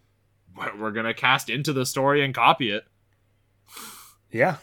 [0.54, 2.84] where we're gonna cast into the story and copy it.
[4.30, 4.56] yeah,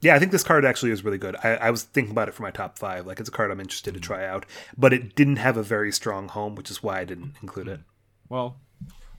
[0.00, 0.14] yeah.
[0.14, 1.36] I think this card actually is really good.
[1.42, 3.06] I, I was thinking about it for my top five.
[3.06, 4.04] Like it's a card I'm interested to mm.
[4.04, 4.46] try out,
[4.78, 7.80] but it didn't have a very strong home, which is why I didn't include it.
[7.80, 7.84] Mm.
[8.28, 8.56] Well,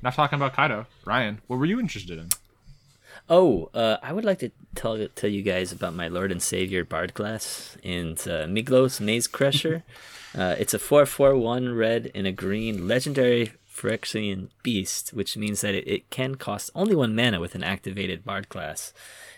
[0.01, 0.85] not talking about Kaito.
[1.05, 2.29] Ryan, what were you interested in?
[3.29, 6.83] Oh, uh, I would like to tell tell you guys about my Lord and Savior
[6.83, 9.83] Bard class and uh, Migloz Maze Crusher.
[10.37, 15.61] uh, it's a four four one red and a green legendary Phyrexian beast, which means
[15.61, 18.93] that it, it can cost only one mana with an activated Bard class.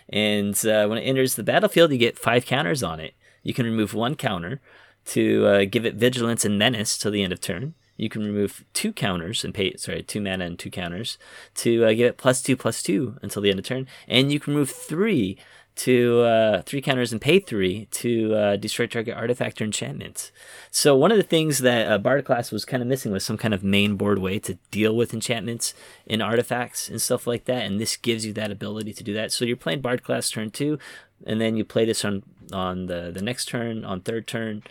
[0.08, 3.14] And uh, when it enters the battlefield, you get five counters on it.
[3.42, 4.60] You can remove one counter
[5.06, 7.74] to uh, give it Vigilance and Menace till the end of turn.
[8.00, 11.18] You can remove two counters and pay sorry two mana and two counters
[11.56, 14.40] to uh, give it plus two plus two until the end of turn, and you
[14.40, 15.36] can remove three
[15.76, 20.32] to uh, three counters and pay three to uh, destroy target artifact or enchantment.
[20.70, 23.36] So one of the things that uh, Bard class was kind of missing was some
[23.36, 25.74] kind of main board way to deal with enchantments
[26.06, 29.30] and artifacts and stuff like that, and this gives you that ability to do that.
[29.30, 30.78] So you're playing Bard class turn two,
[31.26, 34.62] and then you play this on on the the next turn on third turn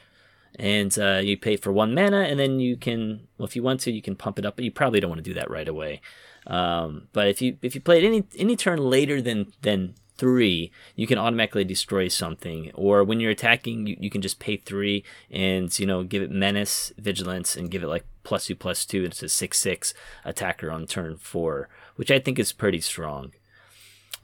[0.57, 3.81] and uh, you pay for one mana, and then you can, well, if you want
[3.81, 5.67] to, you can pump it up, but you probably don't want to do that right
[5.67, 6.01] away.
[6.47, 10.71] Um, but if you if you play it any any turn later than than three,
[10.95, 12.71] you can automatically destroy something.
[12.75, 16.31] Or when you're attacking, you, you can just pay three and you know give it
[16.31, 19.05] menace, vigilance, and give it like plus two plus two.
[19.05, 19.93] It's a six six
[20.25, 23.31] attacker on turn four, which I think is pretty strong.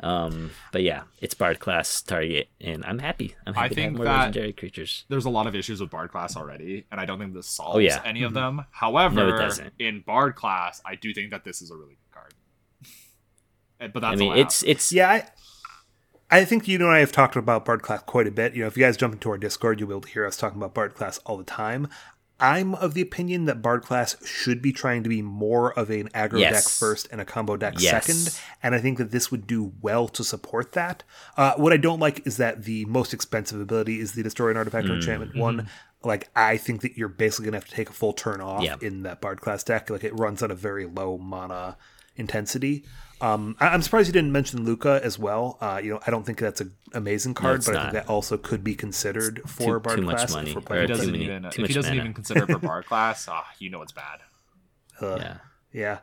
[0.02, 3.36] Um, but yeah, it's Bard class target, and I'm happy.
[3.48, 5.06] I'm I happy to have think more that- legendary creatures.
[5.10, 7.76] There's a lot of issues with Bard class already, and I don't think this solves
[7.76, 8.02] Oh, yeah.
[8.06, 8.66] any of them.
[8.72, 9.74] However, No, it doesn't.
[9.80, 12.34] in Bard class, I do think that this is a really good card.
[13.80, 14.70] Eh, but that's I mean, all I it's have.
[14.70, 15.30] it's Yeah, I,
[16.32, 18.54] I think you know and I have talked about Bard class quite a bit.
[18.54, 20.38] You know, if you guys jump into our Discord, you'll be able to hear us
[20.38, 21.88] talking about Bard class all the time.
[22.40, 26.10] I'm of the opinion that Bard class should be trying to be more of an
[26.10, 26.54] aggro Yes.
[26.66, 28.06] deck first and a combo deck Yes.
[28.06, 31.04] second, and I think that this would do well to support that.
[31.38, 34.58] Uh, what I don't like is that the most expensive ability is the Destroy an
[34.58, 35.40] Artifact or Mm, Enchantment mm-hmm.
[35.42, 35.70] one.
[36.04, 38.76] Like, I think that you're basically gonna have to take a full turn off Yeah.
[38.82, 39.90] in that Bard class deck.
[39.90, 41.78] Like, it runs at a very low mana
[42.18, 42.86] intensity.
[43.22, 45.58] Um, I- I'm surprised you didn't mention Lukka as well.
[45.62, 48.10] Uh, you know, I don't think that's an amazing card, it's but I think that
[48.10, 50.34] also could be considered for Too- Bard too much class.
[50.34, 52.02] money, if we're or playing He doesn't many- even too if much he doesn't mana.
[52.02, 54.20] even consider it for bar class, ah, you know it's bad.
[55.02, 55.38] Uh, yeah.
[55.74, 55.98] Yeah,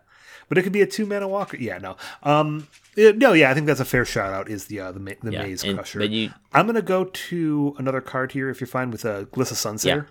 [0.51, 1.56] but it could be a two mana walker.
[1.56, 4.51] Yeah, no, um, it- no, yeah, I think that's a fair shout out.
[4.51, 5.43] Is the uh, the ma- the Yeah.
[5.43, 6.05] maze and- crusher?
[6.05, 9.84] you I'm gonna go to another card here if you're fine with a Glissa Sunslayer.
[9.84, 10.02] Yeah.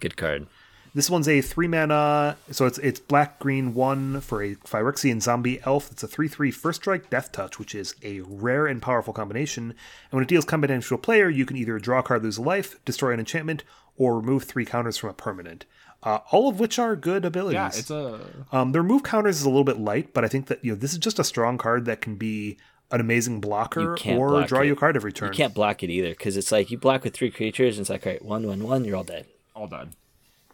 [0.00, 0.46] good card.
[0.94, 5.60] This one's a three mana, so it's it's black green one for a Phyrexian zombie
[5.64, 5.90] elf.
[5.90, 9.70] It's a 3 3 first strike death touch, which is a rare and powerful combination.
[9.70, 12.22] And when it deals combat damage to a player, you can either draw a card,
[12.22, 13.64] lose a life, destroy an enchantment,
[13.96, 15.64] or remove three counters from a permanent.
[16.04, 17.54] Uh, all of which are good abilities.
[17.54, 18.20] Yeah, it's a
[18.52, 20.76] Um, the remove counters is a little bit light, but I think that you know
[20.78, 22.56] this is just a strong card that can be
[22.92, 24.66] an amazing blocker or block draw it.
[24.66, 25.32] you a card every turn.
[25.32, 27.90] You can't block it either because it's like you block with three creatures and it's
[27.90, 29.26] like all right, one, one, one, you're all dead.
[29.56, 29.96] all dead.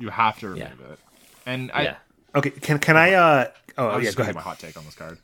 [0.01, 0.93] You have to remove Yeah.
[0.95, 0.99] it.
[1.47, 1.97] And I, yeah.
[2.35, 3.13] Okay, can can I?
[3.15, 4.35] uh Oh I was yeah, just go gonna ahead.
[4.37, 5.19] my hot take on this card.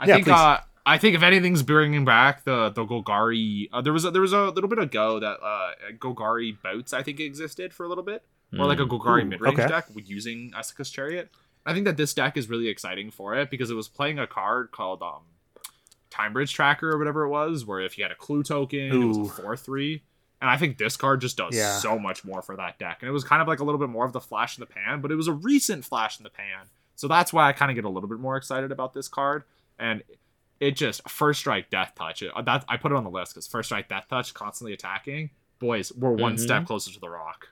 [0.00, 0.32] I Yeah, think please.
[0.32, 4.22] uh, I think if anything's bringing back the the Golgari, uh, there was a, there
[4.22, 8.04] was a little bit ago that uh, Golgari boats I think existed for a little
[8.04, 8.22] bit,
[8.58, 9.68] or like a Golgari Ooh, mid range okay.
[9.68, 11.30] deck using Esika's Chariot.
[11.66, 14.26] I think that this deck is really exciting for it because it was playing a
[14.26, 15.22] card called um,
[16.08, 19.04] Time Bridge Tracker or whatever it was, where if you had a clue token, it
[19.04, 20.02] was a four three.
[20.40, 21.78] And I think this card just does Yeah.
[21.78, 22.98] so much more for that deck.
[23.00, 24.66] And it was kind of like a little bit more of the flash in the
[24.66, 26.66] pan, but it was a recent flash in the pan.
[26.94, 29.44] So that's why I kind of get a little bit more excited about this card.
[29.78, 30.02] And
[30.60, 32.22] it just first strike death touch.
[32.22, 35.30] It, that I put it on the list because first strike death touch, constantly attacking.
[35.60, 36.40] Boys, we're one Mhm.
[36.40, 37.48] step closer to the rock.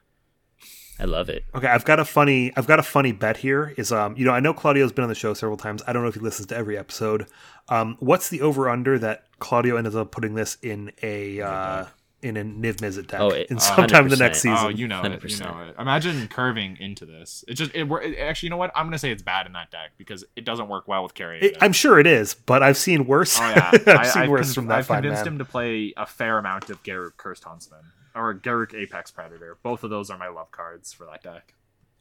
[0.98, 1.44] I love it.
[1.54, 3.74] Okay, I've got a funny I've got a funny bet here.
[3.76, 5.82] Is um you know I know Claudio's been on the show several times.
[5.86, 7.26] I don't know if he listens to every episode.
[7.68, 11.84] Um, what's the over under that Claudio ends up putting this in a uh,
[12.22, 14.18] in a Niv Mizzet deck Oh, it- in uh, sometime the 100%.
[14.18, 14.56] next season?
[14.58, 15.22] Oh, you know it.
[15.30, 15.74] You know it.
[15.78, 17.44] Imagine curving into this.
[17.46, 18.72] It just it, it actually you know what?
[18.74, 21.44] I'm gonna say it's bad in that deck because it doesn't work well with carrying.
[21.44, 23.38] It- I'm sure it is, but I've seen worse.
[23.40, 25.34] Oh yeah, I've I, seen I've, worse con- from that I've convinced man.
[25.34, 27.80] him to play a fair amount of Garruk Cursed Huntsman
[28.14, 29.58] or Garruk Apex Predator.
[29.62, 31.52] Both of those are my love cards for that deck.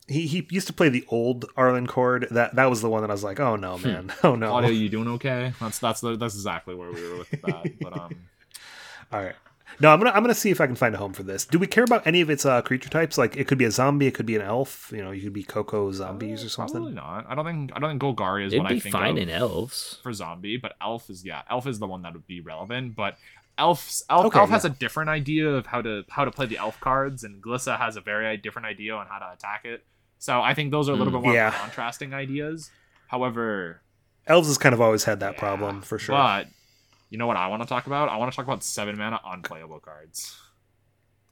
[0.07, 2.29] He he used to play the old Arlinn Kord.
[2.29, 4.49] That that was the one that I was like, oh no, man, oh no.
[4.49, 5.51] Claudio, you doing okay?
[5.59, 7.79] That's that's the, that's exactly where we were with that.
[7.81, 8.15] But um,
[9.11, 9.35] All right.
[9.79, 11.45] No, I'm gonna I'm gonna see if I can find a home for this.
[11.45, 13.17] Do we care about any of its uh, creature types?
[13.17, 14.91] Like it could be a zombie, it could be an elf.
[14.95, 16.77] You know, you could be Coco zombies or something.
[16.77, 17.25] probably not.
[17.29, 19.17] I don't think I don't think Golgari is It'd what be I think fine of
[19.17, 19.99] in elves.
[20.03, 22.95] for zombie, but elf is yeah, elf is the one that would be relevant.
[22.95, 23.17] But
[23.57, 26.57] elf elf, Okay, elf has a different idea of how to how to play the
[26.57, 29.85] elf cards, and Glissa has a very different idea on how to attack it.
[30.19, 31.51] So I think those are a little Mm, bit more yeah.
[31.51, 32.71] contrasting ideas.
[33.07, 33.81] However,
[34.27, 36.15] Elves has kind of always had that Yeah, problem for sure.
[36.15, 36.47] But
[37.09, 38.09] you know what I want to talk about?
[38.09, 40.37] I want to talk about seven mana unplayable cards.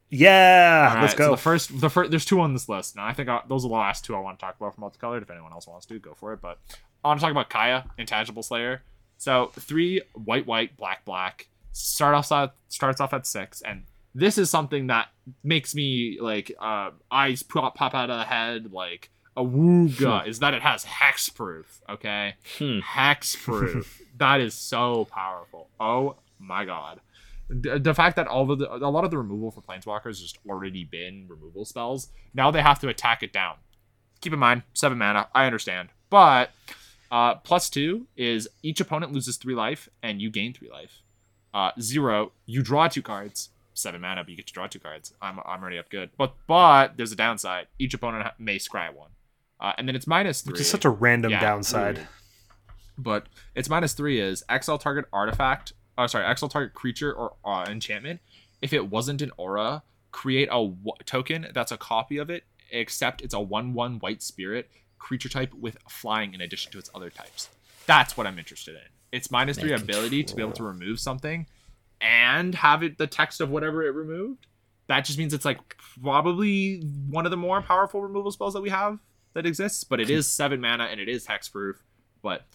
[0.09, 1.25] yeah, All let's go.
[1.25, 3.65] So the first, the first, there's two on this list, and I think I, those
[3.65, 5.23] are the last two I want to talk about for multicolored.
[5.23, 6.41] If anyone else wants to, go for it.
[6.41, 6.59] But
[7.03, 8.83] I want to talk about Kaya, Intangible Slayer.
[9.17, 11.47] So three white, white, black, black.
[11.71, 13.83] Start off at, starts off at six, and
[14.13, 15.07] this is something that
[15.43, 20.27] makes me like uh, eyes pop, pop out of the head like a wooga.
[20.27, 21.65] is that it has hexproof?
[21.89, 22.79] Okay, Hmm.
[22.79, 24.01] hexproof.
[24.17, 25.69] that is so powerful.
[25.79, 26.99] Oh my god.
[27.49, 30.21] The, the fact that all of the a lot of the removal for planeswalkers has
[30.21, 32.09] just already been removal spells.
[32.33, 33.55] Now they have to attack it down.
[34.21, 35.27] Keep in mind, seven mana.
[35.35, 36.51] I understand, but
[37.11, 41.01] uh, plus two is each opponent loses three life and you gain three life.
[41.53, 43.49] Uh, zero, you draw two cards.
[43.75, 45.13] Seven mana, but you get to draw two cards.
[45.21, 46.11] I'm I'm already up good.
[46.17, 47.67] But but there's a downside.
[47.79, 49.09] Each opponent may scry one,
[49.63, 51.97] uh, and then it's minus three Which is such a random Yeah, downside.
[51.97, 52.07] really.
[52.97, 55.73] But its minus three is exile target artifact.
[55.97, 58.19] Oh, sorry, exile target creature or uh, enchantment.
[58.61, 59.81] If it wasn't an aura,
[60.11, 60.75] create a w-
[61.05, 64.69] token that's a copy of it, except it's a one-one white spirit
[64.99, 67.49] creature type with flying in addition to its other types.
[67.87, 68.81] That's what I'm interested in.
[69.11, 71.45] Its minus three Man, ability to be able to remove something
[71.99, 74.45] and have it the text of whatever it removed.
[74.87, 78.69] That just means it's like probably one of the more powerful removal spells that we
[78.69, 78.99] have
[79.33, 81.75] that exists, but it is seven mana and it is hexproof.
[82.21, 82.45] But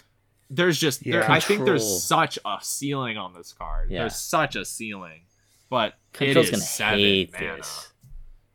[0.51, 3.91] there's just there, I think there's such a ceiling on this card.
[3.91, 4.01] Yeah.
[4.01, 5.23] There's such a ceiling,
[5.69, 7.57] but Control's it gonna is seven mana.
[7.57, 7.93] this.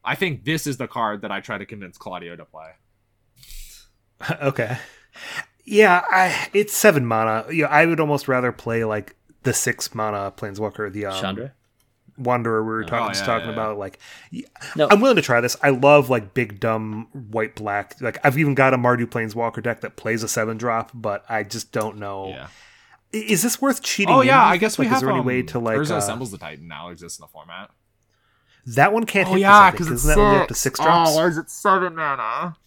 [0.04, 2.72] I think this is the card that I try to convince Claudio to play.
[4.42, 4.78] okay.
[5.66, 7.46] Yeah, I it's seven mana.
[7.52, 11.54] Yeah, I would almost rather play like the six mana planeswalker, the um, Chandra.
[12.18, 13.78] Wanderer we were talking, Oh, just yeah, talking yeah, about.
[13.78, 14.00] Like,
[14.76, 14.88] No.
[14.90, 15.56] I'm willing to try this.
[15.62, 17.96] I love like big dumb white black.
[18.02, 21.44] Like I've even got a Mardu Planeswalker deck that plays a seven drop, but I
[21.44, 22.30] just don't know.
[22.30, 22.48] Yeah.
[23.12, 24.14] Is this worth cheating?
[24.14, 24.62] Oh in, yeah, do I think?
[24.62, 24.98] guess we like, have.
[24.98, 27.24] Is there any um, way to like Urza uh, assembles the Titan now exists in
[27.24, 27.70] the format.
[28.68, 29.42] that one can't Oh hit?
[29.42, 30.78] yeah, because because it's isn't that only up to six.
[30.78, 31.12] six drops?
[31.12, 32.58] Oh, why is it seven mana?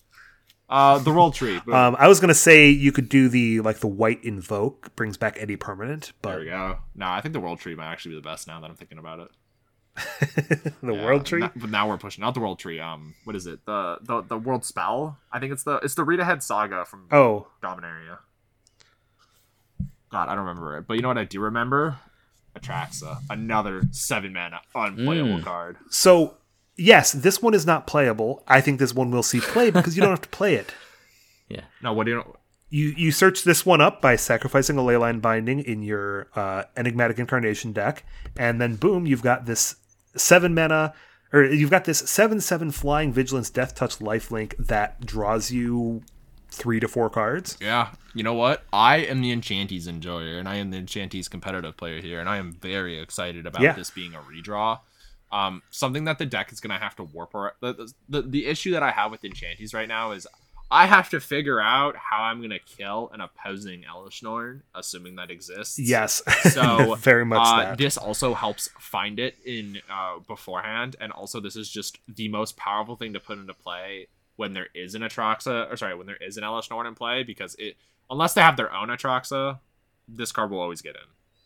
[0.68, 1.60] Uh, the world tree.
[1.72, 5.36] Um, I was gonna say you could do the like the white invoke brings back
[5.40, 6.78] any permanent, but there we go.
[6.94, 8.98] No, I think the world tree might actually be the best now that I'm thinking
[8.98, 9.28] about it.
[10.82, 11.40] the Yeah, world tree.
[11.40, 12.80] na- but now we're pushing out the world tree.
[12.80, 13.64] Um, what is it?
[13.64, 15.18] The the the world spell.
[15.32, 18.18] I think it's the it's the read ahead saga from Oh, Dominaria.
[20.10, 21.97] God, I don't remember it, but you know what I do remember?
[22.59, 25.44] Atraxa, another seven mana unplayable Mm.
[25.44, 25.76] card.
[25.90, 26.36] so
[26.76, 28.42] yes, this one is not playable.
[28.46, 30.72] I think this one will see play because you don't have to play it.
[31.48, 31.60] Yeah.
[31.80, 32.16] No, what do you?
[32.16, 32.34] know?
[32.70, 37.20] You you search this one up by sacrificing a leyline binding in your uh, enigmatic
[37.20, 38.02] incarnation deck,
[38.36, 39.76] and then boom, you've got this
[40.16, 40.92] seven mana,
[41.32, 46.02] or you've got this seven seven flying vigilance death touch lifelink that draws you
[46.50, 47.56] three to four cards.
[47.60, 48.64] Yeah, you know what?
[48.72, 52.38] I am the Enchanties enjoyer, and I am the Enchanties competitive player here, and I
[52.38, 53.74] am very excited about Yeah.
[53.74, 54.80] this being a redraw.
[55.32, 57.34] Um, something that the deck is gonna have to warp.
[57.34, 60.26] Or the, the the issue that I have with Enchanties right now is
[60.70, 65.30] I have to figure out how I'm gonna kill an opposing Elesh Norn, assuming that
[65.30, 65.78] exists.
[65.78, 66.22] Yes,
[66.52, 67.78] So very much uh, that.
[67.78, 72.56] This also helps find it in uh, beforehand, and also this is just the most
[72.56, 76.18] powerful thing to put into play when there is an Atraxa, or sorry, when there
[76.20, 77.76] is an Elesh Norn in play, because it
[78.10, 79.58] unless they have their own Atraxa,
[80.08, 81.02] this card will always get in,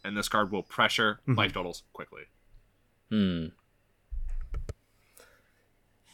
[0.09, 1.36] and this card will pressure Mhm.
[1.36, 2.23] life totals quickly.
[3.11, 3.47] Hmm.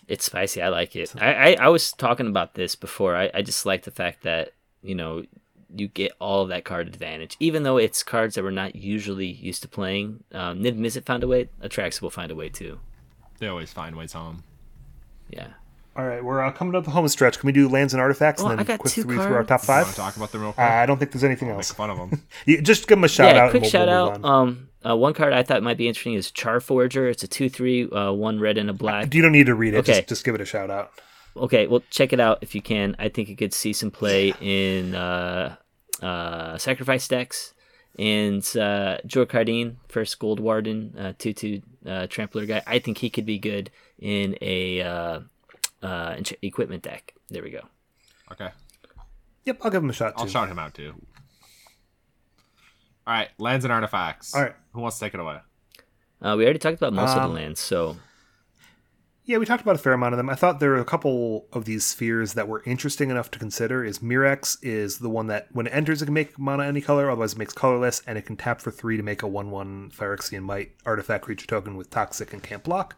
[0.09, 0.63] It's spicy.
[0.63, 1.13] I like it.
[1.21, 3.17] I, I, I was talking about this before.
[3.17, 4.53] I, I just like the fact that,
[4.83, 5.25] you know,
[5.75, 7.37] you get all of that card advantage.
[7.41, 10.23] Even though it's cards that we're not usually used to playing.
[10.33, 11.49] Um, Niv Mizzet found a way.
[11.61, 12.79] Atraxa will find a way too.
[13.41, 14.45] They always find ways home.
[15.29, 15.49] Yeah.
[15.97, 17.39] All right, we're uh, coming up the home stretch.
[17.39, 19.35] Can we do lands and artifacts Oh, and I then got quick two three through
[19.35, 19.49] our cards.
[19.49, 19.85] top You five?
[19.85, 20.67] want to talk about them real Uh, quick?
[20.67, 21.73] I don't think there's anything Make else.
[21.73, 22.23] fun of them.
[22.47, 23.51] You, just give them a shout yeah, out.
[23.51, 24.17] quick and we'll- shout we'll out.
[24.17, 24.49] move on.
[24.49, 27.11] Um, uh, one card I thought might be interesting is Charforger.
[27.11, 29.13] It's a 2 3, uh, one red and a black.
[29.15, 29.79] you don't need to read it.
[29.79, 29.95] Okay.
[29.95, 30.93] Just, just give it a shout out.
[31.37, 32.97] Okay, well, check it out if you can.
[32.99, 35.57] I think it could see some play in uh,
[36.03, 37.53] uh, sacrifice decks.
[37.99, 42.63] And uh, Jor Kadeen, first Goldwarden, uh, 2 2 uh, Trampler guy.
[42.67, 45.21] I think he could be good in a uh,
[45.83, 47.15] uh, equipment deck.
[47.29, 47.63] There we go.
[48.33, 48.51] Okay,
[49.47, 50.23] Yep, I'll give him a shot too.
[50.23, 50.93] I'll shout him out too.
[53.07, 54.35] All right, lands and artifacts.
[54.35, 54.55] All right.
[54.77, 55.39] Who wants to take it away?
[56.21, 57.97] Uh, we already talked about most of Um, the lands, so
[59.25, 60.29] Yeah, we talked about a fair amount of them.
[60.31, 63.83] I thought there were a couple of these spheres that were interesting enough to consider.
[63.83, 67.11] Is Mirrex is the one that when it enters it can make mana any color,
[67.11, 70.43] otherwise it makes colorless, and it can tap for three to make a one-one Phyrexian
[70.43, 72.95] Mite artifact creature token with toxic and can't block.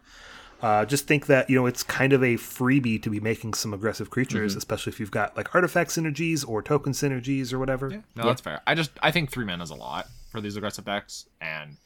[0.60, 3.72] Uh, just think that you know it's kind of a freebie to be making some
[3.72, 7.88] aggressive creatures, especially if you've got like artifact synergies or token synergies or whatever.
[7.90, 8.60] Yeah, no, that's fair.
[8.66, 10.09] I just I think three mana is a lot
[10.39, 11.77] for these aggressive decks, and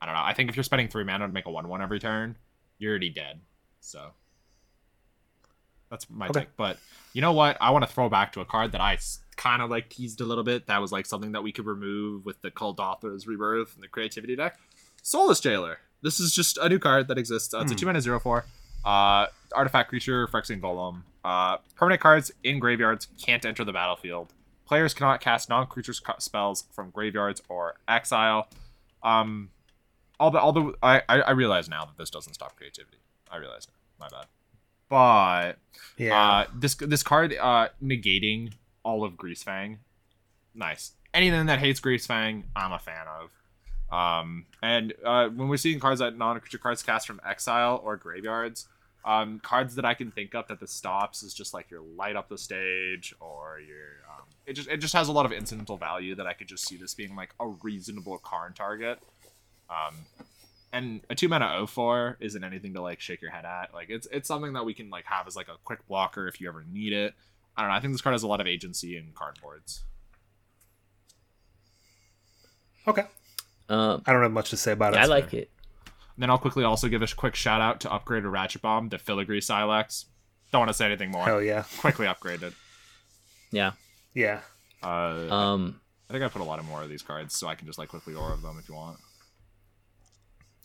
[0.00, 0.22] I don't know.
[0.24, 2.36] I think if you're spending three mana to make a one-one every turn,
[2.78, 3.40] you're already dead.
[3.80, 4.10] So
[5.90, 6.40] that's my Okay.
[6.40, 6.56] take.
[6.56, 6.78] But
[7.12, 7.56] you know what?
[7.60, 8.98] I want to throw back to a card that I
[9.36, 10.66] kind of like teased a little bit.
[10.66, 14.36] That was like something that we could remove with the Kuldotha's Rebirth and the Creativity
[14.36, 14.58] deck.
[15.02, 15.78] Soulless Jailer.
[16.02, 17.52] This is just a new card that exists.
[17.52, 18.46] Uh, it's a two mana zero four.
[18.84, 21.02] Uh, artifact creature, Phyrexian Golem.
[21.22, 24.32] Uh, permanent cards in graveyards can't enter the battlefield.
[24.70, 28.46] Players cannot cast non-creature spells from graveyards or exile.
[29.02, 29.50] Um,
[30.20, 32.98] all the all the I I I realize now that this doesn't stop creativity.
[33.28, 34.04] I realize now.
[34.04, 34.26] My bad.
[34.88, 35.58] But
[35.96, 38.52] Yeah, uh, this this card uh, negating
[38.84, 39.78] all of Greasefang,
[40.54, 40.92] nice.
[41.12, 43.32] Anything that hates Greasefang, I'm a fan of.
[43.92, 48.68] Um, and uh, when we're seeing cards that non-creature cards cast from exile or graveyards,
[49.04, 52.16] um, cards that I can think of that this stops is just like your light
[52.16, 55.76] up the stage or your um, it just it just has a lot of incidental
[55.76, 58.98] value that I could just see this being like a reasonable card target.
[59.70, 59.94] Um,
[60.72, 63.72] and a two mana 04 isn't anything to like shake your head at.
[63.72, 66.40] Like it's it's something that we can like have as like a quick blocker if
[66.40, 67.14] you ever need it.
[67.56, 67.76] I don't know.
[67.76, 69.80] I think this card has a lot of agency in cardboards.
[72.86, 73.04] okay.
[73.68, 74.98] um, I don't have much to say about it.
[74.98, 75.50] I like it.
[76.20, 78.90] And then I'll quickly also give a quick shout out to upgrade a Ratchet Bomb
[78.90, 80.04] to Filigree Silex.
[80.52, 81.24] Don't want to say anything more.
[81.24, 82.52] Hell yeah, Quickly upgraded.
[83.50, 83.72] Yeah.
[84.12, 84.40] yeah.
[84.82, 85.80] Uh, Um,
[86.10, 87.78] I think I put a lot of more of these cards, so I can just
[87.78, 88.98] like quickly aura of them if you want.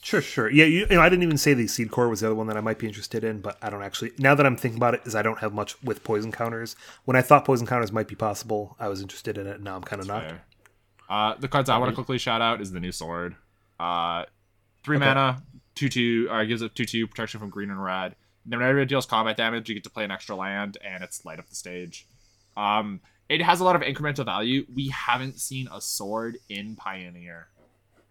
[0.03, 0.52] Sure, sure.
[0.52, 2.48] Yeah, you, you know, I didn't even say the seed core was the other one
[2.48, 4.11] that I might be interested in, but I don't actually.
[4.19, 6.76] Now that I'm thinking about it, is I don't have much with poison counters.
[7.06, 9.61] When I thought poison counters might be possible, I was interested in it.
[9.61, 10.34] Now I'm kind of not.
[11.10, 13.38] Uh, the cards I want to quickly shout out is the new sword.
[13.80, 14.26] Uh,
[14.86, 15.44] three mana,
[15.76, 18.16] two two, uh, gives it two two protection from green and red.
[18.45, 21.26] Then, whenever it deals combat damage, you get to play an extra land, and it's
[21.26, 22.06] light up the stage.
[22.56, 24.66] Um, it has a lot of incremental value.
[24.74, 27.48] We haven't seen a sword in Pioneer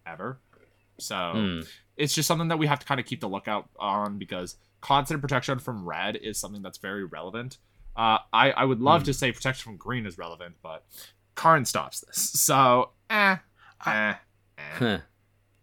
[0.05, 0.39] ever,
[0.99, 1.59] so Hmm.
[1.97, 5.21] it's just something that we have to kind of keep the lookout on because constant
[5.21, 7.57] protection from red is something that's very relevant.
[7.95, 10.83] Uh, I I would love to say protection from green is relevant, but
[11.35, 12.17] Karn stops this.
[12.17, 13.37] So eh,
[13.85, 14.13] eh,
[14.81, 14.97] eh.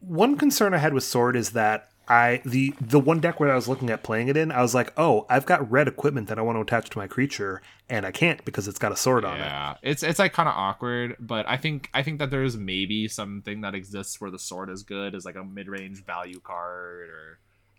[0.02, 3.54] One concern I had with Sword is that I the the one deck where I
[3.54, 6.38] was looking at playing it in, I was like, oh, I've got red equipment that
[6.38, 9.24] I want to attach to my creature, and I can't because it's got a sword
[9.24, 9.44] on it.
[9.44, 13.06] Yeah, it's it's like kind of awkward, but I think I think that there's maybe
[13.06, 17.08] something that exists where the sword is good as like a mid range value card
[17.08, 17.38] or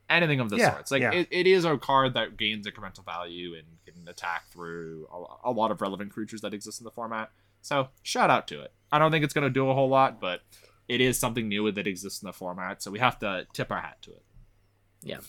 [0.09, 0.91] anything of the Yeah, sorts.
[0.91, 1.11] Like yeah.
[1.11, 5.51] it, it is a card that gains incremental value and can attack through a, a
[5.51, 7.29] lot of relevant creatures that exist in the format.
[7.61, 8.71] So shout out to it.
[8.91, 10.41] I don't think it's gonna do a whole lot, but
[10.87, 13.79] it is something new that exists in the format, so we have to tip our
[13.81, 14.23] hat to it.
[15.01, 15.19] Yeah.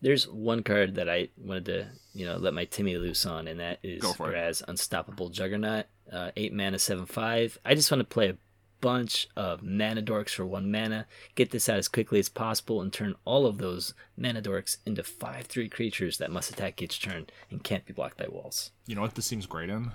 [0.00, 3.58] There's one card that I wanted to, you know, let my Timmy loose on, and
[3.58, 4.12] that is Go.
[4.12, 7.58] Graaz Unstoppable Juggernaut, uh, eight mana, seven five.
[7.64, 8.36] I just want to play a
[8.80, 12.92] bunch of mana dorks for one mana, get this out as quickly as possible, and
[12.92, 17.26] turn all of those mana dorks into five three creatures that must attack each turn
[17.50, 18.70] and can't be blocked by walls.
[18.86, 19.90] You know what this seems great in?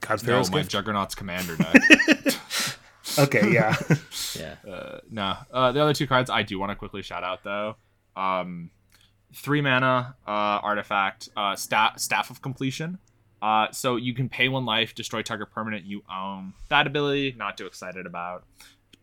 [0.00, 0.62] God's No, Pharaoh's my.
[0.62, 1.74] Juggernaut's commander deck.
[3.24, 3.76] Okay, yeah.
[4.38, 4.54] Yeah.
[4.70, 5.34] Uh, no.
[5.52, 7.76] Uh, the other two cards I do want to quickly shout out though.
[8.16, 8.70] Um,
[9.34, 12.98] three mana uh, artifact, uh, sta- staff of compleation.
[13.40, 16.52] Uh, so you can pay one life, destroy target permanent you own.
[16.68, 18.44] That ability, not too excited about.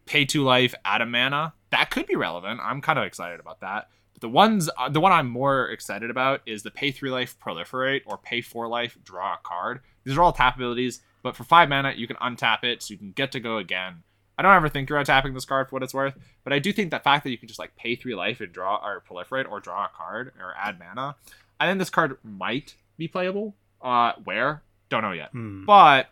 [0.05, 1.53] Pay two life, add a mana.
[1.71, 2.59] That could be relevant.
[2.61, 3.89] I'm kind of excited about that.
[4.13, 7.37] But the ones, uh, the one I'm more excited about is the pay three life,
[7.39, 9.81] proliferate, or pay four life, draw a card.
[10.03, 12.97] These are all tap abilities, but for five mana, you can untap it, so you
[12.97, 14.03] can get to go again.
[14.37, 16.13] I don't ever think you're tapping this card for what it's worth,
[16.43, 18.51] but I do think the fact that you can just like pay three life and
[18.51, 21.15] draw or proliferate or draw a card or add mana,
[21.59, 23.55] I think this card might be playable.
[23.81, 24.61] Uh, where?
[24.89, 25.29] Don't know yet.
[25.31, 25.65] Hmm.
[25.65, 26.07] But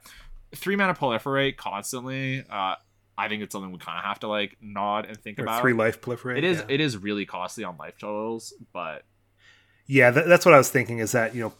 [0.56, 2.44] three mana proliferate constantly.
[2.50, 2.76] Uh,
[3.18, 5.62] I think it's something we kind of have to like nod and think Or about.
[5.62, 6.38] three life proliferate.
[6.38, 6.66] It is yeah.
[6.70, 9.04] it is really costly on life totals, but
[9.86, 11.00] Yeah, that, that's what I was thinking.
[11.00, 11.54] Is that you know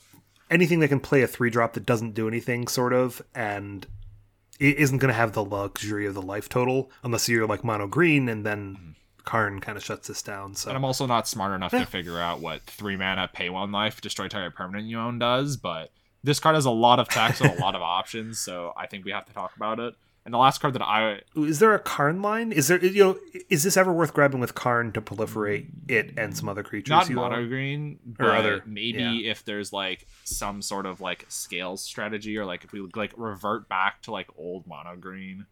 [0.50, 3.86] anything that can play a three drop that doesn't do anything, sort of, and
[4.60, 7.88] it isn't going to have the luxury of the life total unless you're like mono
[7.88, 8.92] green, and then mm-hmm.
[9.24, 10.56] Karn kind of shuts this down.
[10.56, 13.72] So and I'm also not smart enough to figure out what three mana pay one
[13.72, 15.58] life destroy target permanent you own does.
[15.58, 15.92] But
[16.24, 19.06] this card has a lot of text and a lot of options, so I think
[19.06, 19.96] we have to talk about it.
[20.26, 22.54] And the last card that I is there a Karn line?
[22.54, 23.18] Is there you know
[23.50, 26.90] is this ever worth grabbing with Karn to proliferate it and some other creatures?
[26.92, 29.32] not mono green, Or other- maybe yeah.
[29.32, 33.68] if there's like some sort of like scales strategy or like if we like revert
[33.68, 35.46] back to like old mono green,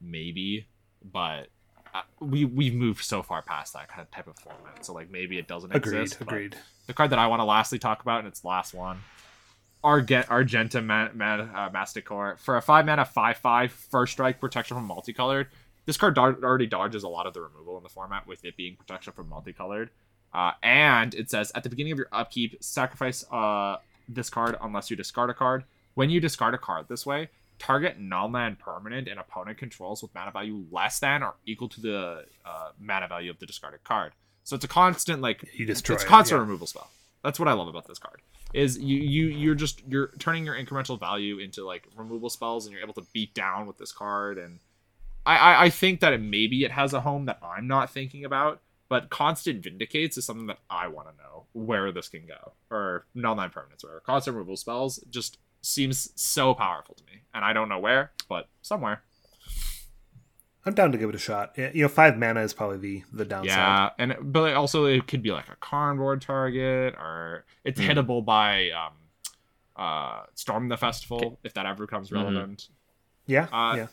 [0.00, 0.66] maybe.
[1.02, 1.48] But
[1.94, 5.10] uh, we we've moved so far past that kind of type of format, so like
[5.10, 6.00] maybe it doesn't Agreed.
[6.02, 6.20] exist.
[6.20, 6.54] Agreed.
[6.86, 8.98] the card that I want to lastly talk about, and it's the last one.
[9.84, 12.36] Argent, Argentum, Man, uh, Masticore.
[12.38, 15.48] For a 5 mana 5 5 first strike protection from multicolored,
[15.86, 18.56] this card dar- already dodges a lot of the removal in the format with it
[18.56, 19.90] being protection from multicolored.
[20.34, 23.76] Uh, and it says at the beginning of your upkeep, sacrifice uh,
[24.08, 25.64] this card unless you discard a card.
[25.94, 30.14] When you discard a card this way, target non land permanent and opponent controls with
[30.14, 34.12] mana value less than or equal to the uh, mana value of the discarded card.
[34.44, 36.42] So it's a constant like You destroy it's it, constant yeah.
[36.42, 36.90] removal spell.
[37.22, 38.20] That's what I love about this card.
[38.54, 42.72] Is you you you're just you're turning your incremental value into like removal spells, and
[42.72, 44.38] you're able to beat down with this card.
[44.38, 44.60] And
[45.26, 48.24] I I, I think that it, maybe it has a home that I'm not thinking
[48.24, 48.62] about.
[48.88, 53.04] But constant vindicates is something that I want to know where this can go, or
[53.14, 55.04] non-land permanents, or constant removal spells.
[55.10, 59.02] Just seems so powerful to me, and I don't know where, but somewhere.
[60.68, 61.56] I'm down to give it a shot.
[61.56, 63.56] You know, five mana is probably the the downside.
[63.56, 67.86] Yeah, and but also it could be like a carnivore target, or it's Hmm.
[67.88, 68.92] hittable by um,
[69.76, 72.14] uh, storm the festival if that ever becomes Mhm.
[72.14, 72.68] relevant.
[73.26, 73.86] Yeah, Uh, yeah.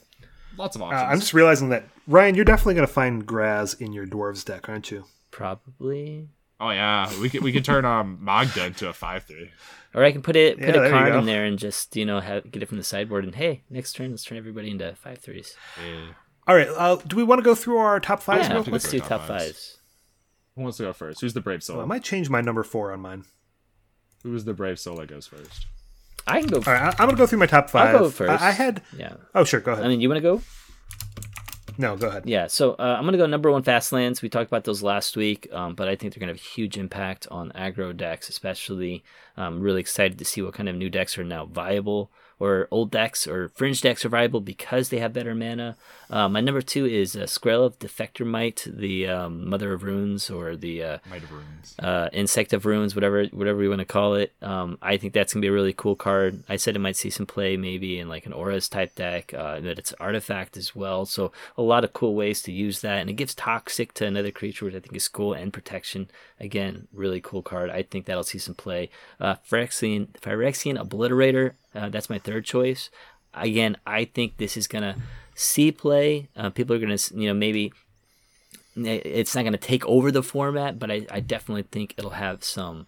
[0.57, 1.11] Lots of Uh, options.
[1.11, 4.69] I'm just realizing that Ryan, you're definitely going to find Graaz in your dwarves deck,
[4.69, 5.05] aren't you?
[5.31, 6.29] Probably.
[6.61, 9.51] oh yeah, we could we could turn um Magda into a five three.
[9.93, 12.21] Or I can put it put there a card in there and just you know
[12.21, 15.17] have, get it from the sideboard and hey next turn let's turn everybody into five
[15.19, 15.55] threes.
[16.47, 16.67] All right.
[16.67, 18.83] Uh, do we want to go through our top fives yeah, real to quick?
[18.83, 19.43] let's do Top top fives.
[19.43, 19.77] fives.
[20.55, 21.21] Who wants to go first?
[21.21, 21.77] Who's the brave soul?
[21.77, 23.25] Well, I might change my number four on mine.
[24.23, 25.65] Who's the brave soul that goes first?
[26.27, 26.57] I can go.
[26.57, 28.41] All right, I- I'm going to go through my top 5 I'll go first.
[28.41, 28.81] I, I had.
[28.97, 29.13] Yeah.
[29.35, 29.59] Oh, sure.
[29.59, 29.85] Go ahead.
[29.85, 30.41] I mean, you want to go?
[31.77, 32.23] no, go ahead.
[32.25, 34.21] Yeah, so uh, I'm going to go number one Fastlands.
[34.21, 36.55] We talked about those last week, um, but I think they're going to have a
[36.55, 39.03] huge impact on aggro decks, especially.
[39.35, 42.91] I'm really excited to see what kind of new decks are now viable or old
[42.91, 45.75] decks or fringe decks are viable because they have better mana.
[46.09, 50.55] Uh, my number two is uh, of Defector Mite, the um, Mother of Runes or
[50.55, 51.75] the uh, Might of Runes.
[51.79, 54.33] uh, Insect of Runes, whatever whatever you want to call it.
[54.41, 56.43] Um, I think that's gonna be a really cool card.
[56.47, 59.33] I said it might see some play maybe in like an Auras type deck.
[59.33, 62.99] Uh, that it's artifact as well, so a lot of cool ways to use that,
[62.99, 66.09] and it gives toxic to another creature, which I think is cool, and protection.
[66.39, 67.69] Again, really cool card.
[67.69, 68.89] I think that'll see some play.
[69.19, 71.53] Uh, Phyrexian, Phyrexian Obliterator.
[71.73, 72.89] Uh, that's my third choice.
[73.33, 74.95] Again, I think this is gonna
[75.35, 76.29] see play.
[76.35, 77.71] Uh, people are gonna, you know, maybe
[78.75, 82.43] it's not going to take over the format, but I, I, definitely think it'll have
[82.43, 82.87] some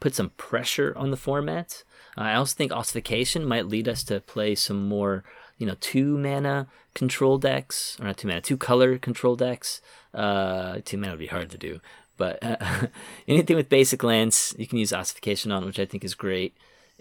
[0.00, 1.82] put some pressure on the format.
[2.16, 5.24] Uh, I also think ossification might lead us to play some more,
[5.58, 9.80] you know, two mana control decks, or not two mana, two color control decks.
[10.12, 11.80] Uh, two mana would be hard to do,
[12.16, 12.86] but uh,
[13.28, 16.54] anything with basic lands you can use ossification on, which I think is great.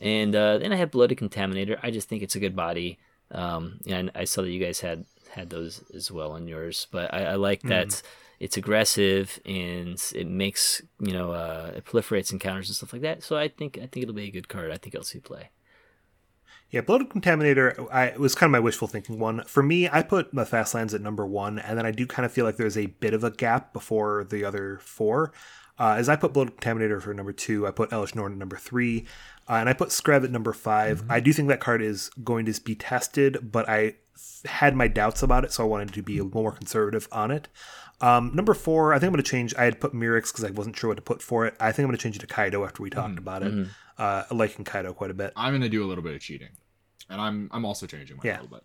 [0.04, 1.80] And uh, then I have bloated contaminator.
[1.82, 3.00] I just think it's a good body.
[3.32, 7.12] Um, and I saw that you guys had had those as well on yours, but
[7.14, 8.04] I, I like that mm.
[8.40, 13.24] it's aggressive and it makes you know uh, it proliferates encounters and stuff like that.
[13.24, 14.72] So I think I think it'll be a good card.
[14.72, 15.50] I think it'll see play.
[16.70, 19.44] Yeah, Bloated Contaminator I, it was kind of my wishful thinking one.
[19.46, 22.32] For me, I put the Fastlands at number one, and then I do kind of
[22.32, 25.32] feel like there's a bit of a gap before the other four.
[25.80, 28.58] Uh, as I put Bloated Contaminator for number two, I put Elesh Norn at number
[28.58, 29.06] three,
[29.50, 31.12] uh, and I put Skrelv at number 5 mm-hmm.
[31.12, 33.96] I do think that card is going to be tested, but I
[34.46, 37.32] had my doubts about it, so I wanted to be a little more conservative on
[37.32, 37.48] it.
[38.02, 39.56] Um, number four, I think I'm going to change.
[39.56, 41.56] I had put Mirrex because I wasn't sure what to put for it.
[41.60, 43.18] I think I'm going to change it to Kaito after we talked mm-hmm.
[43.20, 43.54] about it.
[43.54, 43.72] Mm-hmm.
[43.98, 45.32] Uh, liking Kaito quite a bit.
[45.36, 46.50] I'm going to do a little bit of cheating,
[47.10, 48.40] and I'm I'm also changing mine yeah.
[48.40, 48.64] a little bit.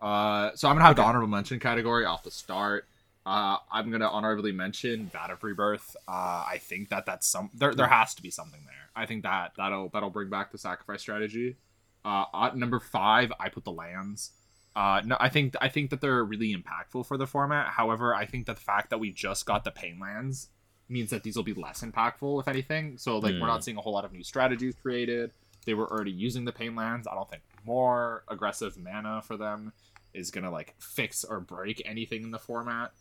[0.00, 1.02] Uh, so I'm gonna have okay.
[1.02, 2.88] the honorable mention category off the start.
[3.26, 5.94] Uh, I'm gonna honorably mention Vat of Rebirth.
[6.08, 7.74] Uh, I think that that's some there.
[7.74, 8.90] There has to be something there.
[8.96, 11.56] I think that that'll that'll bring back the sacrifice strategy.
[12.04, 14.32] Uh, at number five, I put the lands.
[14.74, 17.68] Uh, no, I think I think that they're really impactful for the format.
[17.68, 20.48] However, I think that the fact that we just got the pain lands
[20.88, 22.96] means that these will be less impactful, if anything.
[22.96, 23.40] So like mm.
[23.40, 23.62] we're not hmm.
[23.62, 25.32] seeing a whole lot of new strategies created.
[25.66, 27.06] They were already using the pain lands.
[27.06, 29.72] I don't think more aggressive mana for them
[30.14, 32.92] is gonna like fix or break anything in the format.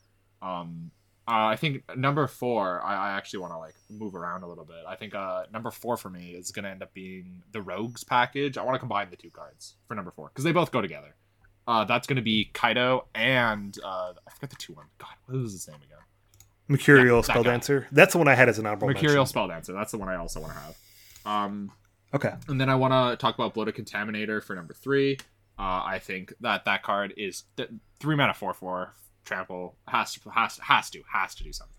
[0.41, 0.91] Um,
[1.27, 4.65] uh, I think number four, I, I actually want to like move around a little
[4.65, 4.83] bit.
[4.87, 8.03] I think uh, number four for me is going to end up being the Rogues
[8.03, 8.57] package.
[8.57, 11.15] I want to combine the two cards for number four because they both go together.
[11.67, 14.87] Uh, that's going to be Kaito and uh, I forgot the two one.
[14.97, 15.99] God, what was his name again?
[16.67, 17.87] Mercurial yeah, Spell Dancer.
[17.91, 18.87] That's the one I had as an honorable.
[18.87, 19.73] Mercurial Spelldancer.
[19.73, 20.77] That's the one I also want to have.
[21.25, 21.71] Um,
[22.13, 22.33] okay.
[22.47, 25.17] And then I want to talk about Bloated Contaminator for number three.
[25.57, 28.93] Uh, I think that that card is th- three mana four four
[29.29, 31.75] trample has to has to, has to has to do something.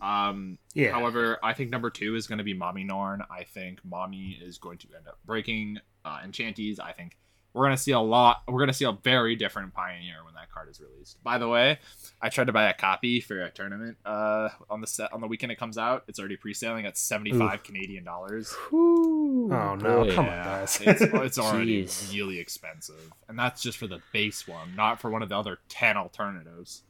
[0.00, 0.92] Um, yeah.
[0.92, 3.22] However, I think number two is going to be Mommy Norn.
[3.30, 6.80] I think Mommy is going to end up breaking uh, Enchanties.
[6.80, 7.18] I think
[7.52, 8.42] we're going to see a lot.
[8.46, 11.22] We're going to see a very different Pioneer when that card is released.
[11.22, 11.78] By the way,
[12.22, 15.26] I tried to buy a copy for a tournament uh, on the set on the
[15.26, 16.04] weekend it comes out.
[16.06, 18.54] It's already pre-selling at seventy five Canadian dollars.
[18.72, 20.04] Oh no!
[20.04, 20.14] Boy.
[20.14, 20.80] Come on, guys.
[20.80, 25.22] it's, it's already really expensive, and that's just for the base one, not for one
[25.22, 26.82] of the other ten alternatives.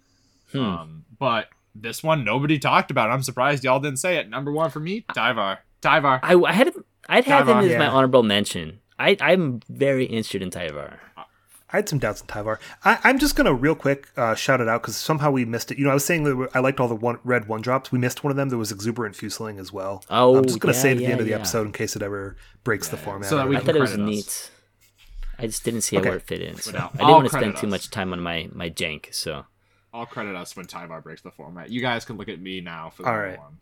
[0.53, 0.59] Hmm.
[0.59, 3.11] Um, but this one nobody talked about.
[3.11, 4.29] I'm surprised y'all didn't say it.
[4.29, 5.59] Number one for me, Tyvar.
[5.81, 6.21] Tyvar.
[6.23, 6.73] I, I had
[7.09, 7.79] I'd have Tyvar, him as yeah.
[7.79, 8.81] my honorable mention.
[9.01, 10.99] I, I'm very interested in Tyvar.
[11.17, 12.59] I had some doubts in Tyvar.
[12.85, 15.79] I, am just gonna real quick uh, shout it out because somehow we missed it.
[15.79, 17.91] You know, I was saying that I liked all the one, red one drops.
[17.91, 18.51] We missed one of them.
[18.51, 20.05] There was exuberant fuseling as well.
[20.11, 21.39] Oh, I'm just gonna yeah, say it at yeah, the end of the yeah.
[21.39, 23.31] episode in case it ever breaks the format.
[23.31, 24.51] So that we I thought it was neat.
[25.39, 26.11] I just didn't see okay.
[26.11, 26.57] where it fit in.
[26.57, 27.61] So I didn't want to spend us.
[27.61, 29.15] too much time on my my jank.
[29.15, 29.47] So
[29.95, 31.71] I'll credit us when Tyvar breaks the format.
[31.71, 33.39] You guys can look at me now for the all right.
[33.39, 33.59] one.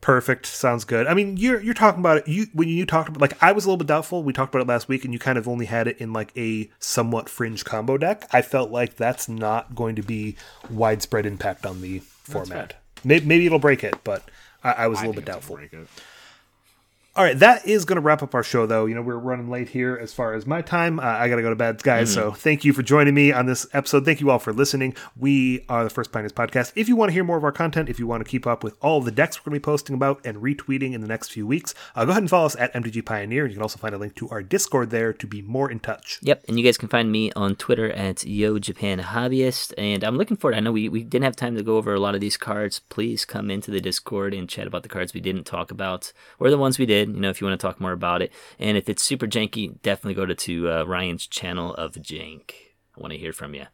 [0.00, 0.46] Perfect.
[0.46, 1.06] Sounds good.
[1.06, 2.28] I mean, you're you're talking about it.
[2.28, 4.22] You when you talked about like I was a little bit doubtful.
[4.22, 6.32] We talked about it last week, and you kind of only had it in like
[6.36, 8.26] a somewhat fringe combo deck.
[8.32, 10.36] I felt like that's not going to be
[10.70, 12.76] widespread impact on the format.
[13.04, 14.22] Maybe, maybe, it'll break it, but
[14.62, 15.58] I, I was a little bit doubtful.
[17.20, 18.86] All right, that is going to wrap up our show, though.
[18.86, 20.98] You know, we're running late here as far as my time.
[20.98, 22.08] Uh, I got to go to bed, guys.
[22.08, 22.30] Mm-hmm.
[22.30, 24.06] So thank you for joining me on this episode.
[24.06, 24.96] Thank you all for listening.
[25.18, 26.72] We are the First Pioneers Podcast.
[26.76, 28.64] If you want to hear more of our content, if you want to keep up
[28.64, 31.30] with all the decks we're going to be posting about and retweeting in the next
[31.30, 33.44] few weeks, uh, go ahead and follow us at MTG Pioneer.
[33.44, 36.20] You can also find a link to our Discord there to be more in touch.
[36.22, 39.74] Yep, and you guys can find me on Twitter at Yo Japan Hobbyist.
[39.76, 40.56] And I'm looking forward.
[40.56, 42.78] I know we, we didn't have time to go over a lot of these cards.
[42.88, 46.48] Please come into the Discord and chat about the cards we didn't talk about or
[46.48, 47.09] the ones we did.
[47.14, 48.32] You know, if you want to talk more about it.
[48.58, 52.52] And if it's super janky, definitely go to, to uh, Ryan's channel of jank.
[52.96, 53.66] I want to hear from you.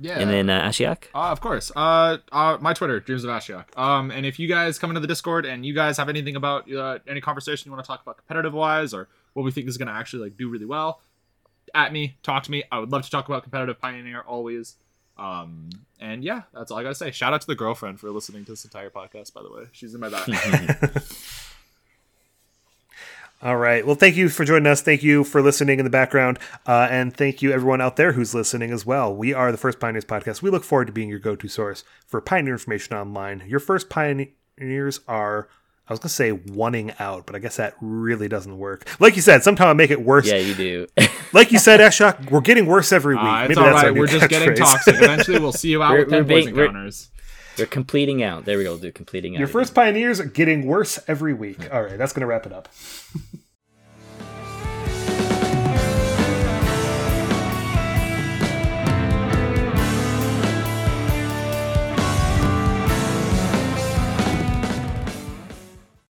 [0.00, 0.18] Yeah.
[0.18, 1.04] And then uh, Ashiok?
[1.14, 1.72] Uh, of course.
[1.74, 3.76] Uh, uh, my Twitter, Dreams of Ashiok.
[3.76, 6.72] Um, and if you guys come into the Discord and you guys have anything about
[6.72, 9.76] uh, any conversation you want to talk about competitive wise or what we think is
[9.76, 11.00] going to actually like do really well,
[11.74, 12.64] at me, talk to me.
[12.70, 14.76] I would love to talk about competitive pioneer always.
[15.16, 17.10] Um, and yeah, that's all I gotta say.
[17.10, 19.34] Shout out to the girlfriend for listening to this entire podcast.
[19.34, 20.28] By the way, she's in my back.
[23.40, 23.86] All right.
[23.86, 24.80] Well, thank you for joining us.
[24.82, 26.40] Thank you for listening in the background.
[26.66, 29.14] Uh, and thank you, everyone out there who's listening as well.
[29.14, 30.42] We are the First Pioneers Podcast.
[30.42, 33.44] We look forward to being your go to source for pioneer information online.
[33.46, 35.48] Your first pioneers are,
[35.86, 38.88] I was going to say, wanting out, but I guess that really doesn't work.
[38.98, 40.26] Like you said, sometimes I make it worse.
[40.26, 40.86] Yeah, you do.
[41.32, 43.22] like you said, Ashiok, we're getting worse every week.
[43.24, 43.94] Uh, it's Maybe all that's right.
[43.94, 44.58] We're just getting catchphrase.
[44.58, 44.94] toxic.
[44.96, 47.10] Eventually, we'll see you out We're- with ten we're being- poison we're- counters.
[47.58, 48.44] We're completing out.
[48.44, 48.76] There we go.
[48.78, 49.40] Do completing out.
[49.40, 51.64] Your first pioneers are getting worse every week.
[51.64, 51.72] Hmm.
[51.74, 52.68] All right, that's going to wrap it up.